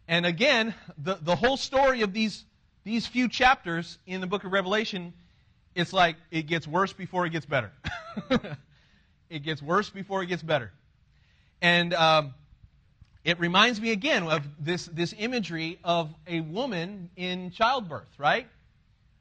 And 0.08 0.26
again, 0.26 0.74
the, 0.98 1.18
the 1.22 1.36
whole 1.36 1.58
story 1.58 2.02
of 2.02 2.14
these, 2.14 2.46
these 2.84 3.06
few 3.08 3.28
chapters 3.28 3.98
in 4.06 4.22
the 4.22 4.28
book 4.28 4.44
of 4.44 4.52
Revelation, 4.52 5.14
it's 5.76 5.93
like 5.93 6.15
it 6.32 6.43
gets 6.43 6.67
worse 6.67 6.93
before 6.93 7.26
it 7.26 7.32
gets 7.32 7.45
better. 7.45 7.71
it 9.30 9.43
gets 9.43 9.61
worse 9.61 9.89
before 9.89 10.21
it 10.24 10.28
gets 10.28 10.43
better. 10.43 10.71
And 11.61 11.93
um, 11.93 12.34
it 13.24 13.39
reminds 13.39 13.80
me 13.80 13.91
again 13.91 14.24
of 14.24 14.43
this, 14.59 14.86
this 14.86 15.13
imagery 15.17 15.80
of 15.84 16.13
a 16.28 16.41
woman 16.41 17.09
in 17.15 17.51
childbirth, 17.51 18.09
right? 18.17 18.47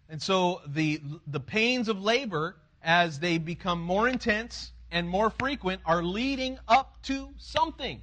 And 0.08 0.20
so 0.20 0.60
the, 0.66 1.00
the 1.26 1.40
pains 1.40 1.88
of 1.88 2.02
labor, 2.02 2.56
as 2.82 3.20
they 3.20 3.38
become 3.38 3.80
more 3.80 4.08
intense 4.08 4.72
and 4.90 5.08
more 5.08 5.30
frequent, 5.30 5.80
are 5.86 6.02
leading 6.02 6.58
up 6.68 7.00
to 7.04 7.28
something. 7.38 8.02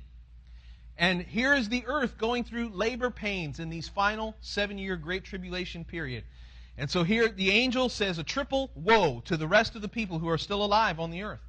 And 0.97 1.21
here 1.21 1.53
is 1.53 1.69
the 1.69 1.85
earth 1.85 2.17
going 2.17 2.45
through 2.45 2.69
labor 2.69 3.09
pains 3.09 3.59
in 3.59 3.69
these 3.69 3.87
final 3.87 4.35
seven 4.41 4.77
year 4.77 4.95
Great 4.95 5.23
Tribulation 5.23 5.85
period. 5.85 6.23
And 6.78 6.89
so 6.89 7.03
here 7.03 7.28
the 7.28 7.51
angel 7.51 7.89
says 7.89 8.20
a 8.20 8.24
triple 8.24 8.72
woe 8.76 9.22
to 9.26 9.38
the 9.38 9.47
rest 9.47 9.76
of 9.76 9.82
the 9.82 9.89
people 9.89 10.20
who 10.20 10.30
are 10.30 10.38
still 10.38 10.63
alive 10.63 10.99
on 10.99 11.11
the 11.11 11.24
earth. 11.24 11.41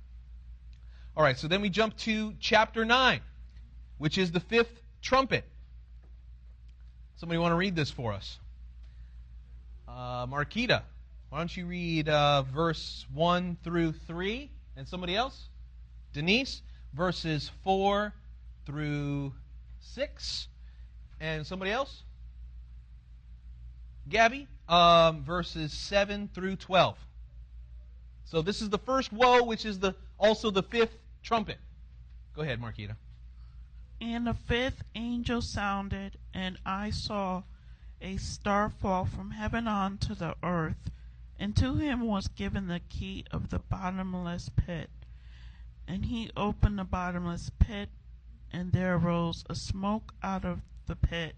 All 1.16 1.23
right, 1.23 1.39
so 1.39 1.49
then 1.49 1.61
we 1.61 1.71
jump 1.71 1.97
to 1.99 2.35
chapter 2.41 2.85
9, 2.85 3.21
which 3.99 4.16
is 4.18 4.33
the 4.33 4.41
fifth 4.41 4.81
trumpet. 5.03 5.45
Somebody 7.16 7.39
want 7.39 7.53
to 7.53 7.57
read 7.57 7.77
this 7.77 7.91
for 7.91 8.12
us? 8.12 8.39
Uh, 9.87 10.27
Marquita, 10.27 10.83
why 11.29 11.39
don't 11.39 11.55
you 11.57 11.66
read 11.66 12.09
uh, 12.09 12.43
verse 12.43 13.05
1 13.12 13.59
through 13.62 13.93
3? 13.93 14.51
And 14.77 14.89
somebody 14.89 15.14
else? 15.14 15.49
Denise, 16.12 16.62
verses 16.95 17.51
4 17.64 18.12
through 18.66 19.33
6. 19.81 20.49
And 21.21 21.47
somebody 21.47 21.71
else? 21.71 22.03
Gabby, 24.09 24.48
um, 24.68 25.22
verses 25.22 25.72
7 25.72 26.30
through 26.34 26.57
12. 26.57 26.96
So 28.24 28.42
this 28.42 28.62
is 28.62 28.68
the 28.68 28.78
first 28.78 29.12
woe, 29.12 29.42
which 29.42 29.64
is 29.64 29.80
the 29.80 29.94
also 30.18 30.51
the 30.51 30.62
fifth 30.62 30.96
trumpet. 31.22 31.59
Go 32.34 32.42
ahead, 32.42 32.61
Marquita. 32.61 32.96
And 34.01 34.26
the 34.26 34.34
fifth 34.34 34.82
angel 34.94 35.42
sounded, 35.42 36.16
and 36.32 36.57
I 36.64 36.90
saw 36.90 37.42
a 38.01 38.16
star 38.16 38.70
fall 38.70 39.05
from 39.05 39.32
heaven 39.32 39.68
onto 39.68 40.14
the 40.14 40.36
earth, 40.42 40.90
and 41.38 41.57
to 41.57 41.76
him 41.76 42.07
was 42.07 42.28
given 42.28 42.68
the 42.68 42.80
key 42.88 43.24
of 43.30 43.51
the 43.51 43.59
bottomless 43.59 44.48
pit. 44.48 44.90
And 45.86 46.07
he 46.07 46.30
opened 46.36 46.78
the 46.78 46.84
bottomless 46.84 47.51
pit, 47.59 47.88
and 48.53 48.72
there 48.72 48.94
arose 48.94 49.44
a 49.51 49.55
smoke 49.55 50.14
out 50.22 50.44
of 50.44 50.61
the 50.86 50.96
pit, 50.96 51.34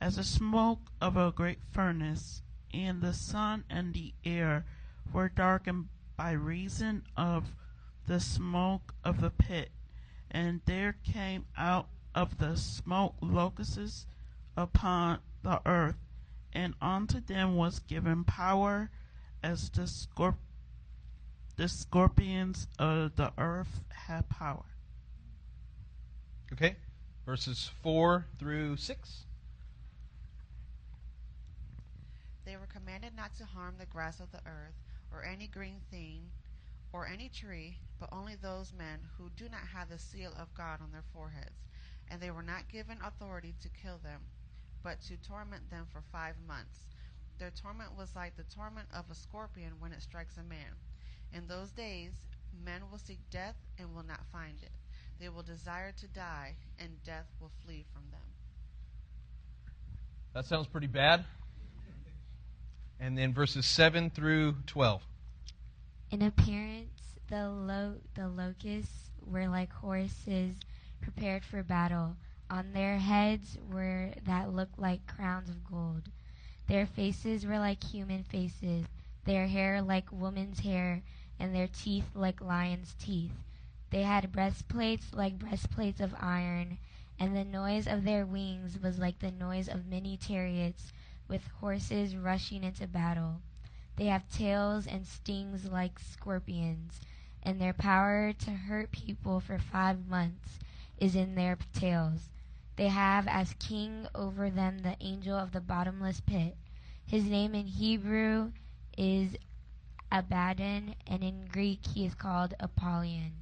as 0.00 0.16
the 0.16 0.24
smoke 0.24 0.90
of 1.00 1.16
a 1.16 1.30
great 1.30 1.58
furnace, 1.72 2.42
and 2.72 3.02
the 3.02 3.12
sun 3.12 3.64
and 3.68 3.92
the 3.92 4.14
air 4.24 4.64
were 5.12 5.28
darkened 5.28 5.88
by 6.16 6.32
reason 6.32 7.02
of 7.16 7.54
the 8.06 8.20
smoke 8.20 8.94
of 9.04 9.20
the 9.20 9.30
pit. 9.30 9.70
And 10.30 10.60
there 10.64 10.96
came 11.04 11.44
out 11.56 11.88
of 12.14 12.38
the 12.38 12.56
smoke 12.56 13.16
locusts 13.20 14.06
upon 14.56 15.18
the 15.42 15.60
earth, 15.66 15.96
and 16.52 16.74
unto 16.80 17.20
them 17.20 17.56
was 17.56 17.80
given 17.80 18.24
power 18.24 18.90
as 19.42 19.70
the, 19.70 19.82
scorp- 19.82 20.36
the 21.56 21.68
scorpions 21.68 22.68
of 22.78 23.16
the 23.16 23.32
earth 23.36 23.82
have 24.06 24.28
power. 24.28 24.64
Okay? 26.52 26.76
Verses 27.26 27.70
4 27.82 28.26
through 28.38 28.76
6. 28.76 29.26
They 32.50 32.56
were 32.56 32.66
commanded 32.66 33.14
not 33.14 33.36
to 33.36 33.44
harm 33.44 33.76
the 33.78 33.86
grass 33.86 34.18
of 34.18 34.32
the 34.32 34.44
earth, 34.44 34.74
or 35.12 35.24
any 35.24 35.46
green 35.46 35.82
thing 35.88 36.32
or 36.92 37.06
any 37.06 37.28
tree, 37.28 37.78
but 38.00 38.08
only 38.10 38.34
those 38.34 38.72
men 38.76 38.98
who 39.16 39.30
do 39.36 39.48
not 39.48 39.68
have 39.72 39.88
the 39.88 40.00
seal 40.00 40.32
of 40.36 40.52
God 40.52 40.80
on 40.82 40.90
their 40.90 41.04
foreheads. 41.12 41.68
And 42.08 42.20
they 42.20 42.32
were 42.32 42.42
not 42.42 42.68
given 42.68 42.98
authority 43.04 43.54
to 43.62 43.68
kill 43.68 43.98
them, 43.98 44.22
but 44.82 45.00
to 45.02 45.16
torment 45.16 45.70
them 45.70 45.86
for 45.92 46.02
five 46.10 46.34
months. 46.48 46.86
Their 47.38 47.52
torment 47.52 47.96
was 47.96 48.16
like 48.16 48.36
the 48.36 48.52
torment 48.52 48.88
of 48.92 49.04
a 49.08 49.14
scorpion 49.14 49.74
when 49.78 49.92
it 49.92 50.02
strikes 50.02 50.36
a 50.36 50.42
man. 50.42 50.74
In 51.32 51.46
those 51.46 51.70
days, 51.70 52.14
men 52.64 52.82
will 52.90 52.98
seek 52.98 53.20
death 53.30 53.54
and 53.78 53.94
will 53.94 54.02
not 54.02 54.26
find 54.32 54.56
it. 54.60 54.72
They 55.20 55.28
will 55.28 55.44
desire 55.44 55.92
to 55.92 56.08
die, 56.08 56.56
and 56.80 57.00
death 57.04 57.28
will 57.40 57.52
flee 57.64 57.84
from 57.92 58.10
them. 58.10 58.26
That 60.34 60.46
sounds 60.46 60.66
pretty 60.66 60.88
bad. 60.88 61.24
And 63.00 63.16
then 63.16 63.32
verses 63.32 63.64
7 63.64 64.10
through 64.10 64.56
12. 64.66 65.02
In 66.10 66.20
appearance, 66.20 67.14
the 67.28 67.48
lo- 67.48 68.00
the 68.14 68.28
locusts 68.28 69.10
were 69.24 69.48
like 69.48 69.72
horses 69.72 70.56
prepared 71.00 71.42
for 71.44 71.62
battle. 71.62 72.16
On 72.50 72.72
their 72.72 72.98
heads 72.98 73.56
were 73.72 74.12
that 74.26 74.52
looked 74.52 74.78
like 74.78 75.06
crowns 75.06 75.48
of 75.48 75.64
gold. 75.64 76.10
Their 76.66 76.84
faces 76.84 77.46
were 77.46 77.58
like 77.58 77.82
human 77.82 78.22
faces, 78.22 78.86
their 79.24 79.46
hair 79.46 79.80
like 79.80 80.12
woman's 80.12 80.60
hair, 80.60 81.02
and 81.38 81.54
their 81.54 81.68
teeth 81.68 82.10
like 82.14 82.40
lions' 82.42 82.94
teeth. 82.98 83.32
They 83.90 84.02
had 84.02 84.30
breastplates 84.30 85.14
like 85.14 85.38
breastplates 85.38 86.00
of 86.00 86.14
iron, 86.20 86.78
and 87.18 87.34
the 87.34 87.44
noise 87.44 87.86
of 87.86 88.04
their 88.04 88.26
wings 88.26 88.78
was 88.78 88.98
like 88.98 89.20
the 89.20 89.30
noise 89.30 89.68
of 89.68 89.86
many 89.86 90.16
chariots 90.16 90.92
with 91.30 91.46
horses 91.60 92.16
rushing 92.16 92.64
into 92.64 92.86
battle. 92.88 93.40
They 93.96 94.06
have 94.06 94.28
tails 94.28 94.86
and 94.86 95.06
stings 95.06 95.64
like 95.64 96.00
scorpions, 96.00 97.00
and 97.42 97.60
their 97.60 97.72
power 97.72 98.32
to 98.32 98.50
hurt 98.50 98.90
people 98.90 99.38
for 99.38 99.58
five 99.58 100.08
months 100.08 100.58
is 100.98 101.14
in 101.14 101.36
their 101.36 101.56
tails. 101.72 102.28
They 102.76 102.88
have 102.88 103.28
as 103.28 103.54
king 103.58 104.08
over 104.14 104.50
them 104.50 104.80
the 104.80 104.96
angel 105.00 105.36
of 105.36 105.52
the 105.52 105.60
bottomless 105.60 106.20
pit. 106.20 106.56
His 107.06 107.24
name 107.24 107.54
in 107.54 107.66
Hebrew 107.66 108.52
is 108.98 109.36
Abaddon, 110.10 110.96
and 111.06 111.22
in 111.22 111.46
Greek 111.46 111.86
he 111.86 112.04
is 112.04 112.14
called 112.14 112.54
Apollyon. 112.58 113.32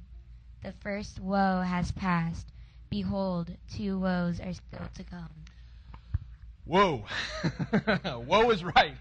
The 0.61 0.73
first 0.73 1.19
woe 1.19 1.61
has 1.61 1.91
passed. 1.91 2.51
Behold, 2.89 3.55
two 3.67 3.97
woes 3.97 4.39
are 4.39 4.53
still 4.53 4.87
to 4.93 5.03
come. 5.03 5.29
Whoa. 6.69 6.97
Whoa 8.27 8.51
is 8.51 8.63
right. 8.63 8.93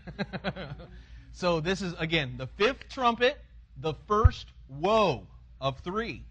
so 1.32 1.60
this 1.60 1.82
is, 1.82 1.94
again, 1.98 2.36
the 2.38 2.46
fifth 2.46 2.88
trumpet, 2.88 3.38
the 3.76 3.92
first 4.06 4.46
woe 4.70 5.26
of 5.60 5.78
three. 5.80 6.24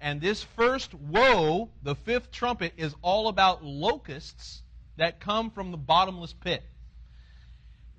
And 0.00 0.20
this 0.20 0.42
first 0.42 0.92
woe, 0.92 1.70
the 1.84 1.94
fifth 1.94 2.32
trumpet, 2.32 2.72
is 2.76 2.96
all 3.00 3.28
about 3.28 3.64
locusts 3.64 4.62
that 4.96 5.20
come 5.20 5.52
from 5.52 5.70
the 5.70 5.76
bottomless 5.76 6.32
pit. 6.32 6.64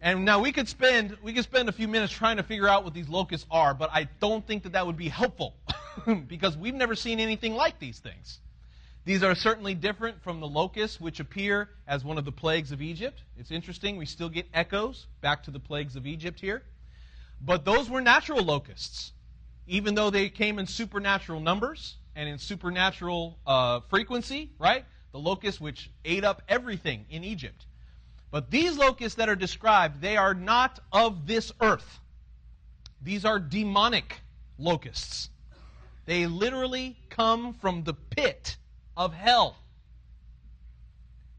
And 0.01 0.25
now 0.25 0.41
we 0.41 0.51
could 0.51 0.67
spend 0.67 1.17
we 1.23 1.31
could 1.31 1.45
spend 1.45 1.69
a 1.69 1.71
few 1.71 1.87
minutes 1.87 2.11
trying 2.11 2.35
to 2.35 2.43
figure 2.43 2.67
out 2.67 2.83
what 2.83 2.93
these 2.93 3.07
locusts 3.07 3.47
are, 3.49 3.73
but 3.73 3.89
I 3.93 4.09
don't 4.19 4.45
think 4.45 4.63
that 4.63 4.73
that 4.73 4.85
would 4.85 4.97
be 4.97 5.07
helpful 5.07 5.55
because 6.27 6.57
we've 6.57 6.75
never 6.75 6.95
seen 6.95 7.21
anything 7.21 7.55
like 7.55 7.79
these 7.79 7.99
things. 7.99 8.41
These 9.07 9.23
are 9.23 9.35
certainly 9.35 9.73
different 9.73 10.21
from 10.21 10.41
the 10.41 10.49
locusts 10.49 10.99
which 10.99 11.21
appear 11.21 11.69
as 11.87 12.03
one 12.03 12.17
of 12.17 12.25
the 12.25 12.31
plagues 12.33 12.73
of 12.73 12.81
Egypt. 12.81 13.21
It's 13.37 13.51
interesting, 13.51 13.95
we 13.95 14.05
still 14.05 14.27
get 14.27 14.47
echoes 14.53 15.07
back 15.21 15.43
to 15.43 15.51
the 15.51 15.61
plagues 15.61 15.95
of 15.95 16.05
Egypt 16.05 16.41
here. 16.41 16.63
But 17.39 17.63
those 17.63 17.89
were 17.89 18.01
natural 18.01 18.43
locusts, 18.43 19.13
even 19.65 19.95
though 19.95 20.09
they 20.09 20.27
came 20.27 20.59
in 20.59 20.67
supernatural 20.67 21.39
numbers 21.39 21.95
and 22.17 22.27
in 22.27 22.37
supernatural 22.37 23.39
uh, 23.47 23.79
frequency, 23.89 24.51
right? 24.59 24.83
The 25.13 25.19
locusts 25.19 25.61
which 25.61 25.89
ate 26.03 26.25
up 26.25 26.41
everything 26.49 27.05
in 27.09 27.23
Egypt. 27.23 27.65
But 28.29 28.51
these 28.51 28.77
locusts 28.77 29.15
that 29.15 29.29
are 29.29 29.37
described, 29.37 30.01
they 30.01 30.17
are 30.17 30.33
not 30.33 30.81
of 30.91 31.27
this 31.27 31.53
earth. 31.61 32.01
These 33.01 33.23
are 33.23 33.39
demonic 33.39 34.19
locusts. 34.57 35.29
They 36.03 36.27
literally 36.27 36.97
come 37.09 37.53
from 37.53 37.85
the 37.85 37.93
pit 37.93 38.57
of 38.97 39.13
hell. 39.13 39.55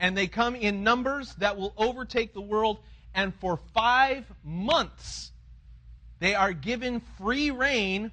And 0.01 0.17
they 0.17 0.29
come 0.29 0.55
in 0.55 0.85
numbers 0.85 1.35
that 1.37 1.59
will 1.59 1.75
overtake 1.77 2.33
the 2.33 2.41
world. 2.41 2.79
And 3.15 3.35
for 3.35 3.59
five 3.75 4.25
months, 4.45 5.33
they 6.21 6.35
are 6.35 6.53
given 6.53 7.03
free 7.19 7.51
reign 7.51 8.13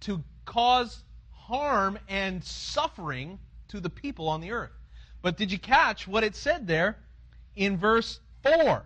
to 0.00 0.22
cause 0.44 1.02
harm 1.32 1.98
and 2.08 2.44
suffering 2.44 3.38
to 3.68 3.80
the 3.80 3.90
people 3.90 4.28
on 4.28 4.42
the 4.42 4.52
earth. 4.52 4.72
But 5.22 5.38
did 5.38 5.50
you 5.50 5.58
catch 5.58 6.06
what 6.06 6.22
it 6.22 6.36
said 6.36 6.66
there 6.66 6.98
in 7.56 7.78
verse 7.78 8.20
4? 8.42 8.84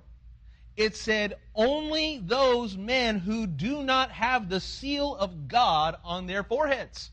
It 0.76 0.94
said, 0.94 1.34
Only 1.56 2.22
those 2.24 2.76
men 2.76 3.18
who 3.18 3.48
do 3.48 3.82
not 3.82 4.12
have 4.12 4.48
the 4.48 4.60
seal 4.60 5.16
of 5.16 5.48
God 5.48 5.96
on 6.04 6.28
their 6.28 6.44
foreheads. 6.44 7.10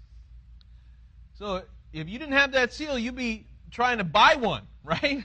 So 1.40 1.64
if 2.02 2.10
you 2.10 2.20
didn't 2.20 2.34
have 2.34 2.52
that 2.52 2.74
seal, 2.74 3.00
you'd 3.00 3.16
be 3.16 3.46
trying 3.72 4.00
to 4.00 4.04
buy 4.04 4.36
one, 4.36 4.64
right? 4.84 5.24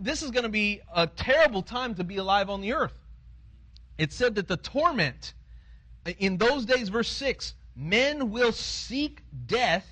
This 0.00 0.22
is 0.22 0.30
going 0.30 0.44
to 0.44 0.50
be 0.50 0.80
a 0.94 1.06
terrible 1.06 1.62
time 1.62 1.94
to 1.96 2.04
be 2.04 2.16
alive 2.16 2.50
on 2.50 2.60
the 2.60 2.72
earth. 2.72 2.98
It 3.98 4.12
said 4.12 4.34
that 4.34 4.48
the 4.48 4.56
torment, 4.56 5.34
uh, 6.06 6.12
in 6.18 6.36
those 6.36 6.64
days, 6.64 6.88
verse 6.88 7.08
6, 7.08 7.54
men 7.74 8.30
will 8.30 8.52
seek 8.52 9.22
death 9.46 9.86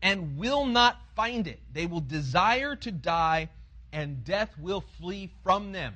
and 0.00 0.38
will 0.38 0.66
not 0.66 0.96
find 1.16 1.46
it. 1.46 1.60
They 1.72 1.86
will 1.86 2.00
desire 2.00 2.76
to 2.76 2.92
die, 2.92 3.48
and 3.92 4.24
death 4.24 4.56
will 4.58 4.82
flee 4.98 5.30
from 5.42 5.72
them. 5.72 5.94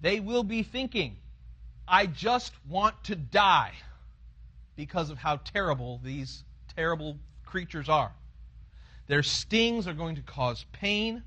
They 0.00 0.18
will 0.20 0.42
be 0.42 0.62
thinking, 0.62 1.16
I 1.86 2.06
just 2.06 2.52
want 2.68 3.04
to 3.04 3.16
die 3.16 3.72
because 4.76 5.10
of 5.10 5.18
how 5.18 5.36
terrible 5.36 6.00
these 6.02 6.42
terrible 6.76 7.18
creatures 7.44 7.88
are. 7.88 8.12
Their 9.06 9.22
stings 9.22 9.86
are 9.86 9.94
going 9.94 10.16
to 10.16 10.22
cause 10.22 10.64
pain. 10.72 11.22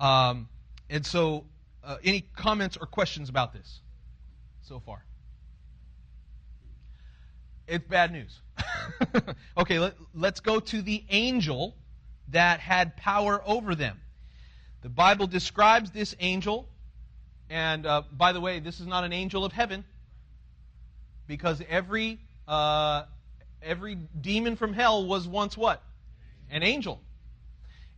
Um, 0.00 0.48
and 0.90 1.04
so, 1.04 1.44
uh, 1.84 1.96
any 2.02 2.22
comments 2.36 2.76
or 2.76 2.86
questions 2.86 3.28
about 3.28 3.52
this 3.52 3.80
so 4.62 4.80
far? 4.80 5.04
It's 7.66 7.86
bad 7.86 8.12
news. 8.12 8.40
okay, 9.58 9.78
let, 9.78 9.94
let's 10.14 10.40
go 10.40 10.60
to 10.60 10.82
the 10.82 11.04
angel 11.10 11.76
that 12.28 12.60
had 12.60 12.96
power 12.96 13.42
over 13.44 13.74
them. 13.74 14.00
The 14.82 14.88
Bible 14.88 15.26
describes 15.26 15.90
this 15.90 16.14
angel, 16.20 16.68
and 17.50 17.86
uh, 17.86 18.02
by 18.12 18.32
the 18.32 18.40
way, 18.40 18.60
this 18.60 18.78
is 18.80 18.86
not 18.86 19.04
an 19.04 19.12
angel 19.12 19.44
of 19.44 19.52
heaven, 19.52 19.84
because 21.26 21.60
every 21.68 22.20
uh, 22.46 23.04
every 23.66 23.96
demon 24.20 24.56
from 24.56 24.72
hell 24.72 25.04
was 25.06 25.26
once 25.26 25.56
what? 25.56 25.82
An 26.50 26.62
angel. 26.62 27.00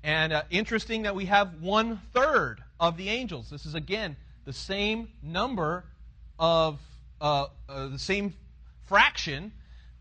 And 0.03 0.33
uh, 0.33 0.43
interesting 0.51 1.03
that 1.03 1.15
we 1.15 1.27
have 1.27 1.61
one 1.61 2.01
third 2.15 2.63
of 2.81 2.97
the 2.97 3.09
angels. 3.11 3.51
This 3.51 3.67
is 3.67 3.75
again 3.75 4.17
the 4.45 4.53
same 4.53 5.09
number 5.23 5.85
of 6.39 6.81
uh, 7.21 7.47
uh, 7.69 7.89
the 7.89 7.99
same 7.99 8.35
fraction 8.87 9.53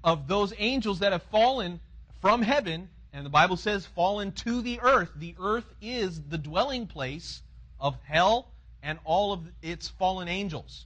of 0.03 0.27
those 0.27 0.53
angels 0.57 0.99
that 0.99 1.11
have 1.11 1.23
fallen 1.23 1.79
from 2.21 2.41
heaven, 2.41 2.89
and 3.11 3.25
the 3.25 3.29
Bible 3.29 3.57
says 3.57 3.85
fallen 3.85 4.31
to 4.31 4.61
the 4.61 4.79
earth. 4.81 5.09
The 5.15 5.35
earth 5.39 5.65
is 5.81 6.21
the 6.29 6.37
dwelling 6.37 6.87
place 6.87 7.41
of 7.79 7.97
hell 8.05 8.51
and 8.83 8.99
all 9.03 9.33
of 9.33 9.41
its 9.61 9.87
fallen 9.87 10.27
angels. 10.27 10.85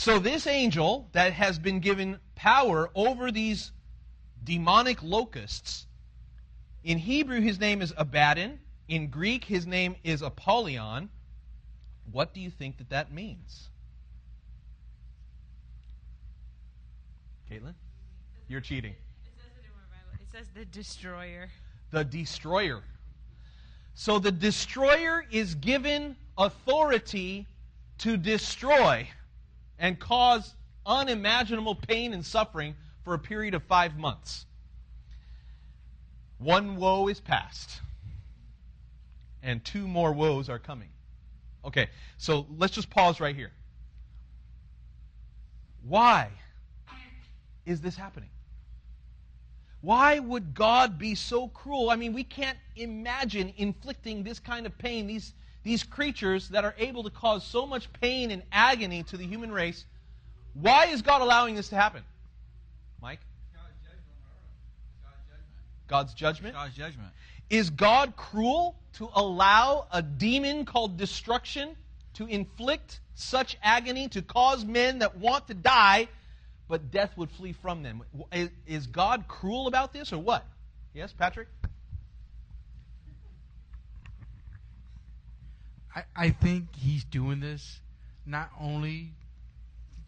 So, 0.00 0.18
this 0.18 0.46
angel 0.46 1.10
that 1.12 1.34
has 1.34 1.58
been 1.58 1.80
given 1.80 2.20
power 2.34 2.88
over 2.94 3.30
these 3.30 3.70
demonic 4.42 5.02
locusts, 5.02 5.86
in 6.82 6.96
Hebrew 6.96 7.42
his 7.42 7.60
name 7.60 7.82
is 7.82 7.92
Abaddon. 7.98 8.60
In 8.88 9.08
Greek 9.08 9.44
his 9.44 9.66
name 9.66 9.96
is 10.02 10.22
Apollyon. 10.22 11.10
What 12.10 12.32
do 12.32 12.40
you 12.40 12.48
think 12.48 12.78
that 12.78 12.88
that 12.88 13.12
means? 13.12 13.68
Caitlin? 17.50 17.74
You're 18.48 18.62
cheating. 18.62 18.94
It 20.14 20.28
says 20.32 20.46
the 20.54 20.64
destroyer. 20.64 21.50
The 21.90 22.04
destroyer. 22.04 22.82
So 23.92 24.18
the 24.18 24.32
destroyer 24.32 25.26
is 25.30 25.54
given 25.56 26.16
authority 26.38 27.46
to 27.98 28.16
destroy 28.16 29.06
and 29.80 29.98
cause 29.98 30.54
unimaginable 30.86 31.74
pain 31.74 32.12
and 32.12 32.24
suffering 32.24 32.76
for 33.02 33.14
a 33.14 33.18
period 33.18 33.54
of 33.54 33.64
five 33.64 33.96
months. 33.96 34.46
One 36.38 36.76
woe 36.76 37.08
is 37.08 37.20
past, 37.20 37.80
and 39.42 39.64
two 39.64 39.88
more 39.88 40.12
woes 40.12 40.48
are 40.48 40.58
coming. 40.58 40.88
Okay, 41.64 41.88
so 42.18 42.46
let's 42.56 42.74
just 42.74 42.88
pause 42.88 43.20
right 43.20 43.34
here. 43.34 43.50
Why 45.82 46.28
is 47.66 47.80
this 47.80 47.96
happening? 47.96 48.30
Why 49.82 50.18
would 50.18 50.54
God 50.54 50.98
be 50.98 51.14
so 51.14 51.48
cruel? 51.48 51.90
I 51.90 51.96
mean, 51.96 52.12
we 52.12 52.24
can't 52.24 52.58
imagine 52.76 53.52
inflicting 53.56 54.22
this 54.22 54.38
kind 54.38 54.66
of 54.66 54.76
pain, 54.76 55.06
these, 55.06 55.32
these 55.62 55.82
creatures 55.82 56.48
that 56.50 56.64
are 56.64 56.74
able 56.78 57.02
to 57.04 57.10
cause 57.10 57.44
so 57.44 57.66
much 57.66 57.92
pain 58.00 58.30
and 58.30 58.42
agony 58.50 59.02
to 59.04 59.16
the 59.16 59.26
human 59.26 59.52
race. 59.52 59.84
Why 60.54 60.86
is 60.86 61.02
God 61.02 61.22
allowing 61.22 61.54
this 61.54 61.68
to 61.68 61.76
happen? 61.76 62.02
Mike? 63.00 63.20
God's 65.86 66.14
judgment? 66.14 66.54
God's 66.54 66.74
judgment. 66.74 67.08
Is 67.50 67.70
God 67.70 68.16
cruel 68.16 68.76
to 68.94 69.08
allow 69.14 69.86
a 69.92 70.02
demon 70.02 70.64
called 70.64 70.96
destruction 70.96 71.76
to 72.14 72.26
inflict 72.26 73.00
such 73.14 73.56
agony, 73.62 74.08
to 74.08 74.22
cause 74.22 74.64
men 74.64 75.00
that 75.00 75.16
want 75.18 75.48
to 75.48 75.54
die, 75.54 76.08
but 76.68 76.90
death 76.90 77.16
would 77.16 77.30
flee 77.32 77.52
from 77.52 77.82
them? 77.82 78.02
Is- 78.32 78.50
Is 78.66 78.86
God 78.86 79.26
cruel 79.28 79.66
about 79.66 79.92
this 79.92 80.12
or 80.12 80.18
what? 80.18 80.46
Yes, 80.94 81.12
Patrick? 81.12 81.48
I, 85.94 86.04
I 86.16 86.30
think 86.30 86.74
he's 86.76 87.04
doing 87.04 87.40
this 87.40 87.80
not 88.26 88.50
only 88.60 89.12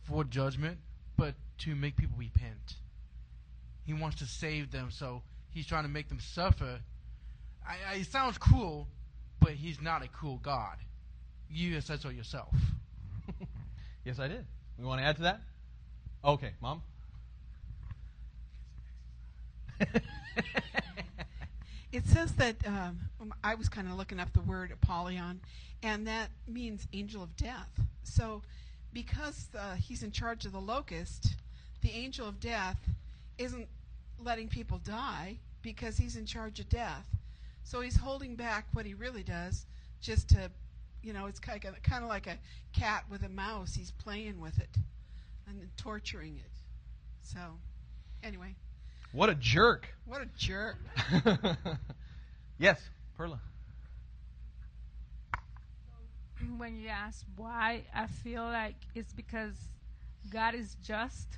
for 0.04 0.24
judgment, 0.24 0.78
but 1.16 1.34
to 1.58 1.74
make 1.74 1.96
people 1.96 2.16
repent. 2.18 2.76
He 3.84 3.92
wants 3.92 4.18
to 4.18 4.26
save 4.26 4.70
them, 4.70 4.90
so 4.90 5.22
he's 5.50 5.66
trying 5.66 5.82
to 5.84 5.88
make 5.88 6.08
them 6.08 6.20
suffer. 6.20 6.80
I, 7.66 7.76
I, 7.90 7.94
it 7.96 8.06
sounds 8.06 8.38
cruel, 8.38 8.86
but 9.40 9.52
he's 9.52 9.80
not 9.80 10.04
a 10.04 10.08
cruel 10.08 10.38
God. 10.42 10.76
You 11.50 11.80
said 11.80 12.00
so 12.00 12.08
yourself. 12.08 12.54
Yes, 14.04 14.18
I 14.18 14.26
did. 14.28 14.44
You 14.78 14.86
want 14.86 15.00
to 15.00 15.04
add 15.06 15.16
to 15.16 15.22
that? 15.22 15.40
Okay, 16.24 16.50
Mom? 16.60 16.82
It 21.92 22.06
says 22.06 22.32
that 22.36 22.56
um, 22.66 23.00
I 23.44 23.54
was 23.54 23.68
kind 23.68 23.86
of 23.86 23.94
looking 23.98 24.18
up 24.18 24.32
the 24.32 24.40
word 24.40 24.72
Apollyon, 24.72 25.40
and 25.82 26.06
that 26.06 26.28
means 26.48 26.86
angel 26.94 27.22
of 27.22 27.36
death. 27.36 27.68
So, 28.02 28.40
because 28.94 29.48
uh, 29.58 29.74
he's 29.74 30.02
in 30.02 30.10
charge 30.10 30.46
of 30.46 30.52
the 30.52 30.60
locust, 30.60 31.36
the 31.82 31.90
angel 31.90 32.26
of 32.26 32.40
death 32.40 32.78
isn't 33.36 33.68
letting 34.18 34.48
people 34.48 34.78
die 34.78 35.36
because 35.60 35.98
he's 35.98 36.16
in 36.16 36.24
charge 36.24 36.60
of 36.60 36.68
death. 36.70 37.06
So 37.62 37.82
he's 37.82 37.96
holding 37.96 38.36
back 38.36 38.66
what 38.72 38.86
he 38.86 38.94
really 38.94 39.22
does, 39.22 39.66
just 40.00 40.30
to, 40.30 40.50
you 41.02 41.12
know, 41.12 41.26
it's 41.26 41.38
kind 41.38 41.62
of, 41.62 41.82
kind 41.82 42.02
of 42.02 42.08
like 42.08 42.26
a 42.26 42.38
cat 42.72 43.04
with 43.10 43.22
a 43.22 43.28
mouse. 43.28 43.74
He's 43.74 43.90
playing 43.90 44.40
with 44.40 44.58
it 44.58 44.76
and 45.46 45.68
torturing 45.76 46.38
it. 46.38 46.52
So, 47.22 47.38
anyway, 48.22 48.54
What 49.12 49.28
a 49.28 49.34
jerk. 49.34 49.88
what 50.06 50.22
a 50.22 50.26
jerk. 50.36 50.76
yes, 52.58 52.80
Perla. 53.16 53.40
when 56.56 56.76
you 56.76 56.88
ask 56.88 57.24
why, 57.36 57.84
I 57.94 58.06
feel 58.06 58.42
like 58.42 58.74
it's 58.94 59.12
because 59.12 59.54
God 60.30 60.54
is 60.54 60.76
just, 60.82 61.28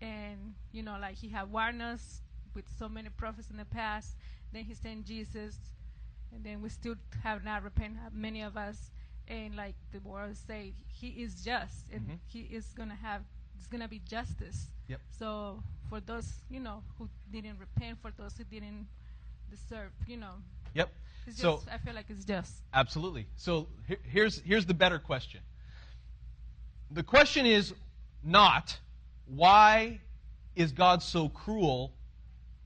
and 0.00 0.54
you 0.72 0.82
know, 0.82 0.96
like 1.00 1.16
He 1.16 1.28
had 1.28 1.50
warned 1.52 1.82
us 1.82 2.22
with 2.54 2.64
so 2.78 2.88
many 2.88 3.08
prophets 3.10 3.50
in 3.50 3.56
the 3.56 3.64
past. 3.64 4.16
Then 4.52 4.64
He 4.64 4.74
sent 4.74 5.04
Jesus, 5.04 5.56
and 6.34 6.42
then 6.44 6.62
we 6.62 6.68
still 6.68 6.94
have 7.22 7.44
not 7.44 7.62
repented. 7.62 7.98
Many 8.12 8.42
of 8.42 8.56
us, 8.56 8.90
and 9.28 9.54
like 9.56 9.74
the 9.92 10.00
word 10.00 10.36
say, 10.36 10.72
He 10.88 11.08
is 11.08 11.44
just, 11.44 11.90
and 11.92 12.08
Mhm. 12.08 12.18
He 12.26 12.40
is 12.40 12.66
gonna 12.74 12.96
have. 12.96 13.22
It's 13.58 13.66
gonna 13.66 13.88
be 13.88 14.00
justice. 14.08 14.68
Yep. 14.88 15.00
So 15.18 15.62
for 15.90 16.00
those, 16.00 16.32
you 16.48 16.60
know, 16.60 16.82
who 16.98 17.08
didn't 17.30 17.58
repent, 17.58 17.98
for 18.00 18.10
those 18.16 18.36
who 18.36 18.44
didn't 18.44 18.86
deserve, 19.50 19.90
you 20.06 20.16
know. 20.16 20.34
Yep. 20.74 20.90
It's 21.26 21.40
So- 21.40 21.56
just, 21.56 21.68
I 21.68 21.78
feel 21.78 21.94
like 21.94 22.06
it's 22.08 22.24
just. 22.24 22.52
Absolutely. 22.72 23.26
So 23.36 23.68
he- 23.86 23.96
here's 24.04 24.40
here's 24.40 24.66
the 24.66 24.74
better 24.74 24.98
question. 24.98 25.40
The 26.90 27.02
question 27.02 27.44
is 27.46 27.74
not 28.22 28.78
why 29.26 30.00
is 30.56 30.72
God 30.72 31.02
so 31.02 31.28
cruel 31.28 31.92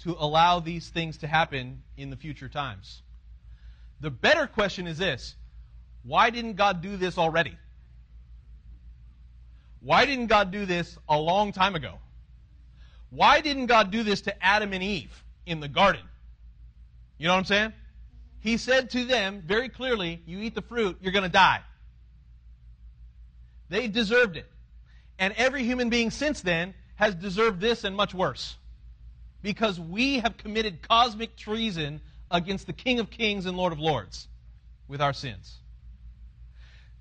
to 0.01 0.15
allow 0.19 0.61
these 0.61 0.89
things 0.91 1.19
to 1.19 1.27
happen 1.27 1.83
in 1.97 2.11
the 2.11 2.17
future 2.17 2.49
times? 2.49 3.03
The 4.01 4.11
better 4.11 4.47
question 4.47 4.87
is 4.87 4.99
this 4.99 5.37
why 6.05 6.31
didn't 6.31 6.55
God 6.55 6.83
do 6.83 6.97
this 6.97 7.19
already? 7.19 7.57
Why 9.83 10.07
didn't 10.07 10.27
God 10.27 10.51
do 10.51 10.65
this 10.65 10.97
a 11.09 11.19
long 11.19 11.53
time 11.53 11.75
ago? 11.75 11.99
Why 13.11 13.41
didn't 13.41 13.67
God 13.67 13.91
do 13.91 14.03
this 14.03 14.23
to 14.23 14.45
Adam 14.45 14.73
and 14.73 14.83
Eve 14.83 15.25
in 15.45 15.61
the 15.61 15.69
garden? 15.69 16.03
You 17.19 17.27
know 17.27 17.35
what 17.35 17.41
I'm 17.41 17.45
saying? 17.45 17.69
Mm-hmm. 17.71 17.79
He 18.41 18.57
said 18.57 18.91
to 18.91 19.05
them 19.05 19.43
very 19.45 19.69
clearly, 19.69 20.23
You 20.27 20.41
eat 20.41 20.55
the 20.55 20.63
fruit, 20.63 20.99
you're 21.01 21.13
going 21.13 21.25
to 21.25 21.29
die. 21.29 21.61
They 23.69 23.89
deserved 23.89 24.37
it. 24.37 24.51
And 25.19 25.35
every 25.37 25.65
human 25.65 25.91
being 25.91 26.11
since 26.11 26.41
then 26.41 26.75
has 26.97 27.15
deserved 27.15 27.61
this 27.61 27.85
and 27.85 27.97
much 27.97 28.15
worse. 28.15 28.57
Because 29.43 29.79
we 29.79 30.21
have 30.21 30.37
committed 30.37 30.87
cosmic 30.87 31.37
treason 31.37 32.01
against 32.31 32.67
the 32.67 32.73
King 32.73 33.01
of 33.01 33.11
Kings 33.11 33.47
and 33.47 33.57
Lord 33.57 33.73
of 33.73 33.81
Lords 33.81 34.29
with 34.89 35.01
our 35.01 35.13
sins. 35.13 35.59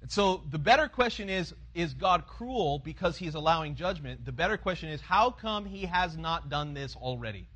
And 0.01 0.11
so 0.11 0.43
the 0.49 0.59
better 0.59 0.87
question 0.87 1.29
is 1.29 1.53
is 1.73 1.93
God 1.93 2.27
cruel 2.27 2.79
because 2.79 3.17
he's 3.17 3.35
allowing 3.35 3.75
judgment? 3.75 4.25
The 4.25 4.31
better 4.31 4.57
question 4.57 4.89
is 4.89 5.01
how 5.01 5.31
come 5.31 5.65
he 5.65 5.85
has 5.85 6.17
not 6.17 6.49
done 6.49 6.73
this 6.73 6.95
already? 6.95 7.47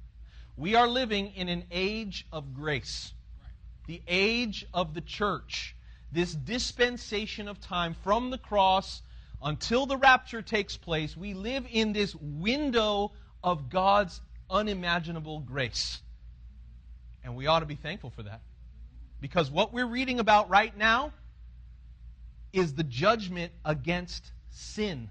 We 0.58 0.76
are 0.76 0.88
living 0.88 1.34
in 1.36 1.50
an 1.50 1.66
age 1.72 2.26
of 2.32 2.54
grace 2.54 3.14
the 3.88 4.02
age 4.08 4.66
of 4.74 4.94
the 4.94 5.02
church, 5.02 5.76
this 6.12 6.34
dispensation 6.34 7.48
of 7.48 7.60
time 7.60 7.96
from 8.04 8.30
the 8.30 8.38
cross 8.38 9.02
until 9.42 9.86
the 9.86 9.98
rapture 9.98 10.42
takes 10.42 10.78
place, 10.78 11.16
we 11.16 11.34
live 11.34 11.66
in 11.72 11.94
this 11.94 12.16
window 12.16 13.12
of 13.44 13.70
God's 13.70 14.20
unimaginable 14.50 15.40
grace. 15.40 16.02
And 17.24 17.36
we 17.36 17.48
ought 17.48 17.60
to 17.60 17.66
be 17.66 17.76
thankful 17.76 18.10
for 18.10 18.24
that. 18.24 18.42
Because 19.20 19.52
what 19.52 19.74
we're 19.74 19.86
reading 19.86 20.20
about 20.20 20.50
right 20.50 20.76
now 20.76 21.12
is 22.56 22.74
the 22.74 22.84
judgment 22.84 23.52
against 23.66 24.32
sin. 24.50 25.10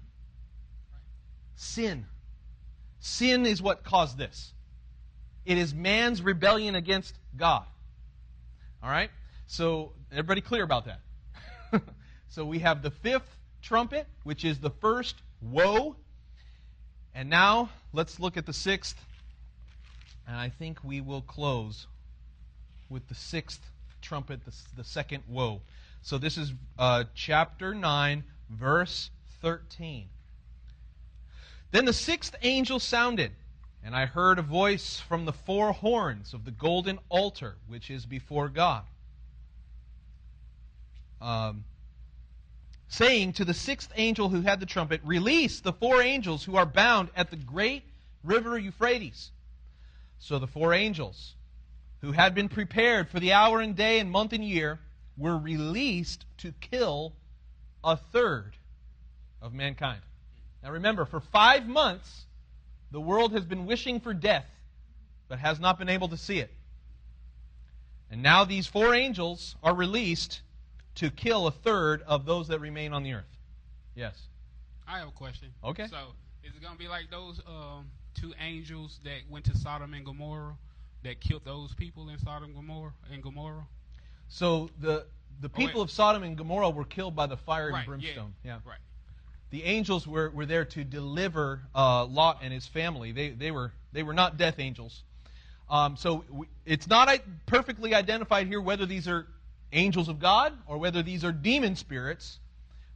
Sin. 1.55 2.05
Sin 2.99 3.45
is 3.45 3.61
what 3.61 3.83
caused 3.83 4.17
this. 4.17 4.51
It 5.45 5.59
is 5.59 5.73
man's 5.73 6.23
rebellion 6.23 6.73
against 6.73 7.13
God. 7.37 7.65
All 8.81 8.89
right? 8.89 9.11
So, 9.45 9.91
everybody 10.11 10.41
clear 10.41 10.63
about 10.63 10.85
that? 10.85 11.81
so, 12.29 12.45
we 12.45 12.59
have 12.59 12.81
the 12.81 12.89
fifth 12.89 13.37
trumpet, 13.61 14.07
which 14.23 14.43
is 14.43 14.57
the 14.57 14.71
first 14.71 15.15
woe. 15.39 15.95
And 17.13 17.29
now, 17.29 17.69
let's 17.93 18.19
look 18.19 18.37
at 18.37 18.47
the 18.47 18.53
sixth. 18.53 18.97
And 20.27 20.35
I 20.35 20.49
think 20.49 20.79
we 20.83 20.99
will 20.99 21.21
close 21.21 21.85
with 22.89 23.07
the 23.07 23.15
sixth 23.15 23.61
trumpet, 24.01 24.43
the, 24.45 24.53
the 24.75 24.83
second 24.83 25.23
woe. 25.27 25.61
So, 26.05 26.19
this 26.19 26.37
is 26.37 26.53
uh, 26.77 27.05
chapter 27.15 27.73
9, 27.73 28.23
verse 28.51 29.09
13. 29.41 30.07
Then 31.71 31.85
the 31.85 31.93
sixth 31.93 32.35
angel 32.43 32.79
sounded. 32.79 33.31
And 33.83 33.95
I 33.95 34.05
heard 34.05 34.37
a 34.37 34.43
voice 34.43 34.99
from 34.99 35.25
the 35.25 35.33
four 35.33 35.71
horns 35.71 36.35
of 36.35 36.45
the 36.45 36.51
golden 36.51 36.99
altar 37.09 37.55
which 37.67 37.89
is 37.89 38.05
before 38.05 38.49
God, 38.49 38.83
um, 41.19 41.63
saying 42.87 43.33
to 43.33 43.45
the 43.45 43.55
sixth 43.55 43.91
angel 43.95 44.29
who 44.29 44.41
had 44.41 44.59
the 44.59 44.67
trumpet, 44.67 45.01
Release 45.03 45.59
the 45.59 45.73
four 45.73 46.03
angels 46.03 46.43
who 46.43 46.55
are 46.55 46.67
bound 46.67 47.09
at 47.15 47.31
the 47.31 47.35
great 47.35 47.81
river 48.23 48.59
Euphrates. 48.59 49.31
So 50.19 50.37
the 50.37 50.45
four 50.45 50.71
angels 50.71 51.33
who 52.01 52.11
had 52.11 52.35
been 52.35 52.47
prepared 52.47 53.09
for 53.09 53.19
the 53.19 53.33
hour 53.33 53.59
and 53.59 53.75
day 53.75 53.97
and 53.97 54.11
month 54.11 54.31
and 54.31 54.45
year 54.45 54.79
were 55.17 55.37
released 55.37 56.25
to 56.39 56.51
kill 56.61 57.13
a 57.83 57.97
third 57.97 58.53
of 59.41 59.53
mankind. 59.53 60.01
Now 60.63 60.71
remember, 60.71 61.05
for 61.05 61.19
five 61.19 61.67
months, 61.67 62.25
the 62.91 62.99
world 62.99 63.33
has 63.33 63.45
been 63.45 63.65
wishing 63.65 63.99
for 63.99 64.13
death, 64.13 64.47
but 65.27 65.39
has 65.39 65.59
not 65.59 65.77
been 65.77 65.89
able 65.89 66.09
to 66.09 66.17
see 66.17 66.39
it. 66.39 66.51
And 68.11 68.21
now 68.21 68.45
these 68.45 68.67
four 68.67 68.93
angels 68.93 69.55
are 69.63 69.75
released 69.75 70.41
to 70.95 71.09
kill 71.09 71.47
a 71.47 71.51
third 71.51 72.01
of 72.03 72.25
those 72.25 72.47
that 72.47 72.59
remain 72.59 72.93
on 72.93 73.03
the 73.03 73.13
earth. 73.13 73.37
Yes. 73.95 74.15
I 74.87 74.99
have 74.99 75.07
a 75.07 75.11
question. 75.11 75.49
Okay. 75.63 75.87
So, 75.87 75.97
is 76.43 76.55
it 76.55 76.61
going 76.61 76.73
to 76.73 76.79
be 76.79 76.87
like 76.87 77.09
those 77.09 77.41
um, 77.47 77.89
two 78.13 78.33
angels 78.39 78.99
that 79.03 79.19
went 79.29 79.45
to 79.45 79.57
Sodom 79.57 79.93
and 79.93 80.05
Gomorrah 80.05 80.55
that 81.03 81.19
killed 81.19 81.43
those 81.43 81.73
people 81.73 82.09
in 82.09 82.17
Sodom 82.19 82.45
and 82.45 82.55
Gomorrah 82.55 82.93
and 83.11 83.21
Gomorrah? 83.21 83.65
So 84.29 84.69
the 84.79 85.05
the 85.41 85.47
Oh, 85.53 85.57
people 85.57 85.81
of 85.81 85.91
Sodom 85.91 86.23
and 86.23 86.37
Gomorrah 86.37 86.69
were 86.69 86.85
killed 86.85 87.15
by 87.15 87.27
the 87.27 87.37
fire 87.37 87.67
and 87.69 87.77
yeah, 87.77 87.85
brimstone. 87.85 88.33
Yeah. 88.43 88.59
right. 88.65 88.79
the 89.51 89.63
angels 89.63 90.07
were, 90.07 90.29
were 90.31 90.45
there 90.45 90.63
to 90.65 90.83
deliver 90.83 91.61
uh, 91.75 92.05
Lot 92.05 92.39
and 92.41 92.53
his 92.53 92.65
family. 92.67 93.11
They, 93.11 93.29
they, 93.29 93.51
were, 93.51 93.71
they 93.91 94.01
were 94.03 94.13
not 94.13 94.37
death 94.37 94.59
angels. 94.59 95.03
Um, 95.69 95.97
so 95.97 96.19
w- 96.29 96.45
it's 96.65 96.87
not 96.87 97.09
i- 97.09 97.19
perfectly 97.45 97.93
identified 97.93 98.47
here 98.47 98.61
whether 98.61 98.85
these 98.85 99.07
are 99.09 99.27
angels 99.73 100.07
of 100.09 100.19
God 100.19 100.53
or 100.67 100.77
whether 100.77 101.03
these 101.03 101.23
are 101.25 101.31
demon 101.33 101.75
spirits, 101.75 102.39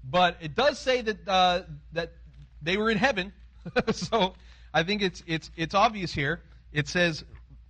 but 0.09 0.37
it 0.41 0.55
does 0.55 0.79
say 0.79 1.01
that, 1.01 1.27
uh, 1.27 1.61
that 1.93 2.13
they 2.61 2.77
were 2.77 2.89
in 2.89 2.97
heaven. 2.97 3.33
so 3.91 4.33
I 4.73 4.83
think 4.83 5.01
it's, 5.01 5.23
it's, 5.27 5.51
it's 5.57 5.75
obvious 5.75 6.13
here. 6.13 6.41
It 6.71 6.87
says 6.87 7.23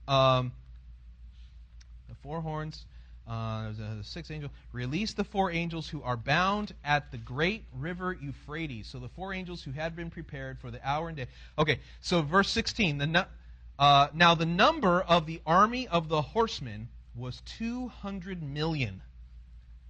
um, 0.08 0.52
the 2.08 2.16
four 2.22 2.42
horns, 2.42 2.86
uh, 3.30 3.72
the 3.78 4.04
six 4.04 4.32
angels, 4.32 4.52
release 4.72 5.14
the 5.14 5.24
four 5.24 5.52
angels 5.52 5.88
who 5.88 6.02
are 6.02 6.18
bound 6.18 6.74
at 6.84 7.12
the 7.12 7.18
great 7.18 7.64
river 7.78 8.18
Euphrates. 8.20 8.88
So 8.88 8.98
the 8.98 9.10
four 9.10 9.34
angels 9.34 9.62
who 9.62 9.72
had 9.72 9.96
been 9.96 10.10
prepared 10.10 10.58
for 10.60 10.72
the 10.72 10.86
hour 10.88 11.10
and 11.10 11.18
day. 11.18 11.28
Okay, 11.58 11.80
so 12.02 12.24
verse 12.24 12.50
16. 12.50 12.98
The 12.98 13.08
nu- 13.08 13.24
uh, 13.78 14.08
now 14.14 14.34
the 14.34 14.48
number 14.48 15.02
of 15.02 15.28
the 15.28 15.42
army 15.46 15.88
of 15.88 16.10
the 16.10 16.22
horsemen 16.24 16.88
was 17.16 17.42
200 17.58 18.42
million. 18.42 19.02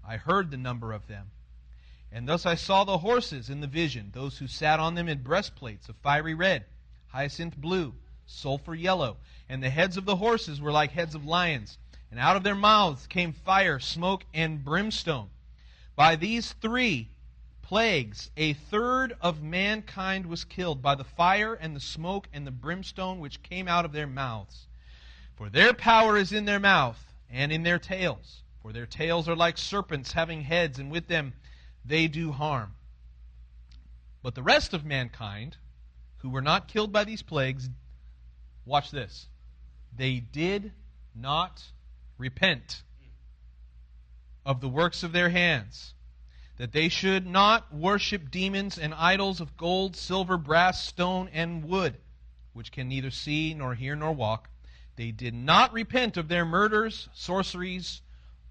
I 0.05 0.17
heard 0.17 0.51
the 0.51 0.57
number 0.57 0.91
of 0.91 1.07
them. 1.07 1.31
And 2.11 2.27
thus 2.27 2.45
I 2.45 2.55
saw 2.55 2.83
the 2.83 2.97
horses 2.97 3.49
in 3.49 3.61
the 3.61 3.67
vision, 3.67 4.09
those 4.13 4.37
who 4.37 4.47
sat 4.47 4.79
on 4.79 4.95
them 4.95 5.07
in 5.07 5.21
breastplates 5.21 5.87
of 5.87 5.95
fiery 5.97 6.33
red, 6.33 6.65
hyacinth 7.07 7.55
blue, 7.55 7.93
sulfur 8.25 8.75
yellow, 8.75 9.17
and 9.47 9.63
the 9.63 9.69
heads 9.69 9.95
of 9.95 10.05
the 10.05 10.15
horses 10.15 10.59
were 10.59 10.71
like 10.71 10.91
heads 10.91 11.15
of 11.15 11.25
lions, 11.25 11.77
and 12.11 12.19
out 12.19 12.35
of 12.35 12.43
their 12.43 12.55
mouths 12.55 13.07
came 13.07 13.33
fire, 13.33 13.79
smoke, 13.79 14.25
and 14.33 14.63
brimstone. 14.63 15.29
By 15.95 16.15
these 16.15 16.53
three 16.53 17.09
plagues, 17.61 18.31
a 18.35 18.53
third 18.53 19.15
of 19.21 19.43
mankind 19.43 20.25
was 20.25 20.43
killed 20.43 20.81
by 20.81 20.95
the 20.95 21.03
fire 21.03 21.53
and 21.53 21.75
the 21.75 21.79
smoke 21.79 22.27
and 22.33 22.47
the 22.47 22.51
brimstone 22.51 23.19
which 23.19 23.43
came 23.43 23.67
out 23.67 23.85
of 23.85 23.91
their 23.91 24.07
mouths. 24.07 24.67
For 25.35 25.49
their 25.49 25.73
power 25.73 26.17
is 26.17 26.31
in 26.31 26.45
their 26.45 26.59
mouth 26.59 27.13
and 27.29 27.51
in 27.51 27.63
their 27.63 27.79
tails. 27.79 28.43
For 28.61 28.73
their 28.73 28.87
tails 28.87 29.29
are 29.29 29.35
like 29.35 29.57
serpents 29.57 30.13
having 30.13 30.41
heads, 30.41 30.79
and 30.79 30.91
with 30.91 31.07
them 31.07 31.33
they 31.85 32.07
do 32.07 32.31
harm. 32.31 32.75
But 34.21 34.35
the 34.35 34.43
rest 34.43 34.73
of 34.73 34.83
mankind, 34.83 35.57
who 36.17 36.29
were 36.29 36.41
not 36.41 36.67
killed 36.67 36.91
by 36.91 37.03
these 37.03 37.21
plagues, 37.21 37.69
watch 38.65 38.91
this. 38.91 39.27
They 39.95 40.19
did 40.19 40.73
not 41.15 41.63
repent 42.19 42.83
of 44.45 44.61
the 44.61 44.69
works 44.69 45.01
of 45.01 45.11
their 45.11 45.29
hands, 45.29 45.93
that 46.57 46.73
they 46.73 46.89
should 46.89 47.25
not 47.25 47.73
worship 47.73 48.29
demons 48.29 48.77
and 48.77 48.93
idols 48.93 49.39
of 49.39 49.57
gold, 49.57 49.95
silver, 49.95 50.37
brass, 50.37 50.83
stone, 50.83 51.29
and 51.33 51.63
wood, 51.63 51.97
which 52.53 52.71
can 52.71 52.89
neither 52.89 53.09
see, 53.09 53.53
nor 53.53 53.73
hear, 53.73 53.95
nor 53.95 54.11
walk. 54.11 54.49
They 54.97 55.11
did 55.11 55.33
not 55.33 55.71
repent 55.71 56.17
of 56.17 56.27
their 56.27 56.45
murders, 56.45 57.07
sorceries, 57.13 58.01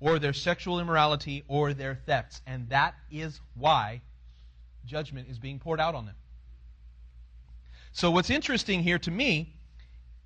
or 0.01 0.19
their 0.19 0.33
sexual 0.33 0.81
immorality, 0.81 1.45
or 1.47 1.75
their 1.75 1.95
thefts. 1.95 2.41
And 2.47 2.71
that 2.71 2.95
is 3.11 3.41
why 3.55 4.01
judgment 4.87 5.29
is 5.29 5.39
being 5.39 5.59
poured 5.59 5.81
out 5.81 5.95
on 5.95 6.07
them. 6.07 6.15
So, 7.93 8.11
what's 8.11 8.31
interesting 8.31 8.83
here 8.83 8.99
to 9.01 9.11
me 9.11 9.58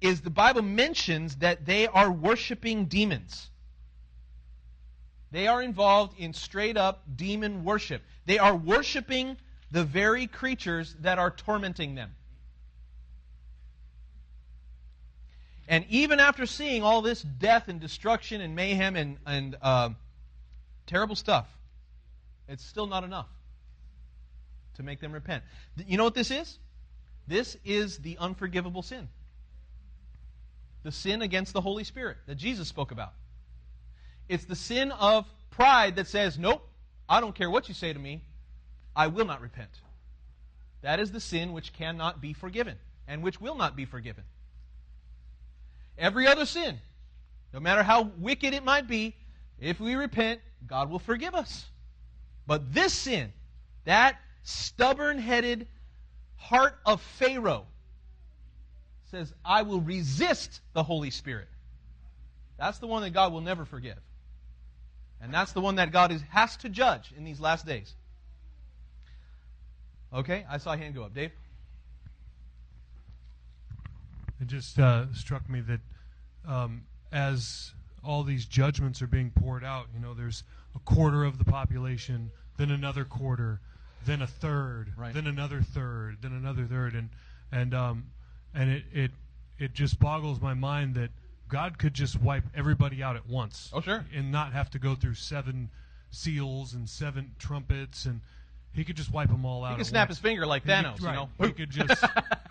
is 0.02 0.20
the 0.20 0.30
Bible 0.30 0.62
mentions 0.62 1.36
that 1.36 1.64
they 1.64 1.86
are 1.86 2.10
worshiping 2.10 2.86
demons. 2.86 3.50
They 5.30 5.46
are 5.46 5.62
involved 5.62 6.18
in 6.18 6.34
straight 6.34 6.76
up 6.76 7.02
demon 7.16 7.64
worship. 7.64 8.02
They 8.26 8.38
are 8.38 8.54
worshiping 8.54 9.38
the 9.70 9.84
very 9.84 10.26
creatures 10.26 10.94
that 11.00 11.18
are 11.18 11.30
tormenting 11.30 11.94
them. 11.94 12.14
And 15.68 15.86
even 15.88 16.20
after 16.20 16.44
seeing 16.44 16.82
all 16.82 17.00
this 17.00 17.22
death 17.22 17.68
and 17.68 17.80
destruction 17.80 18.42
and 18.42 18.54
mayhem 18.54 18.94
and, 18.94 19.16
and 19.24 19.56
um, 19.62 19.96
terrible 20.86 21.16
stuff, 21.16 21.46
it's 22.48 22.64
still 22.64 22.86
not 22.86 23.04
enough 23.04 23.28
to 24.74 24.82
make 24.82 25.00
them 25.00 25.12
repent. 25.12 25.44
You 25.86 25.96
know 25.96 26.04
what 26.04 26.14
this 26.14 26.30
is? 26.30 26.58
This 27.26 27.56
is 27.64 27.98
the 27.98 28.18
unforgivable 28.18 28.82
sin. 28.82 29.08
The 30.82 30.92
sin 30.92 31.22
against 31.22 31.52
the 31.52 31.60
Holy 31.60 31.84
Spirit 31.84 32.16
that 32.26 32.36
Jesus 32.36 32.68
spoke 32.68 32.90
about. 32.90 33.12
It's 34.28 34.44
the 34.44 34.56
sin 34.56 34.90
of 34.92 35.26
pride 35.50 35.96
that 35.96 36.08
says, 36.08 36.38
Nope, 36.38 36.66
I 37.08 37.20
don't 37.20 37.34
care 37.34 37.50
what 37.50 37.68
you 37.68 37.74
say 37.74 37.92
to 37.92 37.98
me, 37.98 38.22
I 38.94 39.06
will 39.06 39.26
not 39.26 39.40
repent. 39.40 39.70
That 40.82 40.98
is 40.98 41.12
the 41.12 41.20
sin 41.20 41.52
which 41.52 41.72
cannot 41.72 42.20
be 42.20 42.32
forgiven 42.32 42.76
and 43.06 43.22
which 43.22 43.40
will 43.40 43.54
not 43.54 43.76
be 43.76 43.84
forgiven. 43.84 44.24
Every 45.98 46.26
other 46.26 46.46
sin, 46.46 46.78
no 47.52 47.60
matter 47.60 47.82
how 47.82 48.10
wicked 48.18 48.54
it 48.54 48.64
might 48.64 48.88
be, 48.88 49.14
if 49.60 49.78
we 49.78 49.94
repent, 49.94 50.40
God 50.66 50.90
will 50.90 50.98
forgive 50.98 51.34
us. 51.34 51.66
But 52.46 52.72
this 52.74 52.92
sin, 52.92 53.32
that 53.84 54.16
stubborn 54.42 55.18
headed 55.18 55.68
heart 56.36 56.78
of 56.84 57.00
Pharaoh, 57.00 57.66
says, 59.12 59.32
I 59.44 59.62
will 59.62 59.80
resist 59.80 60.60
the 60.72 60.82
Holy 60.82 61.10
Spirit. 61.10 61.46
That's 62.58 62.78
the 62.78 62.86
one 62.86 63.02
that 63.02 63.10
God 63.10 63.32
will 63.32 63.42
never 63.42 63.64
forgive. 63.64 63.98
And 65.20 65.32
that's 65.32 65.52
the 65.52 65.60
one 65.60 65.76
that 65.76 65.92
God 65.92 66.10
is, 66.10 66.22
has 66.30 66.56
to 66.58 66.68
judge 66.68 67.12
in 67.16 67.22
these 67.22 67.38
last 67.38 67.64
days. 67.66 67.94
Okay, 70.12 70.44
I 70.50 70.58
saw 70.58 70.72
a 70.72 70.76
hand 70.76 70.94
go 70.94 71.04
up. 71.04 71.14
Dave? 71.14 71.30
It 74.40 74.48
just 74.48 74.78
uh, 74.78 75.12
struck 75.14 75.48
me 75.48 75.60
that 75.60 75.80
um, 76.48 76.82
as 77.12 77.72
all 78.02 78.24
these 78.24 78.46
judgments 78.46 79.00
are 79.02 79.06
being 79.06 79.30
poured 79.30 79.62
out, 79.62 79.86
you 79.94 80.00
know, 80.00 80.14
there's 80.14 80.42
a 80.74 80.80
quarter 80.80 81.22
of 81.24 81.38
the 81.38 81.44
population, 81.44 82.30
then 82.56 82.70
another 82.70 83.04
quarter, 83.04 83.60
then 84.06 84.22
a 84.22 84.26
third, 84.26 84.92
Right. 84.96 85.14
then 85.14 85.26
another 85.26 85.60
third, 85.62 86.16
then 86.22 86.32
another 86.32 86.64
third, 86.64 86.94
and 86.94 87.10
and 87.52 87.74
um, 87.74 88.04
and 88.54 88.70
it, 88.70 88.84
it 88.92 89.10
it 89.58 89.72
just 89.74 89.98
boggles 90.00 90.40
my 90.40 90.54
mind 90.54 90.94
that 90.96 91.10
God 91.48 91.78
could 91.78 91.94
just 91.94 92.20
wipe 92.20 92.44
everybody 92.54 93.02
out 93.02 93.16
at 93.16 93.26
once. 93.28 93.70
Oh, 93.72 93.80
sure. 93.80 94.04
and 94.14 94.32
not 94.32 94.52
have 94.52 94.70
to 94.70 94.78
go 94.78 94.94
through 94.94 95.14
seven 95.14 95.70
seals 96.10 96.74
and 96.74 96.88
seven 96.88 97.34
trumpets, 97.38 98.06
and 98.06 98.20
he 98.72 98.84
could 98.84 98.96
just 98.96 99.12
wipe 99.12 99.28
them 99.28 99.44
all 99.44 99.64
out. 99.64 99.72
He 99.72 99.76
could 99.78 99.86
snap 99.86 100.08
once. 100.08 100.18
his 100.18 100.22
finger 100.22 100.46
like 100.46 100.64
He 100.64 100.70
Thanos, 100.70 101.00
you 101.00 101.06
know? 101.06 101.28
He 101.40 101.52
could 101.52 101.70
just, 101.78 102.02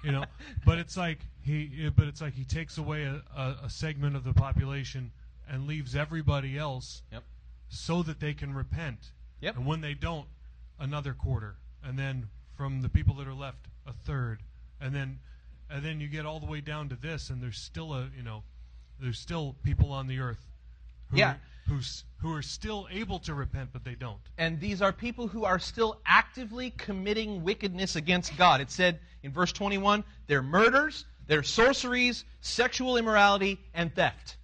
you 0.04 0.12
know. 0.12 0.26
But 0.66 0.78
it's 0.78 0.95
like 0.95 1.20
he, 1.43 1.89
but 1.95 2.08
it's 2.08 2.22
like 2.22 2.34
he 2.34 2.43
takes 2.45 2.78
away 2.78 3.04
a, 3.04 3.22
a, 3.36 3.58
a 3.66 3.70
segment 3.70 4.16
of 4.16 4.24
the 4.24 4.34
population 4.34 5.12
and 5.49 5.68
leaves 5.68 5.95
everybody 5.95 6.58
else, 6.58 7.02
Yep. 7.12 7.24
so 7.70 8.04
that 8.04 8.20
they 8.20 8.34
can 8.34 8.54
repent. 8.54 8.99
Yep. 9.41 9.58
And 9.58 9.66
when 9.66 9.82
they 9.82 9.95
don't, 9.95 10.28
another 10.80 11.14
quarter, 11.14 11.56
and 11.84 11.97
then 11.97 12.30
from 12.56 12.82
the 12.84 12.89
people 12.89 13.16
that 13.16 13.28
are 13.28 13.34
left, 13.34 13.66
a 13.88 13.93
third, 13.93 14.43
and 14.80 14.93
then, 14.95 15.20
and 15.72 15.84
then 15.84 16.00
you 16.00 16.08
get 16.08 16.26
all 16.26 16.40
the 16.40 16.46
way 16.46 16.62
down 16.62 16.90
to 16.90 16.96
this, 16.96 17.30
and 17.30 17.42
there's 17.42 17.58
still 17.58 17.94
a, 17.94 18.10
you 18.16 18.24
know, 18.24 18.44
there's 19.00 19.20
still 19.20 19.56
people 19.64 19.92
on 19.92 20.08
the 20.08 20.20
earth. 20.20 20.46
Who 21.10 21.18
Yeah. 21.18 21.32
Are, 21.32 21.40
who's 21.68 22.04
who 22.18 22.34
are 22.34 22.42
still 22.42 22.88
able 22.92 23.20
to 23.20 23.34
repent, 23.34 23.70
but 23.74 23.84
they 23.84 23.96
don't. 23.96 24.20
And 24.38 24.60
these 24.60 24.82
are 24.82 24.92
people 24.92 25.28
who 25.28 25.44
are 25.44 25.58
still 25.58 26.00
actively 26.06 26.70
committing 26.72 27.44
wickedness 27.44 27.96
against 27.96 28.38
God. 28.38 28.62
It 28.62 28.70
said 28.70 29.00
in 29.24 29.32
verse 29.32 29.52
21 29.52 30.04
their 30.28 30.44
murders, 30.44 31.06
their 31.28 31.44
sorceries, 31.44 32.26
sexual 32.42 32.98
immorality, 32.98 33.60
and 33.74 33.94
theft. 33.94 34.38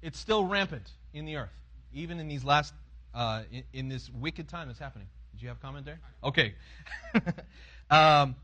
It's 0.00 0.18
still 0.18 0.44
rampant 0.44 0.90
in 1.12 1.24
the 1.24 1.36
earth, 1.36 1.62
even 1.92 2.20
in 2.20 2.28
these 2.28 2.44
last, 2.44 2.72
uh, 3.14 3.42
in, 3.50 3.64
in 3.72 3.88
this 3.88 4.08
wicked 4.10 4.48
time 4.48 4.68
that's 4.68 4.78
happening. 4.78 5.08
Did 5.32 5.42
you 5.42 5.48
have 5.48 5.58
a 5.58 5.60
comment 5.60 5.84
there? 5.84 6.00
Okay. 6.24 6.54
um, 7.90 8.36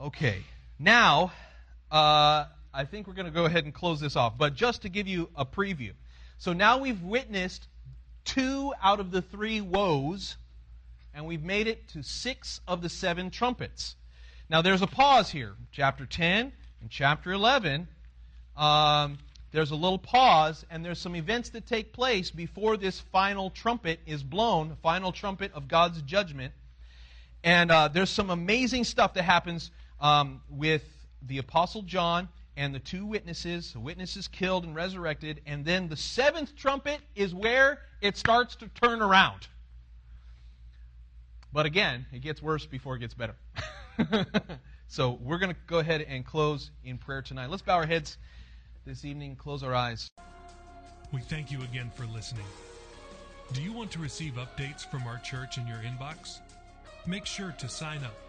okay. 0.00 0.42
Now, 0.78 1.32
uh, 1.90 2.44
I 2.72 2.84
think 2.84 3.06
we're 3.06 3.14
going 3.14 3.26
to 3.26 3.32
go 3.32 3.44
ahead 3.44 3.64
and 3.64 3.74
close 3.74 4.00
this 4.00 4.16
off. 4.16 4.38
But 4.38 4.54
just 4.54 4.82
to 4.82 4.88
give 4.88 5.08
you 5.08 5.28
a 5.34 5.44
preview. 5.44 5.92
So 6.38 6.52
now 6.52 6.78
we've 6.78 7.02
witnessed 7.02 7.66
two 8.24 8.72
out 8.82 9.00
of 9.00 9.10
the 9.10 9.22
three 9.22 9.60
woes, 9.60 10.36
and 11.14 11.26
we've 11.26 11.42
made 11.42 11.66
it 11.66 11.88
to 11.88 12.02
six 12.02 12.60
of 12.68 12.82
the 12.82 12.88
seven 12.88 13.30
trumpets. 13.30 13.96
Now 14.48 14.62
there's 14.62 14.82
a 14.82 14.86
pause 14.86 15.30
here. 15.30 15.54
Chapter 15.72 16.06
10 16.06 16.52
and 16.80 16.90
chapter 16.90 17.32
11. 17.32 17.88
Um, 18.56 19.18
there's 19.50 19.70
a 19.70 19.76
little 19.76 19.98
pause, 19.98 20.64
and 20.70 20.84
there's 20.84 20.98
some 20.98 21.16
events 21.16 21.50
that 21.50 21.66
take 21.66 21.92
place 21.92 22.30
before 22.30 22.76
this 22.76 23.00
final 23.00 23.50
trumpet 23.50 23.98
is 24.06 24.22
blown, 24.22 24.76
final 24.82 25.10
trumpet 25.10 25.52
of 25.54 25.68
God's 25.68 26.02
judgment. 26.02 26.52
And 27.42 27.70
uh, 27.70 27.88
there's 27.88 28.10
some 28.10 28.30
amazing 28.30 28.84
stuff 28.84 29.14
that 29.14 29.22
happens 29.22 29.70
um, 30.00 30.40
with 30.48 30.84
the 31.22 31.38
Apostle 31.38 31.82
John 31.82 32.28
and 32.56 32.74
the 32.74 32.78
two 32.78 33.06
witnesses, 33.06 33.72
the 33.72 33.80
witnesses 33.80 34.28
killed 34.28 34.64
and 34.64 34.74
resurrected. 34.74 35.40
And 35.46 35.64
then 35.64 35.88
the 35.88 35.96
seventh 35.96 36.56
trumpet 36.56 37.00
is 37.14 37.34
where 37.34 37.80
it 38.00 38.16
starts 38.16 38.56
to 38.56 38.68
turn 38.68 39.00
around. 39.02 39.46
But 41.52 41.66
again, 41.66 42.06
it 42.12 42.20
gets 42.20 42.42
worse 42.42 42.66
before 42.66 42.96
it 42.96 42.98
gets 42.98 43.14
better. 43.14 43.36
so 44.88 45.18
we're 45.22 45.38
going 45.38 45.52
to 45.52 45.60
go 45.66 45.78
ahead 45.78 46.02
and 46.02 46.24
close 46.24 46.70
in 46.84 46.98
prayer 46.98 47.22
tonight. 47.22 47.48
Let's 47.48 47.62
bow 47.62 47.76
our 47.76 47.86
heads 47.86 48.18
this 48.84 49.04
evening, 49.04 49.36
close 49.36 49.62
our 49.62 49.74
eyes. 49.74 50.10
We 51.12 51.20
thank 51.20 51.50
you 51.50 51.62
again 51.62 51.90
for 51.94 52.06
listening. 52.06 52.44
Do 53.52 53.62
you 53.62 53.72
want 53.72 53.90
to 53.92 53.98
receive 53.98 54.34
updates 54.34 54.84
from 54.84 55.04
our 55.04 55.18
church 55.18 55.56
in 55.56 55.66
your 55.66 55.78
inbox? 55.78 56.40
Make 57.06 57.24
sure 57.24 57.54
to 57.58 57.68
sign 57.68 58.04
up 58.04 58.14